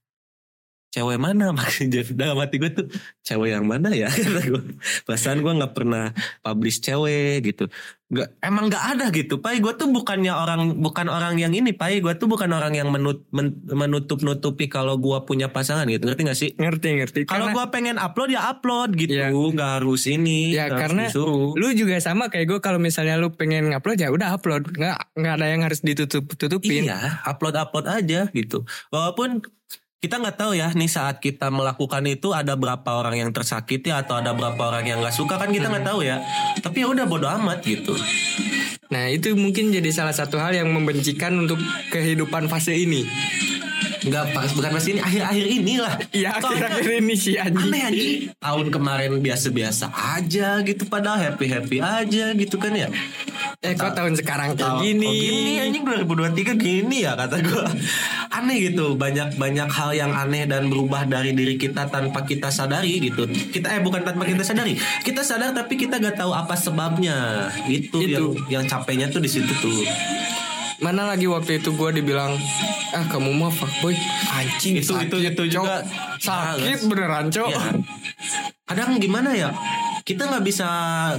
Cewek 0.91 1.17
mana? 1.17 1.49
Maksudnya 1.57 2.03
dalam 2.11 2.35
hati 2.35 2.59
gue 2.59 2.67
tuh 2.69 2.85
cewek 3.23 3.55
yang 3.55 3.63
mana 3.63 3.89
ya? 3.89 4.11
Kata 4.13 4.43
gue 4.43 4.61
perasaan 5.07 5.39
gue 5.39 5.53
nggak 5.55 5.71
pernah 5.71 6.11
publish 6.39 6.83
cewek 6.83 7.47
gitu. 7.47 7.71
Nggak 8.11 8.27
emang 8.43 8.67
nggak 8.67 8.83
ada 8.91 9.05
gitu. 9.07 9.39
Pai 9.39 9.57
gue 9.57 9.71
tuh 9.71 9.87
bukannya 9.87 10.35
orang 10.35 10.83
bukan 10.83 11.07
orang 11.07 11.39
yang 11.39 11.55
ini 11.55 11.71
pai. 11.71 12.03
Gue 12.03 12.11
tuh 12.13 12.27
bukan 12.27 12.51
orang 12.51 12.75
yang 12.75 12.91
menut, 12.91 13.23
men- 13.31 13.63
menutup 13.65 14.19
nutupi 14.19 14.67
kalau 14.67 14.99
gue 14.99 15.15
punya 15.23 15.47
pasangan 15.47 15.87
gitu. 15.87 16.11
Ngerti 16.11 16.21
gak 16.27 16.35
sih? 16.37 16.49
Ngerti 16.59 16.87
ngerti. 16.99 17.19
kalau 17.23 17.47
Karena- 17.47 17.55
gue 17.55 17.65
pengen 17.71 17.95
upload 17.95 18.29
ya 18.29 18.41
upload 18.51 18.89
gitu. 18.99 19.15
Iya. 19.15 19.31
nggak 19.31 19.71
harus 19.79 20.03
ini 20.05 20.51
Ya 20.51 20.67
nggak 20.67 20.75
harus 20.75 20.81
karena 20.91 21.03
disuruh. 21.07 21.51
lu 21.55 21.67
juga 21.71 21.95
sama 22.03 22.27
kayak 22.27 22.51
gue 22.51 22.59
kalau 22.59 22.83
misalnya 22.83 23.15
lu 23.15 23.31
pengen 23.31 23.71
ngupload 23.71 23.95
ya 23.95 24.11
udah 24.11 24.35
upload. 24.35 24.75
Nggak 24.75 25.15
nggak 25.15 25.33
ada 25.39 25.45
yang 25.47 25.63
harus 25.63 25.79
ditutup 25.79 26.27
tutupin. 26.35 26.83
Iya, 26.83 27.23
upload 27.23 27.55
upload 27.55 27.87
aja 27.87 28.27
gitu. 28.29 28.67
Walaupun 28.91 29.39
kita 30.01 30.17
nggak 30.17 30.33
tahu 30.33 30.57
ya 30.57 30.73
nih 30.73 30.89
saat 30.89 31.21
kita 31.21 31.53
melakukan 31.53 32.01
itu 32.09 32.33
ada 32.33 32.57
berapa 32.57 32.89
orang 32.89 33.21
yang 33.21 33.29
tersakiti 33.29 33.93
atau 33.93 34.17
ada 34.17 34.33
berapa 34.33 34.57
orang 34.57 34.89
yang 34.89 34.97
nggak 34.97 35.13
suka 35.13 35.37
kan 35.37 35.53
kita 35.53 35.69
nggak 35.69 35.85
tahu 35.85 36.01
ya. 36.01 36.17
Tapi 36.57 36.81
ya 36.81 36.89
udah 36.89 37.05
bodo 37.05 37.29
amat 37.29 37.61
gitu. 37.61 37.93
Nah 38.89 39.13
itu 39.13 39.37
mungkin 39.37 39.69
jadi 39.69 39.93
salah 39.93 40.17
satu 40.17 40.41
hal 40.41 40.57
yang 40.57 40.73
membencikan 40.73 41.37
untuk 41.45 41.61
kehidupan 41.93 42.49
fase 42.49 42.73
ini. 42.73 43.05
Nggak 44.01 44.23
pas 44.33 44.49
bukan 44.53 44.71
pas 44.73 44.85
ini 44.89 44.99
akhir-akhir 44.99 45.45
inilah. 45.45 45.93
Iya 46.09 46.29
akhir-akhir 46.41 46.91
ini 47.05 47.15
sih 47.15 47.35
anjing. 47.37 47.69
Aneh 47.69 47.81
anjing. 47.85 48.11
Tahun 48.41 48.67
kemarin 48.73 49.11
biasa-biasa 49.21 49.93
aja 49.93 50.59
gitu 50.65 50.83
padahal 50.89 51.31
happy-happy 51.31 51.77
aja 51.77 52.33
gitu 52.33 52.55
kan 52.57 52.73
ya. 52.73 52.89
Eh 53.61 53.77
kok 53.77 53.93
tahun 53.93 54.17
sekarang 54.17 54.57
kayak 54.57 54.81
gini? 54.81 55.05
oh, 55.05 55.13
gini 55.13 55.53
anjing 55.61 55.83
2023 55.85 56.57
gini 56.57 57.05
ya 57.05 57.13
kata 57.13 57.45
gue 57.45 57.65
aneh 58.31 58.57
gitu 58.71 58.97
banyak 58.97 59.37
banyak 59.37 59.69
hal 59.69 59.91
yang 59.93 60.11
aneh 60.15 60.49
dan 60.49 60.65
berubah 60.71 61.05
dari 61.05 61.35
diri 61.37 61.61
kita 61.61 61.85
tanpa 61.91 62.25
kita 62.25 62.49
sadari 62.49 62.97
gitu 62.97 63.29
kita 63.29 63.69
eh 63.69 63.81
bukan 63.83 64.01
tanpa 64.01 64.25
kita 64.25 64.41
sadari 64.41 64.79
kita 65.05 65.21
sadar 65.21 65.53
tapi 65.53 65.77
kita 65.77 66.01
gak 66.01 66.17
tahu 66.17 66.33
apa 66.33 66.57
sebabnya 66.57 67.47
itu, 67.69 67.93
Itu. 68.01 68.09
yang 68.09 68.25
yang 68.49 68.63
capeknya 68.65 69.13
tuh 69.13 69.21
di 69.21 69.29
situ 69.29 69.51
tuh 69.61 69.85
Mana 70.81 71.05
lagi 71.05 71.25
waktu 71.25 71.57
itu 71.57 71.71
gue 71.71 71.89
dibilang 71.93 72.33
ah 72.91 73.05
kamu 73.05 73.31
mah 73.31 73.47
fuckboy 73.49 73.95
anjing 74.29 74.81
Itu- 74.81 74.97
itu- 74.97 75.21
itu 75.23 75.43
Cok. 75.47 75.63
juga 75.63 75.75
sakit 76.19 76.79
beneran 76.85 77.29
cok. 77.29 77.47
Iya. 77.47 77.63
kadang 78.63 78.95
gimana 78.97 79.31
ya 79.31 79.51
kita 80.01 80.25
nggak 80.25 80.41
bisa 80.41 80.67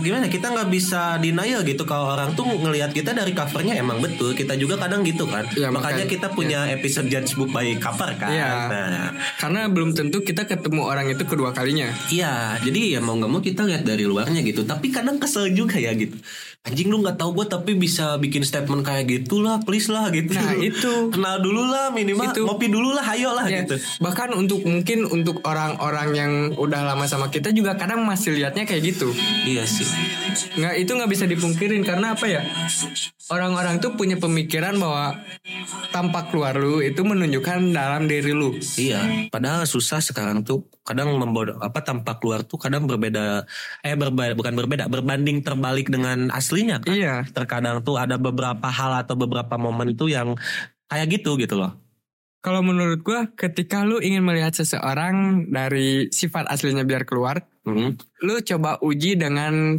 gimana 0.00 0.24
kita 0.26 0.48
nggak 0.48 0.68
bisa 0.68 1.16
denial 1.16 1.60
gitu 1.62 1.84
kalau 1.84 2.10
orang 2.10 2.32
tuh 2.32 2.48
ngelihat 2.48 2.90
kita 2.90 3.12
dari 3.12 3.30
covernya 3.30 3.76
emang 3.76 4.00
betul 4.00 4.32
kita 4.32 4.52
juga 4.54 4.74
kadang 4.76 5.00
gitu 5.02 5.24
kan 5.24 5.44
Iya, 5.50 5.68
makanya 5.68 6.02
makanya- 6.02 6.08
kita 6.08 6.26
punya 6.30 6.60
episode 6.66 7.06
judge 7.06 7.32
book 7.34 7.50
by 7.50 7.76
cover 7.76 8.08
kan 8.16 8.32
Iya. 8.32 8.48
nah 8.66 9.10
Karena 9.36 9.68
belum 9.68 9.92
tentu 9.92 10.20
kita 10.20 10.44
ketemu 10.44 10.80
orang 10.82 11.06
itu 11.08 11.22
kedua 11.22 11.50
kalinya. 11.50 11.92
Iya, 12.08 12.56
jadi 12.58 12.80
ya 12.90 13.00
mau 13.00 13.14
nggak 13.14 13.28
mau 13.28 13.40
kita 13.40 13.62
lihat 13.62 13.82
dari 13.82 14.02
luarnya 14.02 14.40
gitu. 14.40 14.62
Tapi 14.62 14.88
kadang 14.88 15.18
kesel 15.18 15.50
juga 15.50 15.76
ya 15.76 15.92
gitu. 15.92 16.14
Anjing 16.62 16.94
lu 16.94 17.02
nggak 17.02 17.18
tahu 17.18 17.42
gue 17.42 17.46
tapi 17.50 17.74
bisa 17.74 18.14
bikin 18.22 18.46
statement 18.46 18.86
kayak 18.86 19.10
gitu 19.10 19.42
lah, 19.42 19.58
please 19.66 19.90
lah 19.90 20.14
gitu. 20.14 20.30
Nah, 20.30 20.54
itu. 20.54 20.92
kenal 21.14 21.42
dulu 21.42 21.66
lah 21.66 21.90
minimal, 21.90 22.30
Itu. 22.30 22.46
ngopi 22.46 22.70
dulu 22.70 22.94
lah, 22.94 23.02
ayo 23.18 23.34
lah 23.34 23.50
Ya, 23.50 23.66
gitu. 23.66 23.82
Bahkan 23.98 24.30
untuk 24.38 24.62
mungkin 24.62 25.10
untuk 25.10 25.42
orang-orang 25.42 26.08
yang 26.14 26.32
udah 26.54 26.86
lama 26.86 27.02
sama 27.10 27.34
kita 27.34 27.50
juga 27.50 27.74
kadang 27.74 28.06
masih 28.06 28.38
liatnya 28.38 28.62
kayak 28.62 28.94
gitu. 28.94 29.10
Iya 29.42 29.66
sih. 29.66 29.90
Nggak 30.54 30.74
itu 30.78 30.90
nggak 30.94 31.10
bisa 31.10 31.24
dipungkirin 31.26 31.82
karena 31.82 32.14
apa 32.14 32.30
ya? 32.30 32.46
Orang-orang 33.26 33.82
tuh 33.82 33.98
punya 33.98 34.14
pemikiran 34.22 34.78
bahwa 34.78 35.18
tampak 35.90 36.30
luar 36.30 36.54
lu 36.62 36.78
itu 36.78 37.02
menunjukkan 37.02 37.74
dalam 37.74 38.06
diri 38.06 38.30
lu. 38.30 38.54
Iya, 38.78 39.28
padahal 39.34 39.66
susah 39.66 39.98
sekarang 39.98 40.46
tuh 40.46 40.70
kadang 40.82 41.14
membodoh 41.14 41.62
apa 41.62 41.78
tampak 41.86 42.18
luar 42.26 42.42
tuh 42.42 42.58
kadang 42.58 42.90
berbeda 42.90 43.46
eh 43.86 43.94
berbeda 43.94 44.34
bukan 44.34 44.54
berbeda 44.58 44.84
berbanding 44.90 45.38
terbalik 45.46 45.86
dengan 45.86 46.26
aslinya 46.52 46.76
kan. 46.78 46.92
Iya. 46.92 47.14
Terkadang 47.32 47.80
tuh 47.80 47.96
ada 47.96 48.20
beberapa 48.20 48.68
hal 48.68 49.00
atau 49.00 49.16
beberapa 49.16 49.56
momen 49.56 49.96
tuh 49.96 50.12
yang 50.12 50.36
kayak 50.86 51.08
gitu 51.08 51.40
gitu 51.40 51.56
loh. 51.56 51.72
Kalau 52.44 52.60
menurut 52.60 53.00
gua 53.00 53.30
ketika 53.32 53.80
lu 53.80 54.02
ingin 54.02 54.20
melihat 54.20 54.52
seseorang 54.52 55.48
dari 55.48 56.12
sifat 56.12 56.44
aslinya 56.52 56.84
biar 56.84 57.08
keluar, 57.08 57.40
Hmm, 57.62 57.94
lu 58.20 58.42
coba 58.42 58.82
uji 58.82 59.14
dengan 59.14 59.78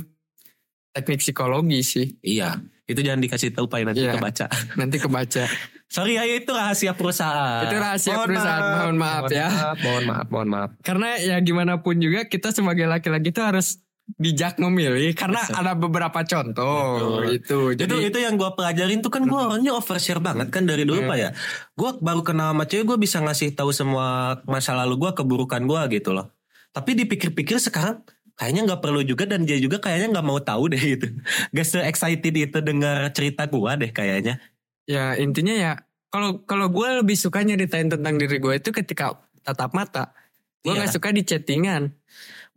teknik 0.89 1.19
psikologi 1.19 1.83
sih. 1.83 2.07
iya, 2.23 2.55
itu 2.87 3.03
jangan 3.03 3.19
dikasih 3.19 3.51
tahu 3.51 3.67
Pak 3.67 3.91
nanti 3.91 4.07
Iya. 4.07 4.15
kebaca. 4.15 4.47
Nanti 4.79 4.97
kebaca. 4.97 5.43
Sorry 5.93 6.15
ya 6.15 6.23
itu 6.23 6.47
rahasia 6.49 6.95
perusahaan. 6.95 7.67
Itu 7.67 7.75
rahasia 7.77 8.15
perusahaan, 8.17 8.63
mohon 8.81 8.97
maaf 8.97 9.27
ya. 9.29 9.75
Mohon 9.77 10.03
maaf, 10.07 10.27
mohon 10.31 10.49
maaf. 10.49 10.69
Karena 10.79 11.19
ya 11.19 11.35
gimana 11.37 11.83
pun 11.83 11.99
juga 11.99 12.23
kita 12.25 12.49
sebagai 12.49 12.87
laki-laki 12.87 13.29
itu 13.29 13.43
harus 13.43 13.82
bijak 14.13 14.59
memilih 14.59 15.15
karena 15.15 15.39
Betul. 15.41 15.55
ada 15.57 15.71
beberapa 15.73 16.19
contoh 16.21 16.87
Betul. 16.99 17.23
itu. 17.33 17.59
Jadi 17.79 17.87
Jadi 17.87 18.07
itu 18.11 18.17
yang 18.19 18.35
gue 18.35 18.49
pelajarin 18.51 18.99
tuh 18.99 19.09
kan 19.09 19.23
gue 19.23 19.39
orangnya 19.39 19.71
overshare 19.71 20.19
banget 20.19 20.51
kan 20.51 20.67
dari 20.67 20.83
dulu 20.83 21.01
Hmm. 21.01 21.09
pak 21.09 21.17
ya. 21.17 21.29
Gue 21.73 21.89
baru 21.97 22.21
kenal 22.21 22.51
sama 22.51 22.63
cewek 22.63 22.85
gue 22.85 22.97
bisa 22.99 23.17
ngasih 23.19 23.55
tahu 23.55 23.71
semua 23.71 24.37
masa 24.43 24.75
lalu 24.75 25.07
gue 25.07 25.11
keburukan 25.15 25.63
gue 25.63 25.81
gitu 25.93 26.11
loh. 26.11 26.29
Tapi 26.69 26.95
dipikir-pikir 26.95 27.57
sekarang 27.57 28.03
kayaknya 28.33 28.65
nggak 28.67 28.81
perlu 28.81 29.01
juga 29.01 29.23
dan 29.23 29.45
dia 29.45 29.55
juga 29.55 29.77
kayaknya 29.77 30.19
nggak 30.19 30.25
mau 30.25 30.39
tahu 30.39 30.67
deh 30.67 30.81
gitu. 30.81 31.07
Gak 31.55 31.65
se 31.65 31.79
excited 31.81 32.33
itu 32.33 32.59
dengar 32.59 33.07
cerita 33.13 33.47
gue 33.47 33.71
deh 33.79 33.91
kayaknya. 33.91 34.37
ya 34.83 35.15
intinya 35.15 35.55
ya 35.55 35.71
kalau 36.11 36.43
kalau 36.43 36.67
gue 36.67 36.99
lebih 36.99 37.15
suka 37.15 37.39
nyeritain 37.39 37.87
tentang 37.87 38.19
diri 38.19 38.35
gue 38.35 38.59
itu 38.59 38.69
ketika 38.69 39.15
tatap 39.41 39.71
mata. 39.71 40.11
Gue 40.59 40.75
Iya. 40.75 40.83
nggak 40.83 40.91
suka 40.91 41.09
di 41.11 41.23
chattingan. 41.23 41.95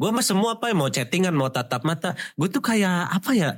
Gue 0.01 0.11
mah 0.13 0.25
semua 0.25 0.61
apa 0.61 0.69
ya 0.71 0.75
mau 0.77 0.91
chattingan 0.93 1.33
mau 1.33 1.49
tatap 1.49 1.83
mata. 1.89 2.09
Gue 2.39 2.49
tuh 2.53 2.61
kayak 2.61 3.17
apa 3.17 3.31
ya? 3.33 3.51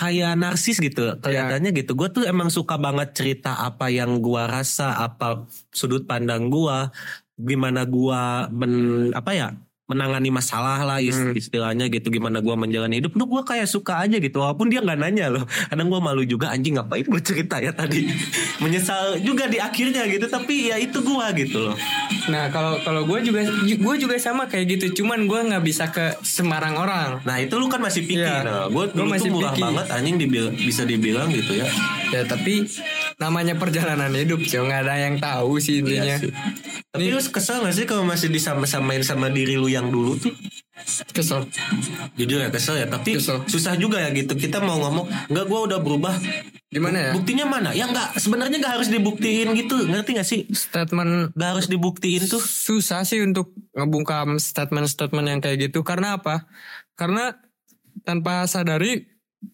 Kayak 0.00 0.32
narsis 0.40 0.76
gitu 0.80 1.00
kelihatannya 1.22 1.70
gitu. 1.76 1.92
Gue 1.98 2.08
tuh 2.10 2.24
emang 2.24 2.48
suka 2.48 2.74
banget 2.80 3.12
cerita 3.18 3.48
apa 3.68 3.92
yang 3.92 4.18
gue 4.24 4.42
rasa, 4.48 4.96
apa 4.96 5.46
sudut 5.70 6.02
pandang 6.08 6.48
gue, 6.48 6.76
gimana 7.48 7.84
gue 7.88 8.20
men 8.52 8.74
apa 9.16 9.30
ya 9.32 9.48
menangani 9.90 10.30
masalah 10.30 10.78
lah 10.80 10.98
Hmm. 11.02 11.34
istilahnya 11.34 11.90
gitu 11.90 12.08
gimana 12.08 12.38
gue 12.38 12.54
menjalani 12.54 13.02
hidup. 13.02 13.12
Lu 13.12 13.26
gue 13.26 13.42
kayak 13.42 13.66
suka 13.66 13.98
aja 14.00 14.16
gitu 14.16 14.38
walaupun 14.38 14.70
dia 14.70 14.78
nggak 14.78 14.96
nanya 14.96 15.26
loh. 15.28 15.42
Kadang 15.66 15.90
gue 15.90 16.00
malu 16.00 16.22
juga 16.22 16.48
anjing 16.48 16.78
ngapain 16.78 17.02
gue 17.02 17.18
cerita 17.20 17.58
ya 17.58 17.70
tadi. 17.70 18.06
Menyesal 18.62 19.18
juga 19.18 19.44
di 19.44 19.58
akhirnya 19.58 20.06
gitu 20.06 20.26
tapi 20.26 20.70
ya 20.70 20.76
itu 20.76 21.00
gue 21.00 21.26
gitu 21.40 21.58
loh. 21.60 21.76
Nah 22.28 22.48
kalau 22.48 22.78
kalau 22.80 23.02
gue 23.04 23.18
juga 23.22 23.42
gue 23.60 23.94
juga 23.98 24.14
sama 24.16 24.46
kayak 24.46 24.78
gitu. 24.78 25.02
Cuman 25.02 25.26
gue 25.26 25.40
nggak 25.50 25.62
bisa 25.62 25.88
ke 25.88 26.14
sembarang 26.20 26.76
orang. 26.76 27.08
Nah 27.22 27.36
itu 27.36 27.56
lu 27.56 27.66
kan 27.66 27.80
masih 27.80 28.04
pikir. 28.04 28.22
Iya. 28.22 28.44
Nah, 28.44 28.64
gue 28.68 28.84
dulu 28.92 29.08
masih 29.08 29.28
tuh 29.28 29.36
murah 29.36 29.54
banget 29.54 29.86
anjing 29.90 30.16
dibil- 30.16 30.54
bisa 30.54 30.84
dibilang 30.84 31.28
gitu 31.28 31.56
ya. 31.56 31.66
Ya 32.10 32.22
tapi 32.22 32.68
namanya 33.20 33.54
perjalanan 33.60 34.08
hidup 34.16 34.40
sih 34.48 34.56
nggak 34.56 34.80
ada 34.88 34.94
yang 34.96 35.20
tahu 35.20 35.60
sih 35.60 35.84
intinya. 35.84 36.16
Iya 36.16 36.24
sih. 36.24 36.32
Tapi 36.90 37.06
lu 37.06 37.20
kesel 37.22 37.62
gak 37.62 37.76
sih 37.76 37.86
kalau 37.86 38.02
masih 38.02 38.32
disama-samain 38.34 39.04
sama 39.06 39.30
diri 39.30 39.54
lu 39.54 39.70
yang 39.70 39.92
dulu 39.94 40.18
tuh? 40.18 40.34
Kesel. 41.14 41.46
Jujur 42.18 42.42
ya 42.42 42.50
kesel 42.50 42.82
ya. 42.82 42.90
Tapi 42.90 43.20
Kesel. 43.20 43.46
susah 43.46 43.78
juga 43.78 44.02
ya 44.02 44.10
gitu. 44.10 44.34
Kita 44.34 44.58
mau 44.58 44.74
ngomong, 44.80 45.06
enggak 45.30 45.46
gue 45.46 45.60
udah 45.70 45.78
berubah. 45.78 46.18
Gimana 46.66 46.98
ya? 46.98 47.12
Buktinya 47.14 47.46
mana? 47.46 47.70
Ya 47.76 47.86
enggak, 47.86 48.18
sebenarnya 48.18 48.58
gak 48.58 48.74
harus 48.80 48.88
dibuktiin 48.90 49.54
gitu. 49.54 49.86
Ngerti 49.86 50.10
gak 50.18 50.26
sih? 50.26 50.40
Statement 50.50 51.30
Gak 51.38 51.50
harus 51.54 51.66
dibuktiin 51.70 52.26
tuh. 52.26 52.42
susah 52.42 53.06
sih 53.06 53.22
untuk 53.22 53.54
ngebungkam 53.76 54.42
statement-statement 54.42 55.26
yang 55.30 55.38
kayak 55.38 55.70
gitu 55.70 55.86
karena 55.86 56.18
apa? 56.18 56.48
Karena 56.98 57.38
tanpa 58.02 58.50
sadari 58.50 59.09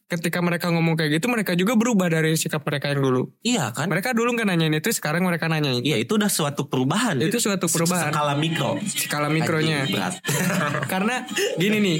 ketika 0.06 0.38
mereka 0.42 0.70
ngomong 0.70 0.98
kayak 0.98 1.18
gitu 1.18 1.26
mereka 1.30 1.54
juga 1.54 1.78
berubah 1.78 2.10
dari 2.10 2.34
sikap 2.34 2.62
mereka 2.66 2.90
yang 2.90 3.02
dulu. 3.02 3.22
Iya 3.42 3.70
kan? 3.70 3.86
Mereka 3.86 4.14
dulu 4.14 4.34
nggak 4.34 4.48
nanyain 4.50 4.74
itu, 4.74 4.90
sekarang 4.90 5.22
mereka 5.22 5.46
nanyain. 5.46 5.82
Iya 5.82 5.98
itu 6.02 6.18
udah 6.18 6.30
suatu 6.30 6.66
perubahan. 6.66 7.18
Itu 7.22 7.38
suatu 7.38 7.70
perubahan. 7.70 8.10
Skala 8.10 8.34
mikro. 8.38 8.78
Skala 8.82 9.28
mikronya. 9.30 9.86
Berat. 9.86 10.18
Karena 10.92 11.22
gini 11.58 11.78
nih, 11.78 11.98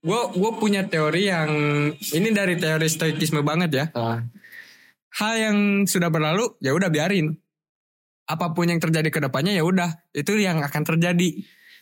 gue 0.00 0.22
gue 0.36 0.52
punya 0.56 0.88
teori 0.88 1.28
yang 1.28 1.50
ini 1.96 2.28
dari 2.32 2.56
teori 2.56 2.88
stoikisme 2.88 3.44
banget 3.44 3.70
ya. 3.72 3.84
Hal 5.10 5.32
yang 5.36 5.56
sudah 5.84 6.08
berlalu 6.08 6.56
ya 6.64 6.72
udah 6.72 6.88
biarin. 6.88 7.36
Apa 8.30 8.54
pun 8.56 8.70
yang 8.70 8.78
terjadi 8.78 9.10
ke 9.10 9.20
depannya 9.20 9.52
ya 9.56 9.64
udah 9.66 10.08
itu 10.16 10.36
yang 10.40 10.64
akan 10.64 10.82
terjadi. 10.84 11.40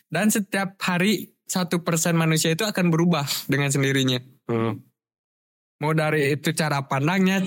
Dan 0.09 0.33
setiap 0.33 0.75
hari 0.81 1.35
satu 1.45 1.85
persen 1.85 2.17
manusia 2.17 2.53
itu 2.53 2.65
akan 2.65 2.89
berubah 2.89 3.23
dengan 3.45 3.69
sendirinya. 3.69 4.17
Hmm. 4.49 4.88
Mau 5.79 5.95
dari 5.95 6.35
itu 6.35 6.51
cara 6.51 6.83
pandangnya, 6.91 7.39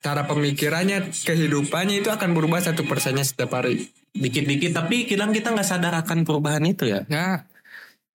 cara 0.00 0.24
pemikirannya, 0.24 1.12
kehidupannya 1.12 2.00
itu 2.00 2.08
akan 2.08 2.32
berubah 2.32 2.64
satu 2.64 2.88
persennya 2.88 3.28
setiap 3.28 3.60
hari. 3.60 3.92
Dikit-dikit 4.16 4.72
tapi 4.72 5.04
kadang 5.04 5.36
kita 5.36 5.52
nggak 5.52 5.68
sadar 5.68 5.92
akan 6.00 6.24
perubahan 6.24 6.64
itu 6.64 6.88
ya. 6.88 7.04
Ya, 7.12 7.44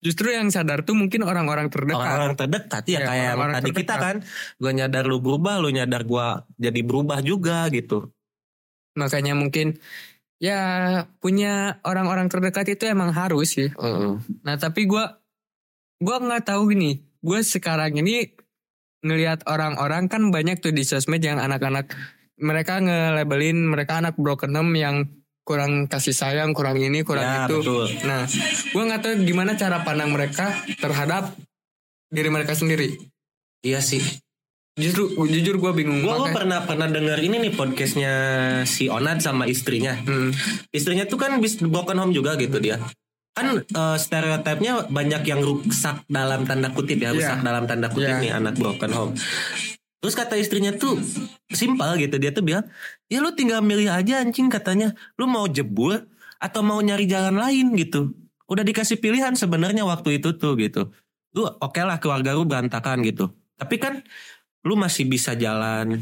justru 0.00 0.32
yang 0.32 0.48
sadar 0.48 0.88
tuh 0.88 0.96
mungkin 0.96 1.20
orang-orang 1.28 1.68
terdekat. 1.68 2.00
Orang-orang 2.00 2.36
terdekat 2.40 2.84
ya, 2.88 3.04
Ya, 3.04 3.06
kayak 3.06 3.30
orang-orang 3.36 3.54
tadi 3.60 3.70
kita 3.76 3.94
terdekat. 4.00 4.00
kan 4.00 4.16
gue 4.56 4.72
nyadar 4.72 5.04
lu 5.04 5.18
berubah 5.20 5.54
lu 5.60 5.68
nyadar 5.68 6.02
gue 6.08 6.26
jadi 6.56 6.80
berubah 6.80 7.18
juga 7.20 7.68
gitu 7.68 8.08
Makanya 8.96 9.36
mungkin 9.38 9.76
ya 10.40 10.60
punya 11.20 11.78
orang-orang 11.84 12.26
terdekat 12.32 12.74
itu 12.74 12.88
emang 12.88 13.12
harus 13.12 13.54
sih. 13.54 13.68
Nah 14.42 14.56
tapi 14.58 14.88
gua 14.88 15.20
gua 16.00 16.16
nggak 16.18 16.48
tahu 16.50 16.74
gini. 16.74 17.04
Gue 17.20 17.44
sekarang 17.44 18.00
ini 18.00 18.32
ngelihat 19.00 19.44
orang-orang 19.44 20.06
kan 20.06 20.28
banyak 20.28 20.60
tuh 20.60 20.70
di 20.70 20.82
sosmed 20.82 21.20
yang 21.20 21.40
anak-anak 21.40 21.92
mereka 22.36 22.80
nge-labelin 22.80 23.64
mereka 23.64 24.00
anak 24.00 24.16
broken 24.16 24.52
home 24.52 24.72
yang 24.74 25.08
kurang 25.40 25.84
kasih 25.84 26.12
sayang, 26.12 26.52
kurang 26.52 26.78
ini, 26.78 27.02
kurang 27.02 27.24
Ya, 27.24 27.36
itu. 27.44 27.58
betul. 27.58 27.86
Nah, 28.06 28.22
gua 28.70 28.82
nggak 28.86 29.00
tahu 29.02 29.14
gimana 29.24 29.52
cara 29.54 29.82
pandang 29.82 30.08
mereka 30.08 30.52
terhadap 30.78 31.34
diri 32.06 32.28
mereka 32.28 32.54
sendiri. 32.54 32.96
iya 33.60 33.78
sih 33.78 34.00
Justru 34.72 35.12
jujur 35.20 35.60
gue 35.60 35.72
bingung. 35.74 36.00
gue 36.00 36.08
Makanya- 36.08 36.32
pernah 36.32 36.58
pernah 36.64 36.88
dengar 36.88 37.20
ini 37.20 37.36
nih 37.38 37.52
podcastnya 37.52 38.12
si 38.64 38.88
Onad 38.88 39.20
sama 39.20 39.44
istrinya 39.44 39.92
Hmm. 39.98 40.32
istrinya 40.70 41.04
tuh 41.04 41.18
kan 41.18 41.36
bis 41.36 41.58
broken 41.58 41.98
home 41.98 42.14
juga 42.14 42.32
gitu 42.34 42.56
dia 42.56 42.80
kan 43.30 43.62
eh, 43.62 43.96
stereotipnya 43.96 44.90
banyak 44.90 45.22
yang 45.24 45.40
rusak 45.40 46.02
dalam 46.06 46.44
tanda 46.44 46.74
kutip 46.74 46.98
ya 46.98 47.14
rusak 47.14 47.40
Iya. 47.40 47.46
dalam 47.46 47.64
tanda 47.64 47.88
kutip 47.88 48.18
Iya. 48.18 48.22
nih 48.22 48.32
anak 48.36 48.54
broken 48.58 48.90
home. 48.92 49.12
Terus 50.00 50.14
kata 50.16 50.34
istrinya 50.40 50.72
tuh 50.72 50.96
simpel 51.52 52.00
gitu 52.00 52.16
dia 52.16 52.32
tuh 52.32 52.40
bilang 52.40 52.64
ya 53.12 53.20
lu 53.20 53.36
tinggal 53.36 53.60
milih 53.60 53.92
aja 53.92 54.24
anjing 54.24 54.48
katanya. 54.48 54.96
Lu 55.20 55.28
mau 55.28 55.44
jebul 55.46 55.96
atau 56.40 56.60
mau 56.64 56.80
nyari 56.80 57.04
jalan 57.04 57.36
lain 57.36 57.76
gitu. 57.76 58.12
Udah 58.48 58.64
dikasih 58.64 58.98
pilihan 58.98 59.36
sebenarnya 59.36 59.84
waktu 59.84 60.18
itu 60.18 60.34
tuh 60.34 60.56
gitu. 60.56 60.90
Lu 61.36 61.46
oke 61.46 61.80
lah 61.84 62.00
keluarga 62.00 62.32
lu 62.34 62.48
berantakan 62.48 63.04
gitu. 63.04 63.30
Tapi 63.60 63.76
kan 63.76 64.00
lu 64.64 64.76
masih 64.76 65.08
bisa 65.08 65.32
jalan 65.36 66.00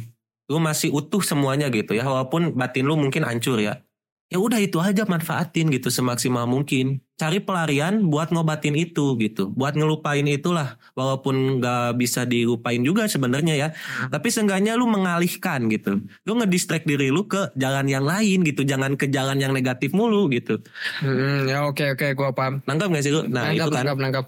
lu 0.48 0.56
masih 0.58 0.88
utuh 0.90 1.20
semuanya 1.20 1.68
gitu 1.68 1.92
ya 1.92 2.08
walaupun 2.08 2.56
batin 2.56 2.88
lu 2.88 2.96
mungkin 2.96 3.20
hancur 3.20 3.60
ya 3.60 3.84
ya 4.28 4.36
udah 4.36 4.60
itu 4.60 4.76
aja 4.76 5.08
manfaatin 5.08 5.72
gitu 5.72 5.88
semaksimal 5.88 6.44
mungkin 6.44 7.00
cari 7.16 7.40
pelarian 7.40 8.04
buat 8.06 8.28
ngobatin 8.28 8.76
itu 8.76 9.16
gitu 9.16 9.48
buat 9.50 9.72
ngelupain 9.72 10.22
itulah 10.22 10.76
walaupun 10.92 11.58
nggak 11.58 11.96
bisa 11.96 12.22
dilupain 12.22 12.78
juga 12.78 13.08
sebenarnya 13.08 13.56
ya 13.56 13.68
tapi 14.06 14.28
seenggaknya 14.28 14.76
lu 14.76 14.84
mengalihkan 14.84 15.72
gitu 15.72 16.04
lu 16.22 16.32
ngedistract 16.36 16.84
diri 16.84 17.08
lu 17.08 17.24
ke 17.24 17.56
jalan 17.56 17.88
yang 17.88 18.04
lain 18.04 18.44
gitu 18.44 18.62
jangan 18.62 18.94
ke 18.94 19.08
jalan 19.08 19.40
yang 19.40 19.50
negatif 19.50 19.90
mulu 19.90 20.28
gitu 20.28 20.60
Hmm, 21.00 21.48
ya 21.48 21.64
oke 21.64 21.96
oke 21.96 22.12
gue 22.12 22.28
paham. 22.36 22.60
nangkap 22.68 22.92
gak 22.92 23.02
sih 23.02 23.10
lu 23.10 23.24
nah 23.24 23.48
nangkap, 23.48 23.64
itu 23.64 23.70
kan 23.72 23.82
nangkap, 23.82 23.98
nangkap. 23.98 24.24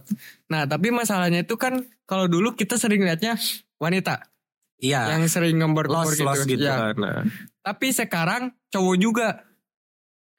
Nah, 0.48 0.62
tapi 0.64 0.88
masalahnya 0.90 1.44
itu 1.44 1.54
kan 1.54 1.78
kalau 2.08 2.24
dulu 2.24 2.56
kita 2.56 2.74
sering 2.74 3.04
lihatnya 3.04 3.36
wanita 3.76 4.32
iya 4.80 5.12
yang 5.12 5.28
sering 5.28 5.60
ngembor-ngembor 5.60 6.16
los 6.16 6.42
gitu. 6.48 6.56
gitu 6.56 6.64
Ya. 6.64 6.90
kan 6.90 6.94
nah. 6.96 7.20
Tapi 7.60 7.92
sekarang 7.92 8.42
cowok 8.72 8.96
juga. 8.96 9.28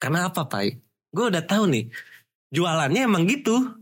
Karena 0.02 0.26
apa 0.26 0.50
pai? 0.50 0.74
Gue 1.14 1.30
udah 1.30 1.46
tahu 1.46 1.70
nih 1.70 1.86
jualannya 2.50 3.06
emang 3.06 3.22
gitu. 3.30 3.78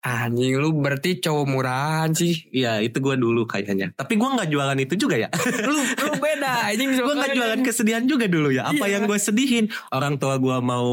Anjing 0.00 0.56
lu 0.56 0.72
berarti 0.80 1.20
cowok 1.20 1.44
murahan 1.44 2.08
sih. 2.16 2.48
Iya 2.56 2.80
itu 2.80 3.04
gue 3.04 3.20
dulu 3.20 3.44
kayaknya. 3.44 3.92
Tapi 3.92 4.16
gue 4.16 4.28
gak 4.32 4.48
jualan 4.48 4.78
itu 4.80 4.96
juga 4.96 5.20
ya. 5.20 5.28
Lu 5.68 5.76
lu 5.76 6.12
beda 6.16 6.72
anjing 6.72 6.96
Gue 6.96 7.14
gak 7.20 7.36
jualan 7.36 7.60
kesedihan 7.60 8.08
juga 8.08 8.24
dulu 8.24 8.48
ya. 8.48 8.72
Apa 8.72 8.88
Iya. 8.88 8.96
yang 8.96 9.02
gue 9.04 9.20
sedihin? 9.20 9.68
Orang 9.92 10.16
tua 10.16 10.40
gue 10.40 10.56
mau 10.64 10.88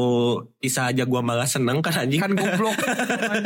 Bisa 0.60 0.92
aja 0.92 1.08
gue 1.08 1.20
malah 1.24 1.48
seneng 1.48 1.80
kan 1.80 2.04
anjing? 2.04 2.20
Kan 2.20 2.36
goblok. 2.36 2.76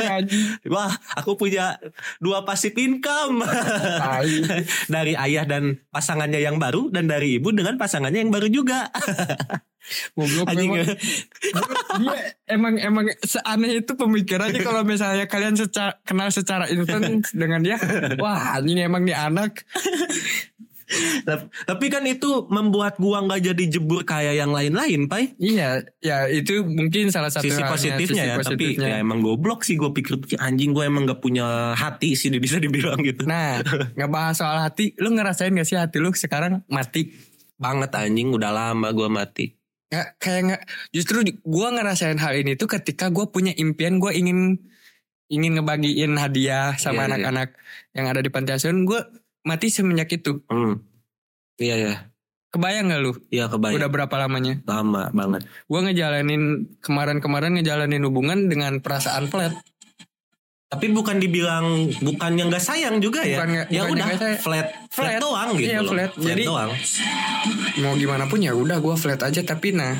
Wah 0.75 0.91
aku 1.15 1.39
punya 1.39 1.79
Dua 2.19 2.43
pasif 2.43 2.75
income. 2.75 3.47
Dari 4.99 5.15
ayah 5.15 5.47
dan 5.47 5.79
pasangannya 5.95 6.43
yang 6.43 6.59
baru 6.59 6.91
Dan 6.91 7.07
dari 7.07 7.39
ibu 7.39 7.55
dengan 7.55 7.79
pasangannya 7.79 8.19
yang 8.19 8.35
baru 8.35 8.51
juga 8.51 8.91
Goblok 10.15 10.47
memang. 10.55 10.85
Dia 11.99 12.17
emang 12.47 12.73
emang 12.79 13.05
seaneh 13.19 13.83
itu 13.83 13.93
pemikirannya 13.93 14.61
kalau 14.63 14.81
misalnya 14.87 15.27
kalian 15.27 15.59
secara, 15.59 15.99
kenal 16.07 16.31
secara 16.31 16.65
instan 16.71 17.19
dengan 17.35 17.59
dia, 17.61 17.77
wah 18.17 18.57
anjing 18.59 18.79
emang 18.79 19.03
nih 19.03 19.17
anak. 19.17 19.63
Tap- 21.25 21.49
Tapi 21.65 21.85
kan 21.89 22.05
itu 22.05 22.45
membuat 22.53 23.01
gua 23.01 23.23
nggak 23.25 23.49
jadi 23.49 23.63
jebur 23.65 24.05
kayak 24.05 24.37
yang 24.37 24.53
lain-lain 24.53 25.09
Pai. 25.09 25.33
Iya, 25.41 25.81
ya 26.03 26.29
itu 26.29 26.61
mungkin 26.61 27.09
salah 27.09 27.33
satu 27.33 27.49
Sisi 27.49 27.65
halnya, 27.65 27.71
positifnya 27.73 28.23
sisi 28.23 28.29
ya 28.29 28.35
Tapi 28.37 28.65
ya 28.77 28.95
emang 29.01 29.23
goblok 29.23 29.65
sih 29.65 29.73
Gue 29.79 29.89
pikir 29.89 30.21
anjing 30.37 30.75
gue 30.75 30.85
emang 30.85 31.09
gak 31.09 31.23
punya 31.23 31.73
hati 31.73 32.13
sih 32.13 32.29
Bisa 32.37 32.61
dibilang 32.61 32.99
gitu. 33.01 33.25
Nah, 33.25 33.63
ngebahas 33.97 34.37
soal 34.37 34.57
hati, 34.61 34.93
lu 35.01 35.15
ngerasain 35.17 35.55
gak 35.55 35.65
sih 35.65 35.79
hati 35.79 35.97
lu 35.97 36.13
sekarang? 36.13 36.61
Mati? 36.69 37.09
Banget 37.57 37.89
anjing 37.97 38.29
udah 38.29 38.51
lama 38.53 38.93
gue 38.93 39.09
mati 39.09 39.45
Nggak, 39.93 40.07
kayak 40.17 40.41
nggak. 40.43 40.61
Justru 40.89 41.17
gua 41.43 41.69
ngerasain 41.69 42.17
hal 42.17 42.33
ini 42.33 42.57
tuh 42.57 42.65
ketika 42.67 43.07
gua 43.07 43.29
punya 43.29 43.53
impian, 43.53 44.01
gua 44.01 44.09
ingin 44.09 44.57
ingin 45.29 45.53
ngebagiin 45.55 46.13
hadiah 46.15 46.73
Iya, 46.73 46.81
sama 46.81 47.05
iya. 47.05 47.13
anak-anak 47.13 47.49
yang 47.91 48.05
ada 48.05 48.19
di 48.19 48.29
panti 48.29 48.53
asuhan 48.53 48.83
gue 48.83 49.01
mati 49.41 49.69
semenjak 49.69 50.11
itu 50.11 50.45
Hmm. 50.45 50.77
Iya 51.55 51.75
ya. 51.79 51.95
kebayang 52.49 52.85
gak 52.87 53.01
lu 53.01 53.17
Iya 53.29 53.49
kebayang. 53.49 53.81
udah 53.81 53.89
berapa 53.89 54.15
lamanya 54.19 54.61
lama 54.63 55.09
banget. 55.09 55.41
gue 55.47 55.79
ngejalanin 55.79 56.43
kemarin-kemarin 56.79 57.57
ngejalanin 57.57 58.03
hubungan 58.03 58.45
dengan 58.45 58.77
perasaan 58.77 59.25
flat 59.25 59.57
Tapi 60.73 60.85
bukan 60.89 61.15
dibilang 61.17 61.65
bukan 61.99 62.31
yang 62.33 62.49
gak 62.49 62.65
sayang 62.65 62.97
juga 62.97 63.21
ya. 63.21 63.37
Bukan 63.37 63.49
ya 63.69 63.81
bukan 63.83 63.93
udah 63.93 64.07
flat, 64.09 64.37
flat 64.41 64.67
Flat. 64.89 65.19
doang 65.19 65.49
gitu 65.53 65.69
Iya, 65.69 65.79
loh. 65.79 65.91
flat. 65.93 66.11
Jadi- 66.17 66.45
doang. 66.45 66.71
mau 67.75 67.93
gimana 67.93 68.25
pun 68.25 68.37
ya 68.37 68.53
udah 68.53 68.77
gue 68.77 68.95
flat 68.95 69.17
aja 69.19 69.41
tapi 69.41 69.69
nah 69.71 69.97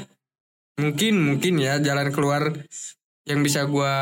mungkin 0.75 1.13
mungkin 1.19 1.57
ya 1.57 1.77
jalan 1.77 2.09
keluar 2.09 2.53
yang 3.23 3.41
bisa 3.41 3.65
gue 3.65 3.93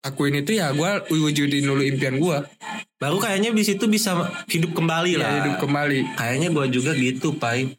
lakuin 0.00 0.36
itu 0.36 0.54
ya 0.54 0.70
gue 0.70 0.90
wujudin 1.10 1.64
dulu 1.64 1.82
impian 1.82 2.16
gue 2.16 2.38
Baru 2.96 3.16
kayaknya 3.18 3.52
di 3.52 3.60
situ 3.60 3.84
bisa 3.86 4.16
hidup 4.48 4.72
kembali 4.72 5.16
lah. 5.16 5.28
ya 5.28 5.36
hidup 5.42 5.56
kembali 5.60 6.16
Kayaknya 6.16 6.48
gua 6.48 6.64
juga 6.64 6.92
gitu, 6.92 7.36
Pai. 7.36 7.76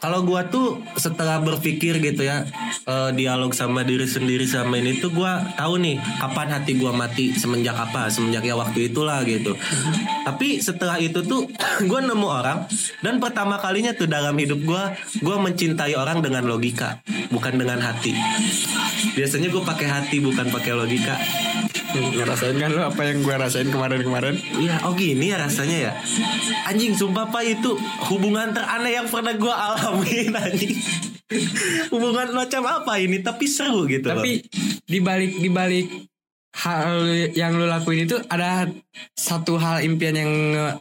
Kalau 0.00 0.24
gua 0.24 0.48
tuh 0.48 0.80
setelah 0.96 1.44
berpikir 1.44 2.00
gitu 2.00 2.24
ya, 2.24 2.48
eh, 2.88 3.10
dialog 3.12 3.52
sama 3.52 3.84
diri 3.84 4.08
sendiri 4.08 4.48
sama 4.48 4.80
ini 4.80 4.96
tuh 4.96 5.12
gua 5.12 5.44
tahu 5.60 5.76
nih 5.76 6.00
kapan 6.16 6.48
hati 6.56 6.80
gua 6.80 6.96
mati 6.96 7.36
semenjak 7.36 7.76
apa, 7.76 8.08
semenjak 8.08 8.48
ya 8.48 8.56
waktu 8.56 8.88
itulah 8.88 9.20
gitu. 9.28 9.52
Tapi 10.24 10.64
setelah 10.64 10.96
itu 10.96 11.20
tuh 11.20 11.52
gua 11.90 12.00
nemu 12.00 12.24
orang 12.24 12.64
dan 13.04 13.20
pertama 13.20 13.60
kalinya 13.60 13.92
tuh 13.92 14.08
dalam 14.08 14.32
hidup 14.40 14.64
gua 14.64 14.96
gua 15.20 15.36
mencintai 15.36 15.92
orang 15.92 16.24
dengan 16.24 16.48
logika, 16.48 17.04
bukan 17.28 17.60
dengan 17.60 17.84
hati. 17.84 18.16
Biasanya 19.12 19.52
gua 19.52 19.68
pakai 19.68 19.84
hati 19.84 20.16
bukan 20.24 20.48
pakai 20.48 20.72
logika. 20.72 21.20
Ngerasain 21.92 22.56
kan 22.56 22.70
lo 22.70 22.82
apa 22.86 23.00
yang 23.06 23.22
gue 23.22 23.34
rasain 23.34 23.68
kemarin-kemarin 23.68 24.36
Iya, 24.56 24.84
oh 24.86 24.94
gini 24.94 25.30
ya 25.32 25.40
rasanya 25.40 25.90
ya. 25.90 25.92
Anjing, 26.66 26.94
sumpah 26.94 27.28
pak 27.28 27.42
itu 27.44 27.74
hubungan 28.10 28.54
teraneh 28.54 28.94
yang 28.94 29.06
pernah 29.10 29.34
gue 29.34 29.54
alamin 29.54 30.30
anjing. 30.34 30.74
hubungan 31.94 32.34
macam 32.34 32.62
apa 32.66 32.98
ini? 32.98 33.22
Tapi 33.22 33.44
seru 33.46 33.86
gitu 33.86 34.06
tapi 34.10 34.42
dibalik 34.84 35.38
dibalik 35.38 35.86
hal 36.50 37.06
yang 37.30 37.54
lu 37.54 37.70
lakuin 37.70 38.10
itu 38.10 38.18
ada 38.26 38.66
satu 39.14 39.54
hal 39.54 39.86
impian 39.86 40.18
yang 40.18 40.32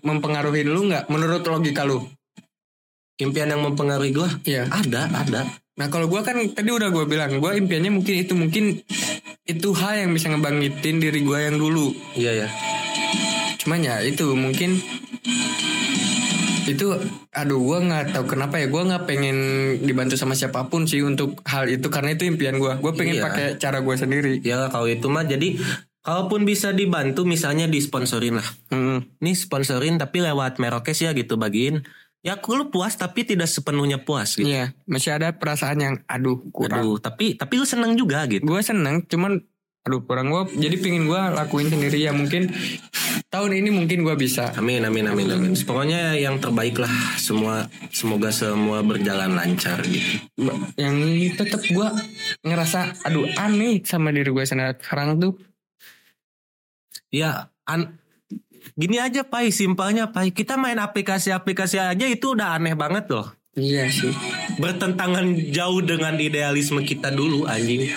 mempengaruhi 0.01 0.66
lu 0.66 0.89
nggak 0.89 1.05
menurut 1.14 1.45
logika 1.45 1.86
lu 1.86 2.01
impian 3.22 3.53
yang 3.53 3.62
mempengaruhi 3.62 4.10
gue 4.10 4.30
Iya. 4.49 4.66
ada, 4.74 5.05
ada. 5.14 5.45
Nah 5.80 5.88
kalau 5.88 6.11
gue 6.11 6.19
kan 6.19 6.36
tadi 6.51 6.69
udah 6.69 6.91
gue 6.91 7.05
bilang 7.07 7.39
gue 7.39 7.51
impiannya 7.55 7.91
mungkin 7.95 8.15
itu 8.19 8.34
mungkin 8.36 8.63
itu 9.47 9.67
hal 9.73 10.05
yang 10.05 10.11
bisa 10.11 10.27
ngebangkitin 10.27 10.99
diri 10.99 11.23
gue 11.23 11.39
yang 11.39 11.55
dulu. 11.55 11.95
Iya 12.13 12.45
ya. 12.45 12.47
Cuman 13.63 13.80
ya 13.80 14.03
itu 14.03 14.27
mungkin 14.36 14.75
itu 16.69 16.86
aduh 17.34 17.57
gue 17.57 17.77
nggak 17.82 18.13
tahu 18.13 18.25
kenapa 18.30 18.61
ya 18.61 18.69
gue 18.69 18.77
nggak 18.77 19.03
pengen 19.09 19.38
dibantu 19.82 20.13
sama 20.19 20.38
siapa 20.38 20.69
pun 20.69 20.86
sih 20.86 21.01
untuk 21.01 21.41
hal 21.49 21.65
itu 21.65 21.88
karena 21.89 22.13
itu 22.13 22.27
impian 22.27 22.59
gue. 22.59 22.75
Gue 22.77 22.93
pengen 22.93 23.17
Iya. 23.17 23.23
pakai 23.25 23.47
cara 23.55 23.80
gue 23.80 23.95
sendiri. 23.95 24.43
Ya 24.43 24.69
kalau 24.69 24.86
itu 24.86 25.07
mah 25.09 25.25
jadi 25.25 25.57
kalaupun 26.03 26.43
bisa 26.43 26.75
dibantu 26.75 27.23
misalnya 27.23 27.65
disponsorin 27.65 28.38
lah. 28.38 28.47
Hmm. 28.69 29.01
Ini 29.23 29.32
sponsorin 29.34 29.95
tapi 29.95 30.21
lewat 30.21 30.59
Merokes 30.59 30.99
ya 31.01 31.15
gitu 31.15 31.39
bagiin. 31.39 31.88
Ya 32.20 32.36
aku 32.36 32.51
lu 32.51 32.67
puas 32.67 32.99
tapi 32.99 33.24
tidak 33.24 33.47
sepenuhnya 33.47 34.03
puas 34.03 34.36
gitu. 34.36 34.43
Iya 34.47 34.76
masih 34.84 35.15
ada 35.15 35.32
perasaan 35.36 35.80
yang 35.80 35.95
aduh 36.03 36.43
kurang. 36.51 36.84
Aduh, 36.84 36.97
tapi 36.99 37.39
tapi 37.39 37.59
lu 37.59 37.65
seneng 37.67 37.95
juga 37.95 38.28
gitu. 38.28 38.43
Gue 38.43 38.59
seneng 38.59 39.07
cuman 39.07 39.39
aduh 39.88 40.03
kurang 40.03 40.28
gue 40.28 40.59
jadi 40.59 40.76
pingin 40.76 41.07
gue 41.07 41.22
lakuin 41.32 41.72
sendiri 41.72 42.03
ya 42.03 42.11
mungkin 42.11 42.51
tahun 43.32 43.51
ini 43.63 43.72
mungkin 43.72 44.03
gue 44.03 44.15
bisa. 44.20 44.51
Amin 44.59 44.84
amin 44.84 45.07
amin 45.07 45.28
amin. 45.32 45.51
Pokoknya 45.55 46.20
yang 46.20 46.43
terbaik 46.43 46.76
lah 46.76 46.91
semua 47.15 47.72
semoga 47.88 48.36
semua 48.36 48.84
berjalan 48.84 49.39
lancar 49.39 49.80
gitu. 49.88 50.20
yang 50.76 50.99
tetap 51.39 51.63
gue 51.63 51.88
ngerasa 52.43 53.07
aduh 53.07 53.28
aneh 53.39 53.80
sama 53.88 54.11
diri 54.11 54.28
gue 54.28 54.43
sendiri 54.43 54.76
sekarang 54.76 55.24
tuh 55.24 55.39
Ya 57.09 57.49
an 57.65 57.99
gini 58.80 58.95
aja 58.95 59.27
pai 59.27 59.51
simpelnya 59.51 60.07
pai 60.07 60.32
kita 60.32 60.55
main 60.55 60.80
aplikasi-aplikasi 60.80 61.84
aja 61.84 62.05
itu 62.07 62.32
udah 62.32 62.55
aneh 62.55 62.80
banget 62.80 63.11
loh. 63.11 63.27
iya 63.59 63.91
sih 63.91 64.15
Bertentangan 64.55 65.36
jauh 65.51 65.84
dengan 65.84 66.15
idealisme 66.15 66.80
kita 66.88 67.11
dulu 67.11 67.43
anjing. 67.43 67.91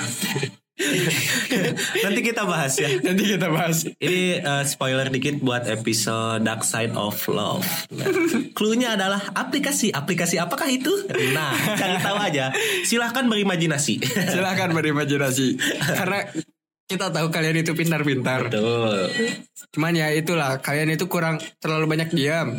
Nanti 2.03 2.21
kita 2.25 2.43
bahas 2.43 2.75
ya. 2.81 2.91
nanti 3.05 3.23
kita 3.37 3.47
bahas 3.53 3.87
Ini 4.03 4.43
eh, 4.43 4.65
spoiler 4.67 5.07
dikit 5.13 5.39
buat 5.39 5.69
episode 5.69 6.43
Dark 6.43 6.67
Side 6.67 6.97
of 6.99 7.15
Love. 7.31 7.63
Nah, 7.95 8.09
cluenya 8.57 8.99
adalah 8.99 9.21
aplikasi. 9.37 9.95
Aplikasi 9.95 10.43
apakah 10.43 10.67
itu? 10.67 10.91
Nah, 11.37 11.55
cari 11.79 11.97
tahu 12.03 12.19
aja. 12.19 12.51
Silahkan 12.83 13.29
berimajinasi. 13.31 14.03
silahkan 14.33 14.75
berimajinasi 14.75 15.61
karena 15.95 16.27
kita 16.93 17.09
tahu 17.09 17.33
kalian 17.33 17.65
itu 17.65 17.73
pintar-pintar. 17.73 18.47
Betul. 18.47 19.09
cuman 19.73 19.97
ya 19.97 20.13
itulah 20.13 20.61
kalian 20.61 20.93
itu 20.93 21.09
kurang 21.09 21.41
terlalu 21.57 21.89
banyak 21.89 22.13
diam. 22.13 22.53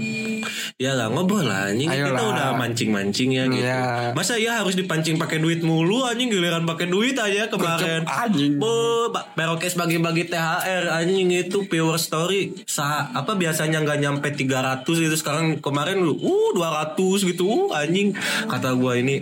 Ya 0.81 0.97
lah 0.97 1.13
ngobrol 1.13 1.45
lah 1.45 1.69
anjing. 1.69 1.85
Kita 1.85 2.09
Ayolah. 2.09 2.23
udah 2.33 2.49
mancing-mancing 2.57 3.29
ya 3.37 3.45
gitu. 3.45 3.61
Iya. 3.61 4.11
Masa 4.17 4.41
ya 4.41 4.65
harus 4.65 4.73
dipancing 4.73 5.21
pakai 5.21 5.37
duit 5.37 5.61
mulu 5.61 6.03
anjing? 6.03 6.33
Giliran 6.33 6.65
pakai 6.65 6.89
duit 6.89 7.13
aja 7.13 7.45
kemarin. 7.47 8.03
anjing. 8.03 8.57
Be, 8.57 8.73
Ba- 9.13 9.29
Merokes 9.37 9.77
bagi-bagi 9.77 10.27
THR 10.27 10.89
anjing 10.89 11.29
itu 11.29 11.69
pure 11.69 11.99
story. 12.01 12.65
Sa 12.65 13.13
apa 13.13 13.37
biasanya 13.37 13.83
nggak 13.83 13.99
nyampe 14.01 14.27
300 14.33 14.83
gitu. 14.87 15.15
Sekarang 15.15 15.61
kemarin 15.61 16.01
lu 16.01 16.17
uh 16.17 16.49
200 16.57 16.97
gitu 17.29 17.69
uh, 17.69 17.77
anjing. 17.77 18.17
Kata 18.49 18.73
gua 18.73 18.97
ini 18.97 19.21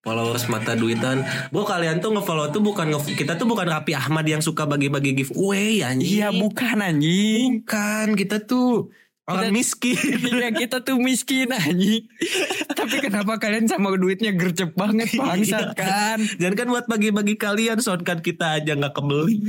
followers 0.00 0.48
mata 0.48 0.72
duitan. 0.76 1.22
Gua 1.52 1.64
kalian 1.68 2.00
tuh 2.00 2.16
ngefollow 2.16 2.48
tuh 2.52 2.64
bukan 2.64 2.88
nge 2.92 3.14
Kita 3.16 3.36
tuh 3.36 3.44
bukan 3.48 3.68
Rapi 3.68 3.92
Ahmad 3.92 4.24
yang 4.24 4.40
suka 4.40 4.64
bagi-bagi 4.64 5.12
giveaway 5.12 5.84
anjing. 5.84 6.20
Iya 6.20 6.28
bukan 6.32 6.76
anjing. 6.80 7.64
Bukan 7.64 8.06
kita 8.16 8.42
tuh 8.44 8.88
orang 9.30 9.50
Kita- 9.50 9.56
miskin 9.56 10.18
Iya 10.40 10.48
kita 10.50 10.76
tuh 10.82 10.98
miskin 10.98 11.48
anjing 11.54 12.04
Tapi 12.78 12.96
kenapa 12.98 13.38
kalian 13.38 13.70
sama 13.70 13.94
duitnya 13.94 14.34
gercep 14.34 14.74
banget 14.74 15.14
bangsat 15.14 15.78
kan 15.78 16.18
Jangan 16.42 16.56
kan 16.58 16.66
buat 16.68 16.86
bagi-bagi 16.90 17.38
kalian 17.38 17.78
soundcard 17.78 18.20
kita 18.20 18.58
aja 18.58 18.74
nggak 18.74 18.94
kebeli 18.94 19.40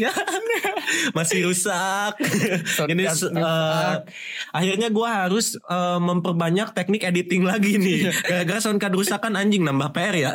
masih 1.18 1.48
rusak. 1.48 2.20
Ini 2.88 3.04
rusak. 3.08 3.32
akhirnya 4.52 4.88
gua 4.92 5.26
harus 5.28 5.56
eh, 5.58 6.00
memperbanyak 6.00 6.76
teknik 6.76 7.08
editing 7.08 7.48
lagi 7.48 7.80
nih. 7.80 8.12
Gara-gara 8.26 8.60
soundcard 8.60 8.94
rusak 8.96 9.20
kan 9.24 9.40
anjing 9.40 9.64
nambah 9.64 9.92
PR 9.96 10.16
ya. 10.16 10.32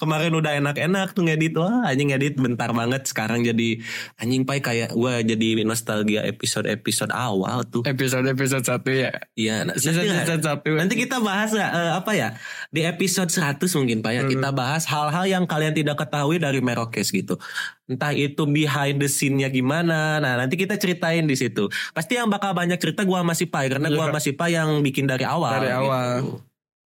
Kemarin 0.00 0.32
udah 0.36 0.60
enak-enak 0.60 1.16
tuh 1.16 1.26
ngedit 1.26 1.56
wah 1.56 1.88
anjing 1.88 2.12
ngedit 2.12 2.36
bentar 2.38 2.70
banget 2.72 3.08
sekarang 3.08 3.42
jadi 3.44 3.80
anjing 4.20 4.44
pai 4.44 4.60
kayak 4.60 4.92
gua 4.92 5.20
jadi 5.24 5.64
nostalgia 5.64 6.24
episode-episode 6.26 7.12
awal 7.12 7.64
tuh. 7.64 7.82
Episode-episode 7.88 8.64
satu 8.68 8.88
ya 8.90 9.10
Iya, 9.32 9.64
nah, 9.64 9.74
Season- 9.74 9.96
nanti, 9.98 10.12
season 10.20 10.40
satu. 10.40 10.68
nanti 10.70 10.94
kita 10.94 11.16
bahas 11.18 11.50
ya 11.50 11.66
eh, 11.66 11.92
apa 11.94 12.12
ya 12.12 12.28
di 12.68 12.82
episode 12.82 13.28
100 13.28 13.64
mungkin 13.74 13.98
Pak 13.98 14.12
ya 14.12 14.22
Hmm. 14.22 14.30
kita 14.30 14.48
bahas 14.50 14.84
hal-hal 14.84 15.24
yang 15.24 15.44
kalian 15.44 15.72
tidak 15.72 15.96
ketahui 15.96 16.36
dari 16.36 16.58
Merokes 16.58 17.08
gitu. 17.08 17.40
Entah 17.84 18.12
itu 18.12 18.44
behind 18.44 18.96
the 18.96 19.06
scene-nya 19.06 19.48
gimana. 19.48 20.18
Nah, 20.18 20.36
nanti 20.36 20.54
kita 20.54 20.76
ceritain 20.76 21.24
di 21.24 21.32
situ. 21.32 21.66
Pasti 21.90 22.14
yang 22.14 22.28
bakal 22.28 22.52
banyak 22.52 22.76
cerita 22.76 23.02
gua 23.02 23.20
masih 23.22 23.46
Pai 23.46 23.66
karena 23.66 23.88
gua 23.88 24.10
masih 24.10 24.32
Pai 24.32 24.52
yang 24.52 24.80
bikin 24.80 25.04
dari 25.04 25.24
awal. 25.24 25.48
Iya. 25.50 25.58
Dari 25.58 25.68
gitu. 25.70 25.80
awal. 25.82 26.08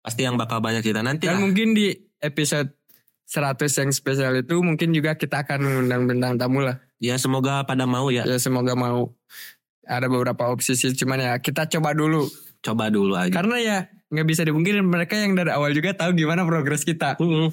Pasti 0.01 0.21
yang 0.23 0.37
bakal 0.37 0.59
banyak 0.59 0.81
cerita 0.81 1.01
nanti 1.01 1.25
Dan 1.25 1.37
lah. 1.37 1.43
mungkin 1.43 1.73
di 1.73 1.91
episode 2.21 2.71
100 3.25 3.73
yang 3.75 3.91
spesial 3.91 4.37
itu 4.37 4.55
mungkin 4.61 4.93
juga 4.93 5.17
kita 5.17 5.43
akan 5.43 5.59
mengundang 5.59 6.05
bintang 6.05 6.37
tamu 6.37 6.61
lah. 6.61 6.77
Ya 7.01 7.17
semoga 7.17 7.65
pada 7.65 7.85
mau 7.85 8.07
ya. 8.09 8.23
Ya 8.23 8.37
semoga 8.37 8.73
mau. 8.73 9.17
Ada 9.85 10.07
beberapa 10.09 10.49
opsi 10.49 10.75
sih 10.75 10.93
cuman 10.97 11.19
ya 11.21 11.33
kita 11.39 11.69
coba 11.69 11.93
dulu. 11.93 12.27
Coba 12.65 12.89
dulu 12.89 13.15
aja. 13.15 13.33
Karena 13.33 13.57
ya 13.61 13.79
nggak 14.09 14.27
bisa 14.29 14.43
dipungkiri 14.47 14.81
mereka 14.81 15.19
yang 15.19 15.37
dari 15.37 15.53
awal 15.53 15.73
juga 15.77 15.93
tahu 15.93 16.17
gimana 16.17 16.45
progres 16.45 16.85
kita. 16.85 17.21
Mm. 17.21 17.53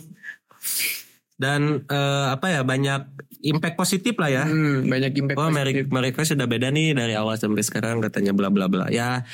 Dan 1.42 1.62
eh, 1.90 2.28
apa 2.32 2.54
ya 2.54 2.62
banyak 2.62 3.02
impact 3.42 3.76
positif 3.76 4.14
lah 4.22 4.30
ya. 4.30 4.44
Hmm, 4.46 4.86
banyak 4.86 5.12
impact 5.18 5.38
Oh 5.42 5.50
positif. 5.50 5.58
mereka 5.58 5.80
mereka 5.90 6.20
sudah 6.22 6.46
beda 6.46 6.70
nih 6.70 6.94
dari 6.94 7.18
awal 7.18 7.34
sampai 7.36 7.66
sekarang 7.66 7.98
katanya 8.00 8.32
bla 8.32 8.54
bla 8.54 8.70
bla 8.70 8.88
ya 8.94 9.26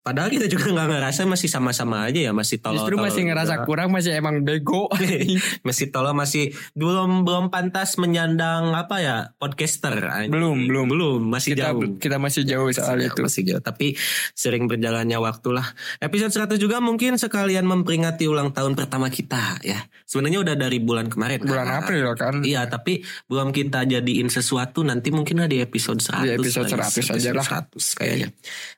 Padahal 0.00 0.32
kita 0.32 0.48
juga 0.48 0.72
nggak 0.72 0.88
ngerasa 0.96 1.28
masih 1.28 1.52
sama-sama 1.52 2.08
aja 2.08 2.16
ya 2.16 2.32
masih 2.32 2.56
tolol. 2.56 2.88
Justru 2.88 2.96
masih 2.96 3.22
ngerasa 3.28 3.68
kurang 3.68 3.92
masih 3.92 4.16
emang 4.16 4.40
bego. 4.40 4.88
masih 5.66 5.92
tolol 5.92 6.16
masih 6.16 6.56
belum 6.72 7.28
belum 7.28 7.52
pantas 7.52 8.00
menyandang 8.00 8.72
apa 8.72 8.96
ya 9.04 9.16
podcaster. 9.36 10.00
Belum, 10.32 10.56
belum. 10.64 10.86
belum 10.88 11.20
masih 11.28 11.52
kita 11.52 11.76
jauh. 11.76 12.00
kita 12.00 12.16
masih 12.16 12.48
jauh 12.48 12.64
soal 12.72 12.96
Masih 12.96 13.12
itu. 13.12 13.12
jauh, 13.12 13.24
masih 13.28 13.42
jauh. 13.44 13.60
Tapi 13.60 13.86
sering 14.32 14.64
berjalannya 14.72 15.20
waktu 15.20 15.48
lah. 15.52 15.68
Episode 16.00 16.32
100 16.32 16.56
juga 16.56 16.80
mungkin 16.80 17.20
sekalian 17.20 17.68
memperingati 17.68 18.24
ulang 18.24 18.56
tahun 18.56 18.72
pertama 18.72 19.12
kita 19.12 19.60
ya. 19.60 19.84
Sebenarnya 20.08 20.40
udah 20.40 20.56
dari 20.56 20.80
bulan 20.80 21.12
kemarin. 21.12 21.44
Bulan 21.44 21.68
kan? 21.68 21.80
April 21.84 22.08
kan. 22.16 22.34
Iya, 22.40 22.64
tapi 22.72 23.04
belum 23.28 23.52
kita 23.52 23.84
jadiin 23.84 24.32
sesuatu 24.32 24.80
nanti 24.80 25.12
mungkin 25.12 25.44
lah 25.44 25.48
di 25.50 25.60
episode 25.60 26.00
100. 26.00 26.24
Di 26.24 26.30
episode 26.40 26.72
lah, 26.72 26.88
100 26.88 27.20
aja 27.20 27.30
lah. 27.36 27.44
100 27.44 28.00
kayaknya. 28.00 28.28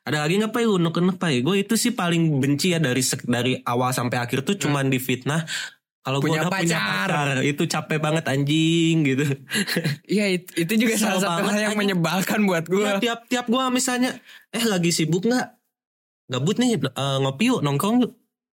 Ada 0.03 0.27
lagi 0.27 0.35
nggak 0.43 0.51
Pak? 0.51 0.62
Unek-unek 1.12 1.20
Pak? 1.34 1.42
Gue 1.42 1.56
itu 1.60 1.74
sih 1.74 1.92
paling 1.92 2.22
benci 2.38 2.70
ya 2.70 2.78
dari 2.78 2.98
dari 3.22 3.52
awal 3.62 3.90
sampai 3.90 4.18
akhir 4.18 4.42
tuh 4.42 4.56
cuman 4.56 4.86
difitnah 4.86 5.44
kalau 6.00 6.18
gue 6.18 6.28
Punya 6.28 6.42
udah 6.42 6.50
punya 6.52 6.78
pacar. 6.78 7.38
itu 7.42 7.62
capek 7.64 7.98
banget 7.98 8.24
anjing 8.26 8.96
gitu. 9.04 9.22
Iya 10.04 10.24
it- 10.32 10.50
itu 10.56 10.72
juga 10.76 10.92
Kesel 10.92 11.14
salah 11.14 11.38
satu 11.38 11.42
hal 11.44 11.54
yang 11.60 11.62
anjing. 11.70 11.78
menyebalkan 11.94 12.40
buat 12.42 12.64
gue. 12.64 12.82
Iya, 12.82 12.98
tiap 12.98 13.20
tiap 13.26 13.46
gue 13.46 13.62
misalnya 13.70 14.18
eh 14.48 14.64
lagi 14.64 14.90
sibuk 14.90 15.22
nggak? 15.22 15.46
Gabut 16.28 16.56
nih 16.56 16.74
eh, 16.76 17.18
ngopi 17.18 17.44
yuk 17.48 17.60
nongkrong 17.60 18.02
yuk. 18.02 18.12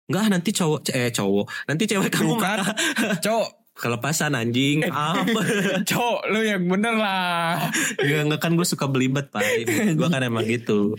Enggak 0.07 0.24
nanti 0.28 0.50
cowok 0.50 0.90
eh 0.90 1.11
cowok 1.11 1.46
nanti 1.66 1.82
cewek 1.84 2.11
kamu 2.11 2.34
marah. 2.36 2.70
Cok, 3.16 3.46
kelepasan 3.76 4.34
anjing 4.34 4.82
apa 4.82 5.40
cok 5.90 6.18
lu 6.26 6.40
yang 6.40 6.62
bener 6.62 6.94
lah. 6.94 7.62
Enggak, 7.96 8.22
enggak 8.24 8.40
kan 8.40 8.52
gue 8.54 8.62
suka 8.64 8.86
belibet 8.86 9.30
pak 9.30 9.42
Gue 9.94 10.09
kan 10.09 10.18
emang 10.20 10.42
gitu 10.42 10.94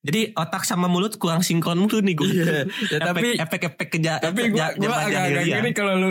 Jadi 0.00 0.32
otak 0.32 0.64
sama 0.64 0.88
mulut 0.88 1.12
kurang 1.14 1.44
sinkron 1.44 1.76
mulu 1.76 2.00
nih 2.00 2.16
gue 2.16 2.24
Iya. 2.26 2.64
Ya, 2.88 2.98
tapi- 3.02 3.36
Efek-efek 3.36 3.88
keja 3.90 4.16
Tapi 4.16 4.48
gue 4.48 4.60
agak-agak 4.80 5.44
gini 5.44 5.70
kalau 5.72 5.94
lu 5.94 6.10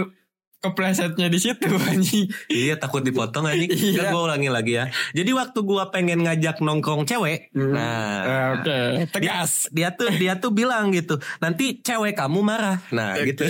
keplesetnya 0.60 1.26
di 1.26 1.40
situ 1.40 1.68
anjing. 1.90 2.28
Iya 2.48 2.76
takut 2.76 3.00
dipotong 3.00 3.46
anjing 3.46 3.72
Iya. 3.72 4.10
Gue 4.10 4.22
ulangi 4.22 4.48
lagi 4.48 4.76
ya 4.76 4.86
Jadi 5.12 5.32
waktu 5.32 5.60
gue 5.60 5.84
pengen 5.90 6.20
ngajak 6.22 6.60
nongkrong 6.60 7.04
cewek 7.04 7.52
Hmm. 7.52 7.72
Nah 7.72 8.20
Eh, 8.20 8.50
Oke, 8.54 8.78
dia, 8.94 9.08
tegas. 9.08 9.52
dia 9.70 9.90
tuh 9.90 10.12
dia 10.12 10.34
tuh 10.36 10.52
bilang 10.52 10.90
gitu 10.90 11.16
nanti 11.38 11.80
cewek 11.80 12.14
kamu 12.14 12.40
marah 12.42 12.78
nah 12.90 13.16
gitu 13.18 13.48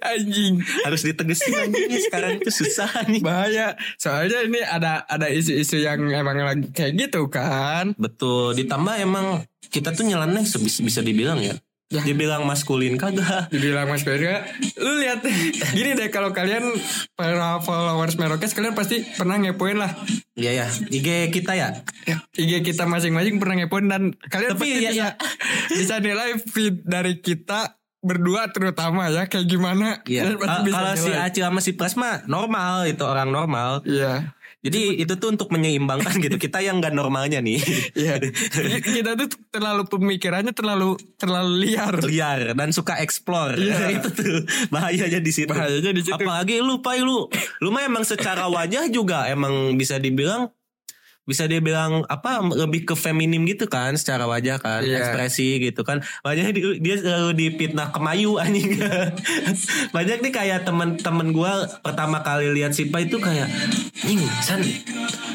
Anjing. 0.00 0.60
harus 0.84 1.02
ditegesin 1.02 1.52
anjing 1.54 1.90
sekarang 2.00 2.38
itu 2.38 2.50
susah 2.54 2.88
nih 3.06 3.20
Bahaya. 3.20 3.74
Soalnya 3.96 4.42
ini 4.42 4.60
ada 4.60 5.04
ada 5.04 5.26
isu-isu 5.26 5.78
yang 5.78 6.00
emang 6.06 6.38
lagi 6.38 6.68
kayak 6.70 6.92
gitu 6.98 7.28
kan. 7.28 7.92
betul 7.96 8.54
ditambah 8.54 8.94
emang 8.98 9.26
kita 9.68 9.92
tuh 9.92 10.04
nyeleneh 10.04 10.44
bisa 10.80 11.00
dibilang 11.00 11.38
ya 11.38 11.54
Ya. 11.88 12.04
dibilang 12.04 12.44
maskulin 12.44 13.00
kagak 13.00 13.48
Dibilang 13.48 13.88
Mas 13.88 14.04
Ferga, 14.04 14.44
lu 14.76 15.00
lihat 15.00 15.24
gini 15.76 15.96
deh 15.96 16.12
kalau 16.12 16.36
kalian 16.36 16.60
para 17.16 17.64
followers 17.64 18.20
Merokes 18.20 18.52
kalian 18.52 18.76
pasti 18.76 19.08
pernah 19.16 19.40
ngepoin 19.40 19.80
lah 19.80 19.96
Iya 20.36 20.52
ya, 20.52 20.66
IG 20.68 21.32
kita 21.32 21.56
ya. 21.56 21.80
IG 22.36 22.60
kita 22.60 22.84
masing-masing 22.84 23.40
pernah 23.40 23.64
ngepoin 23.64 23.88
dan 23.88 24.12
kalian 24.20 24.52
Tapi 24.52 24.68
pasti 24.68 24.84
ya- 24.84 24.92
bisa, 24.92 25.08
bisa 25.72 25.94
nilai 25.98 26.36
feed 26.36 26.84
dari 26.84 27.24
kita 27.24 27.80
berdua 27.98 28.52
terutama 28.54 29.10
ya 29.10 29.26
kayak 29.26 29.48
gimana. 29.50 30.04
Iya. 30.06 30.38
Kalau 30.38 30.94
si. 30.94 31.10
Acil 31.10 31.42
sama 31.42 31.58
si 31.58 31.74
Plasma 31.74 32.22
normal 32.30 32.86
itu 32.86 33.02
orang 33.02 33.34
normal. 33.34 33.82
Iya. 33.82 34.37
Jadi 34.58 34.98
itu 34.98 35.14
tuh 35.14 35.30
untuk 35.30 35.54
menyeimbangkan 35.54 36.18
gitu. 36.18 36.34
Kita 36.44 36.58
yang 36.58 36.82
gak 36.82 36.90
normalnya 36.90 37.38
nih. 37.38 37.62
Iya. 37.94 38.18
kita 38.98 39.14
tuh 39.14 39.30
terlalu 39.54 39.86
pemikirannya 39.86 40.50
terlalu 40.50 40.98
terlalu 41.14 41.68
liar. 41.68 41.94
liar 42.02 42.40
dan 42.58 42.74
suka 42.74 42.98
explore. 42.98 43.54
Iya. 43.54 43.86
itu 44.02 44.08
tuh 44.10 44.42
bahayanya 44.74 45.22
di 45.22 45.30
situ. 45.30 45.50
Bahayanya 45.50 45.94
di 45.94 46.02
situ. 46.02 46.18
Apalagi 46.18 46.58
lu 46.58 46.82
pai 46.82 46.98
lu. 47.06 47.30
Lu 47.62 47.70
mah 47.70 47.86
emang 47.86 48.02
secara 48.02 48.50
wajah 48.50 48.90
juga 48.90 49.30
emang 49.30 49.78
bisa 49.78 50.02
dibilang 50.02 50.50
bisa 51.28 51.44
dibilang 51.44 52.08
apa 52.08 52.40
lebih 52.40 52.82
ke 52.82 52.94
feminim 52.96 53.44
gitu 53.44 53.68
kan 53.68 53.92
secara 53.92 54.24
wajah 54.24 54.56
kan 54.56 54.80
Iya. 54.80 54.96
ekspresi 54.98 55.60
gitu 55.60 55.84
kan. 55.84 56.00
Wajahnya 56.24 56.50
di- 56.50 56.80
dia 56.80 56.96
selalu 56.96 57.36
dipitnah 57.36 57.92
kemayu 57.92 58.38
anjing. 58.42 58.80
Banyak 59.90 60.24
nih 60.24 60.32
kayak 60.32 60.64
temen-temen 60.64 61.28
gua 61.30 61.52
pertama 61.78 62.18
kali 62.18 62.48
lihat 62.50 62.72
Sipa 62.72 62.98
itu 62.98 63.18
kayak 63.18 63.44
anjing 64.00 64.24
san 64.40 64.64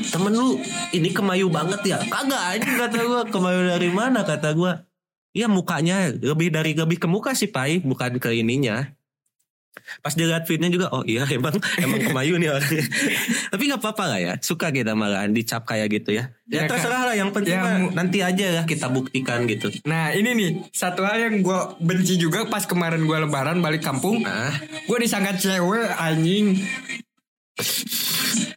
temen 0.10 0.34
lu 0.34 0.58
ini 0.89 1.14
kemayu 1.14 1.46
banget 1.48 1.82
ya? 1.86 1.98
Kagak 2.02 2.41
anjing 2.52 2.74
kata 2.76 2.98
gua. 3.04 3.22
Kemayu 3.24 3.60
dari 3.70 3.89
mana? 3.89 4.26
kata 4.26 4.58
gua. 4.58 4.89
Iya 5.30 5.46
mukanya 5.46 6.10
lebih 6.10 6.50
dari 6.50 6.74
lebih 6.74 6.98
ke 6.98 7.06
muka 7.06 7.34
sih 7.34 7.48
Pai 7.48 7.78
bukan 7.78 8.18
ke 8.18 8.34
ininya. 8.34 8.89
Pas 9.99 10.13
dilihat 10.15 10.47
fitnya 10.47 10.71
juga 10.71 10.89
oh 10.91 11.03
iya 11.03 11.28
emang 11.38 11.55
emang 11.80 11.99
kemayu 11.99 12.39
nih 12.39 12.49
orangnya. 12.53 12.86
Tapi 13.53 13.63
nggak 13.69 13.82
apa-apa 13.82 14.03
lah 14.15 14.19
ya 14.19 14.34
suka 14.39 14.71
kita 14.71 14.95
malahan 14.95 15.32
dicap 15.34 15.67
kayak 15.67 15.91
gitu 15.91 16.15
ya. 16.15 16.32
Ya, 16.47 16.65
Ya, 16.65 16.69
terserah 16.69 17.11
lah 17.11 17.15
yang 17.17 17.34
penting 17.34 17.57
ya, 17.57 17.89
nanti 17.91 18.21
aja 18.21 18.61
ya 18.61 18.63
kita 18.63 18.88
buktikan 18.91 19.45
gitu. 19.49 19.74
Nah 19.86 20.13
ini 20.13 20.34
nih 20.36 20.49
satu 20.71 21.03
hal 21.03 21.19
yang 21.30 21.36
gue 21.41 21.59
benci 21.82 22.15
juga 22.17 22.45
pas 22.47 22.63
kemarin 22.63 23.03
gue 23.03 23.17
lebaran 23.28 23.59
balik 23.59 23.84
kampung. 23.84 24.24
Nah 24.24 24.53
Gue 24.86 24.97
disangka 24.99 25.36
cewek 25.39 25.89
anjing. 25.97 26.59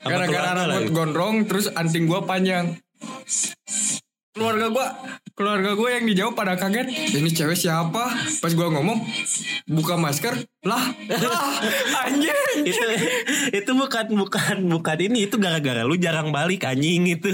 Gara-gara 0.07 0.55
rambut 0.55 0.89
lagi? 0.89 0.95
gondrong 0.95 1.37
terus 1.47 1.67
anting 1.75 2.07
gue 2.07 2.21
panjang. 2.25 2.79
Keluarga 4.37 4.69
gue, 4.69 4.87
keluarga 5.33 5.71
gue 5.73 5.89
yang 5.97 6.05
dijawab 6.05 6.35
pada 6.37 6.61
kaget. 6.61 6.93
Ini 6.93 7.31
cewek 7.33 7.57
siapa? 7.57 8.05
Pas 8.37 8.53
gue 8.53 8.69
ngomong, 8.69 9.01
buka 9.65 9.97
masker, 9.97 10.45
lah, 10.61 10.93
lah, 11.09 11.57
anjing. 12.05 12.37
itu 12.69 12.87
itu 13.57 13.71
bukan 13.73 14.13
bukan 14.13 14.69
bukan 14.69 14.99
ini 15.01 15.25
itu 15.25 15.41
gara-gara 15.41 15.89
lu 15.89 15.97
jarang 15.97 16.35
balik 16.35 16.69
anjing 16.69 17.07
itu 17.07 17.31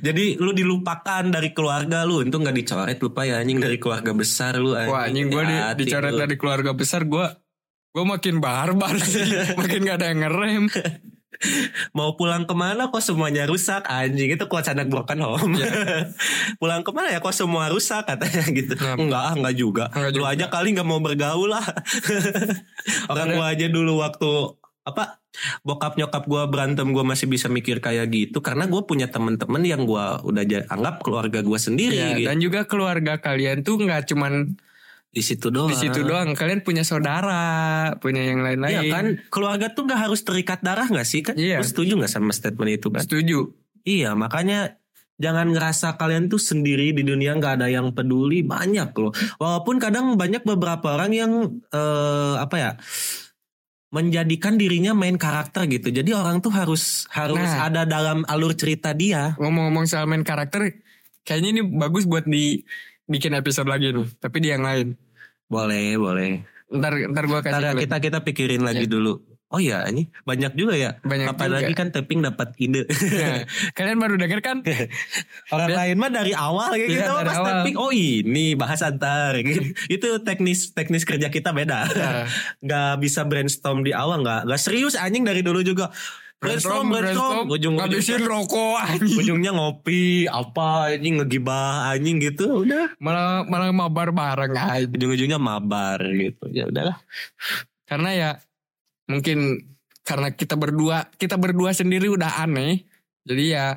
jadi 0.00 0.38
lu 0.38 0.56
dilupakan 0.56 1.28
dari 1.28 1.50
keluarga 1.52 2.08
lu 2.08 2.22
untung 2.22 2.46
nggak 2.46 2.56
dicoret 2.56 2.98
lupa 3.00 3.26
ya 3.26 3.42
anjing 3.42 3.58
dari 3.58 3.76
keluarga 3.76 4.14
besar 4.16 4.56
lu 4.56 4.72
Wah 4.72 5.04
anjing 5.04 5.28
gue 5.28 5.42
di, 5.42 5.56
dicoret 5.84 6.14
lu. 6.14 6.20
dari 6.24 6.34
keluarga 6.40 6.70
besar 6.72 7.04
gue, 7.04 7.26
gue 7.92 8.04
makin 8.08 8.40
barbar 8.40 8.96
sih, 8.96 9.26
makin 9.60 9.84
gak 9.84 10.00
ada 10.00 10.06
yang 10.16 10.20
ngerem. 10.24 10.64
Mau 11.94 12.18
pulang 12.18 12.48
ke 12.48 12.54
mana 12.56 12.90
kok 12.90 13.04
semuanya 13.04 13.46
rusak? 13.46 13.86
Anjing 13.86 14.34
itu 14.34 14.44
kuat 14.50 14.66
anak 14.66 14.90
broken 14.90 15.22
home 15.22 15.54
pulang 16.60 16.82
ke 16.82 16.90
mana 16.90 17.14
ya 17.14 17.20
kok 17.22 17.36
semua 17.36 17.70
rusak 17.70 18.08
katanya 18.08 18.44
gitu. 18.50 18.74
Kenapa? 18.74 18.98
enggak 18.98 19.22
ah 19.22 19.34
enggak 19.38 19.54
juga. 19.54 19.84
Enggak 19.94 20.10
lu 20.12 20.22
juga. 20.24 20.30
aja 20.34 20.46
kali 20.50 20.68
nggak 20.74 20.88
mau 20.88 21.00
bergaul 21.00 21.48
lah. 21.52 21.62
Orang 23.12 23.38
gua 23.38 23.54
aja 23.54 23.66
dulu 23.70 24.02
waktu 24.02 24.30
apa 24.88 25.20
bokap 25.62 26.00
nyokap 26.00 26.24
gua 26.26 26.48
berantem 26.48 26.90
gua 26.90 27.04
masih 27.04 27.28
bisa 27.30 27.46
mikir 27.46 27.78
kayak 27.78 28.08
gitu. 28.10 28.40
Karena 28.42 28.66
gua 28.66 28.82
punya 28.88 29.06
temen-temen 29.06 29.62
yang 29.62 29.84
gua 29.86 30.18
udah 30.24 30.42
anggap 30.72 31.04
keluarga 31.04 31.44
gua 31.44 31.60
sendiri 31.60 31.94
Iya, 31.94 32.08
gitu. 32.18 32.28
dan 32.28 32.36
juga 32.42 32.60
keluarga 32.66 33.20
kalian 33.20 33.62
tuh 33.62 33.78
nggak 33.78 34.10
cuman 34.10 34.58
di 35.08 35.22
situ 35.24 35.48
doang 35.48 35.72
di 35.72 35.76
situ 35.76 36.04
doang, 36.04 36.36
kalian 36.36 36.60
punya 36.60 36.84
saudara, 36.84 37.96
punya 37.96 38.22
yang 38.28 38.44
lain-lain. 38.44 38.76
Iya 38.76 38.82
kan 38.92 39.06
keluarga 39.32 39.72
tuh 39.72 39.88
gak 39.88 40.04
harus 40.04 40.20
terikat 40.20 40.60
darah 40.60 40.84
gak 40.84 41.08
sih 41.08 41.24
kan 41.24 41.34
Iya. 41.34 41.58
Lu 41.60 41.66
setuju 41.66 41.96
gak 41.96 42.12
sama 42.12 42.30
statement 42.36 42.70
itu 42.76 42.92
kan 42.92 43.02
Setuju. 43.02 43.48
Iya 43.88 44.12
makanya 44.12 44.76
jangan 45.18 45.50
ngerasa 45.50 45.96
kalian 45.98 46.28
tuh 46.30 46.38
sendiri 46.38 46.94
di 46.94 47.02
dunia 47.02 47.34
nggak 47.34 47.58
ada 47.58 47.66
yang 47.66 47.90
peduli 47.90 48.44
banyak 48.46 48.92
loh. 48.94 49.10
Walaupun 49.40 49.80
kadang 49.82 50.14
banyak 50.14 50.46
beberapa 50.46 50.94
orang 50.94 51.10
yang 51.10 51.32
eh, 51.72 52.34
apa 52.38 52.56
ya 52.60 52.70
menjadikan 53.88 54.60
dirinya 54.60 54.92
main 54.92 55.16
karakter 55.16 55.64
gitu. 55.66 55.88
Jadi 55.88 56.12
orang 56.12 56.44
tuh 56.44 56.52
harus 56.52 57.08
harus 57.08 57.40
Nah. 57.40 57.72
ada 57.72 57.82
dalam 57.88 58.20
alur 58.28 58.52
cerita 58.52 58.92
dia. 58.92 59.32
Ngomong-ngomong 59.40 59.88
soal 59.88 60.04
main 60.04 60.20
karakter, 60.20 60.84
kayaknya 61.24 61.48
ini 61.56 61.62
bagus 61.64 62.04
buat 62.04 62.28
di 62.28 62.60
bikin 63.08 63.32
episode 63.32 63.66
lagi 63.66 63.90
nih. 63.90 64.06
Tapi 64.14 64.36
di 64.38 64.48
yang 64.48 64.62
lain. 64.62 64.94
Boleh 65.46 65.96
boleh. 65.96 66.44
Ntar 66.68 66.92
ntar 67.08 67.24
gue 67.24 67.40
kasih 67.40 67.56
Ntar 67.58 67.74
kita 67.78 67.96
kita 67.98 68.18
pikirin 68.22 68.60
lagi 68.60 68.84
dulu. 68.84 69.16
Oh 69.48 69.56
iya 69.56 69.80
ini 69.82 70.12
banyak 70.22 70.52
juga 70.52 70.76
ya. 70.76 71.00
Banyak 71.00 71.32
Kapan 71.32 71.48
juga. 71.48 71.56
lagi 71.56 71.72
kan 71.72 71.88
tapping 71.88 72.20
dapat 72.20 72.52
ide. 72.58 72.84
Nah, 72.84 73.48
kalian 73.72 73.96
baru 73.96 74.20
denger 74.20 74.40
kan? 74.40 74.60
Orang 75.56 75.72
Dia- 75.72 75.78
lain 75.80 75.96
mah 75.96 76.12
dari 76.12 76.36
awal 76.36 76.68
kayak 76.70 76.84
Iya, 76.84 76.92
gitu 77.00 77.12
dari 77.14 77.24
pas 77.24 77.38
awal. 77.38 77.48
tapping. 77.48 77.76
Oh 77.76 77.88
ini 77.88 78.52
bahas 78.52 78.84
antar 78.84 79.32
gitu. 79.40 79.72
Itu 79.88 80.20
teknis 80.20 80.68
teknis 80.70 81.08
kerja 81.08 81.32
kita 81.32 81.50
beda. 81.50 81.88
Nah. 81.88 82.28
nggak 82.60 82.92
bisa 83.00 83.24
brainstorm 83.24 83.80
di 83.80 83.90
awal 83.90 84.20
nggak 84.20 84.44
nggak 84.44 84.60
serius 84.60 84.92
anjing 84.94 85.24
dari 85.24 85.40
dulu 85.40 85.64
juga 85.64 85.88
brainstorm 86.38 86.86
brainstorm, 86.88 87.50
ujung 87.50 87.74
Ngabisin 87.76 88.22
rokok 88.22 88.78
anjing. 88.78 89.18
ujungnya 89.18 89.50
ngopi 89.50 90.24
apa 90.24 90.94
anjing 90.94 91.18
ngegibah 91.18 91.90
anjing 91.90 92.22
gitu 92.22 92.62
udah 92.62 92.94
Malah 93.02 93.42
malah 93.44 93.74
mabar 93.74 94.14
bareng 94.14 94.54
aja. 94.54 94.86
ujung 94.86 95.10
ujungnya 95.12 95.36
mabar 95.36 95.98
gitu 96.06 96.46
ya 96.50 96.70
udahlah 96.70 96.98
Karena 97.84 98.10
ya 98.14 98.30
mungkin 99.08 99.66
karena 100.04 100.30
kita 100.30 100.54
berdua 100.54 101.10
kita 101.16 101.36
berdua 101.36 101.72
sendiri 101.72 102.08
udah 102.08 102.40
aneh. 102.40 102.84
Jadi 103.26 103.44
ya 103.52 103.76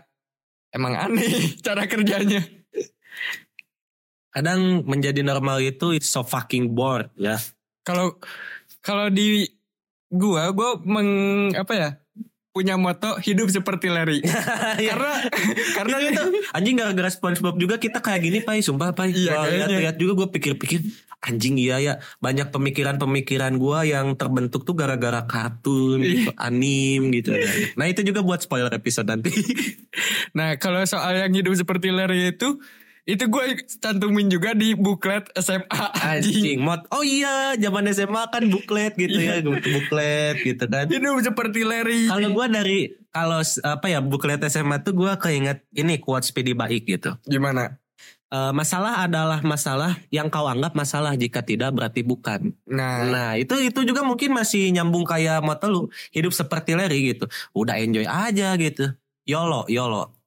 emang 0.71 0.95
aneh 0.95 1.27
cara 1.65 1.87
kerjanya. 1.87 2.39
kadang 4.31 4.87
menjadi 4.87 5.27
normal 5.27 5.59
itu 5.59 5.91
it's 5.91 6.07
so 6.07 6.23
fucking 6.23 6.71
bored 6.71 7.11
ya. 7.19 7.35
Kalau 7.83 8.15
kalau 8.79 9.11
di 9.11 9.43
gua 10.07 10.55
gua 10.55 10.79
meng 10.79 11.09
apa 11.51 11.73
ya? 11.75 11.89
Punya 12.51 12.75
moto 12.75 13.15
hidup 13.19 13.47
seperti 13.47 13.87
Larry. 13.87 14.19
karena 14.89 15.11
karena 15.75 15.95
Karena 15.97 15.97
itu 16.03 16.23
anjing 16.51 16.75
gara-gara 16.75 17.09
SpongeBob 17.09 17.55
juga 17.55 17.79
kita 17.79 18.03
kayak 18.03 18.21
gini 18.21 18.39
pai 18.43 18.59
sumpah 18.59 18.91
pai. 18.91 19.15
Iya, 19.15 19.47
lihat-lihat 19.47 19.95
juga 19.95 20.23
gue 20.23 20.27
pikir-pikir 20.35 20.79
anjing 21.21 21.53
iya 21.61 21.77
ya 21.77 21.93
banyak 22.17 22.49
pemikiran-pemikiran 22.49 23.53
gua 23.61 23.85
yang 23.85 24.17
terbentuk 24.17 24.65
tuh 24.65 24.73
gara-gara 24.73 25.21
kartun, 25.29 26.01
Iya. 26.01 26.09
gitu, 26.25 26.31
anim 26.33 27.01
gitu. 27.13 27.29
Nah 27.77 27.85
itu 27.85 28.01
juga 28.01 28.25
buat 28.25 28.41
spoiler 28.41 28.73
episode 28.73 29.07
nanti. 29.07 29.29
Nah 30.31 30.55
kalau 30.55 30.79
soal 30.87 31.19
yang 31.19 31.35
hidup 31.35 31.51
seperti 31.51 31.91
Larry 31.91 32.31
itu 32.31 32.57
itu 33.09 33.25
gue 33.25 33.45
cantumin 33.81 34.29
juga 34.29 34.53
di 34.53 34.77
buklet 34.77 35.25
SMA 35.33 35.65
anjing. 35.97 36.37
anjing 36.37 36.59
mod. 36.61 36.85
Oh 36.93 37.01
iya 37.01 37.57
zaman 37.57 37.89
SMA 37.89 38.23
kan 38.29 38.45
buklet 38.47 38.93
gitu 38.93 39.17
ya, 39.17 39.41
buklet 39.41 40.37
gitu 40.45 40.65
kan. 40.69 40.85
Hidup 40.85 41.17
seperti 41.25 41.65
Larry. 41.65 42.05
Kalau 42.05 42.29
gua 42.29 42.45
dari 42.45 42.93
kalau 43.09 43.41
apa 43.41 43.85
ya 43.89 43.99
buklet 44.05 44.39
SMA 44.47 44.85
tuh 44.85 44.93
gua 44.93 45.17
keinget 45.17 45.65
ini 45.73 45.97
quotes 45.97 46.29
PD 46.29 46.53
baik 46.53 46.85
gitu. 46.85 47.17
Gimana? 47.25 47.81
Eh, 48.31 48.53
masalah 48.55 49.03
adalah 49.03 49.43
masalah 49.43 49.99
yang 50.07 50.31
kau 50.31 50.47
anggap 50.47 50.71
masalah 50.71 51.19
jika 51.19 51.43
tidak 51.43 51.75
berarti 51.75 51.99
bukan. 51.99 52.55
Nah, 52.63 53.03
Nah 53.03 53.31
itu 53.35 53.59
itu 53.59 53.83
juga 53.83 54.07
mungkin 54.07 54.31
masih 54.31 54.71
nyambung 54.71 55.03
kayak 55.03 55.43
moto 55.43 55.67
lu 55.67 55.81
hidup 56.15 56.31
seperti 56.31 56.71
Larry 56.79 57.11
gitu. 57.11 57.27
Udah 57.51 57.75
enjoy 57.75 58.07
aja 58.07 58.55
gitu. 58.55 58.95
YOLO 59.27 59.67
YOLO. 59.67 60.20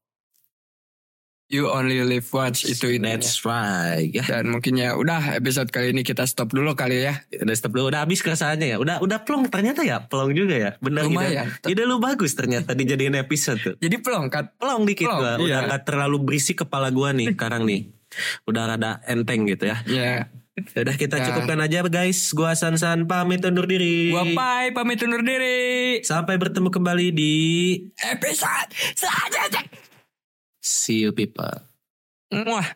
You 1.46 1.68
only 1.68 2.00
live 2.00 2.24
once 2.30 2.64
itu 2.64 2.88
intinya. 2.90 3.14
That's 3.16 3.44
right 3.44 4.10
ya. 4.10 4.24
Dan 4.24 4.50
mungkin 4.50 4.74
ya 4.74 4.94
udah 4.94 5.36
episode 5.36 5.68
kali 5.68 5.92
ini 5.92 6.00
kita 6.00 6.24
stop 6.24 6.50
dulu 6.50 6.72
kali 6.72 7.04
ya. 7.04 7.20
Udah 7.30 7.54
stop 7.54 7.72
dulu, 7.72 7.92
udah 7.92 8.02
habis 8.02 8.20
keresahannya 8.20 8.74
ya. 8.74 8.76
Udah 8.76 8.98
udah 9.00 9.22
plong 9.22 9.46
ternyata 9.48 9.84
ya, 9.84 10.02
plong 10.02 10.32
juga 10.32 10.54
ya. 10.56 10.70
Benar 10.80 11.06
Lumayan. 11.06 11.52
ide. 11.62 11.76
Ide 11.76 11.82
lu 11.84 11.98
bagus 11.98 12.32
ternyata 12.32 12.72
dijadiin 12.72 13.14
episode 13.14 13.60
tuh. 13.60 13.74
Jadi 13.76 13.96
pelongkat. 14.00 14.56
Plong 14.56 14.82
dikit 14.84 15.06
Plong, 15.06 15.20
gua, 15.20 15.32
iya. 15.36 15.42
udah 15.42 15.58
gak 15.70 15.82
terlalu 15.84 16.16
berisik 16.22 16.64
kepala 16.64 16.88
gua 16.88 17.12
nih 17.12 17.30
sekarang 17.36 17.64
nih. 17.64 17.92
Udah 18.44 18.70
rada 18.70 19.02
enteng 19.04 19.44
gitu 19.44 19.66
ya. 19.66 19.78
Ya. 19.84 20.30
Udah 20.54 20.94
kita 20.94 21.18
Ya. 21.18 21.26
cukupkan 21.28 21.58
aja 21.58 21.82
guys. 21.84 22.30
Gua 22.30 22.54
San-San 22.54 23.04
pamit 23.04 23.42
undur 23.42 23.66
diri. 23.66 24.14
Gua 24.14 24.22
Pai 24.32 24.70
pamit 24.70 25.02
undur 25.02 25.20
diri. 25.20 25.98
Sampai 26.00 26.38
bertemu 26.38 26.70
kembali 26.70 27.10
di 27.10 27.34
Episode 28.00 28.70
selanjutnya. 28.94 29.83
See 30.64 31.00
you 31.00 31.12
people. 31.12 31.60
Mwah. 32.32 32.74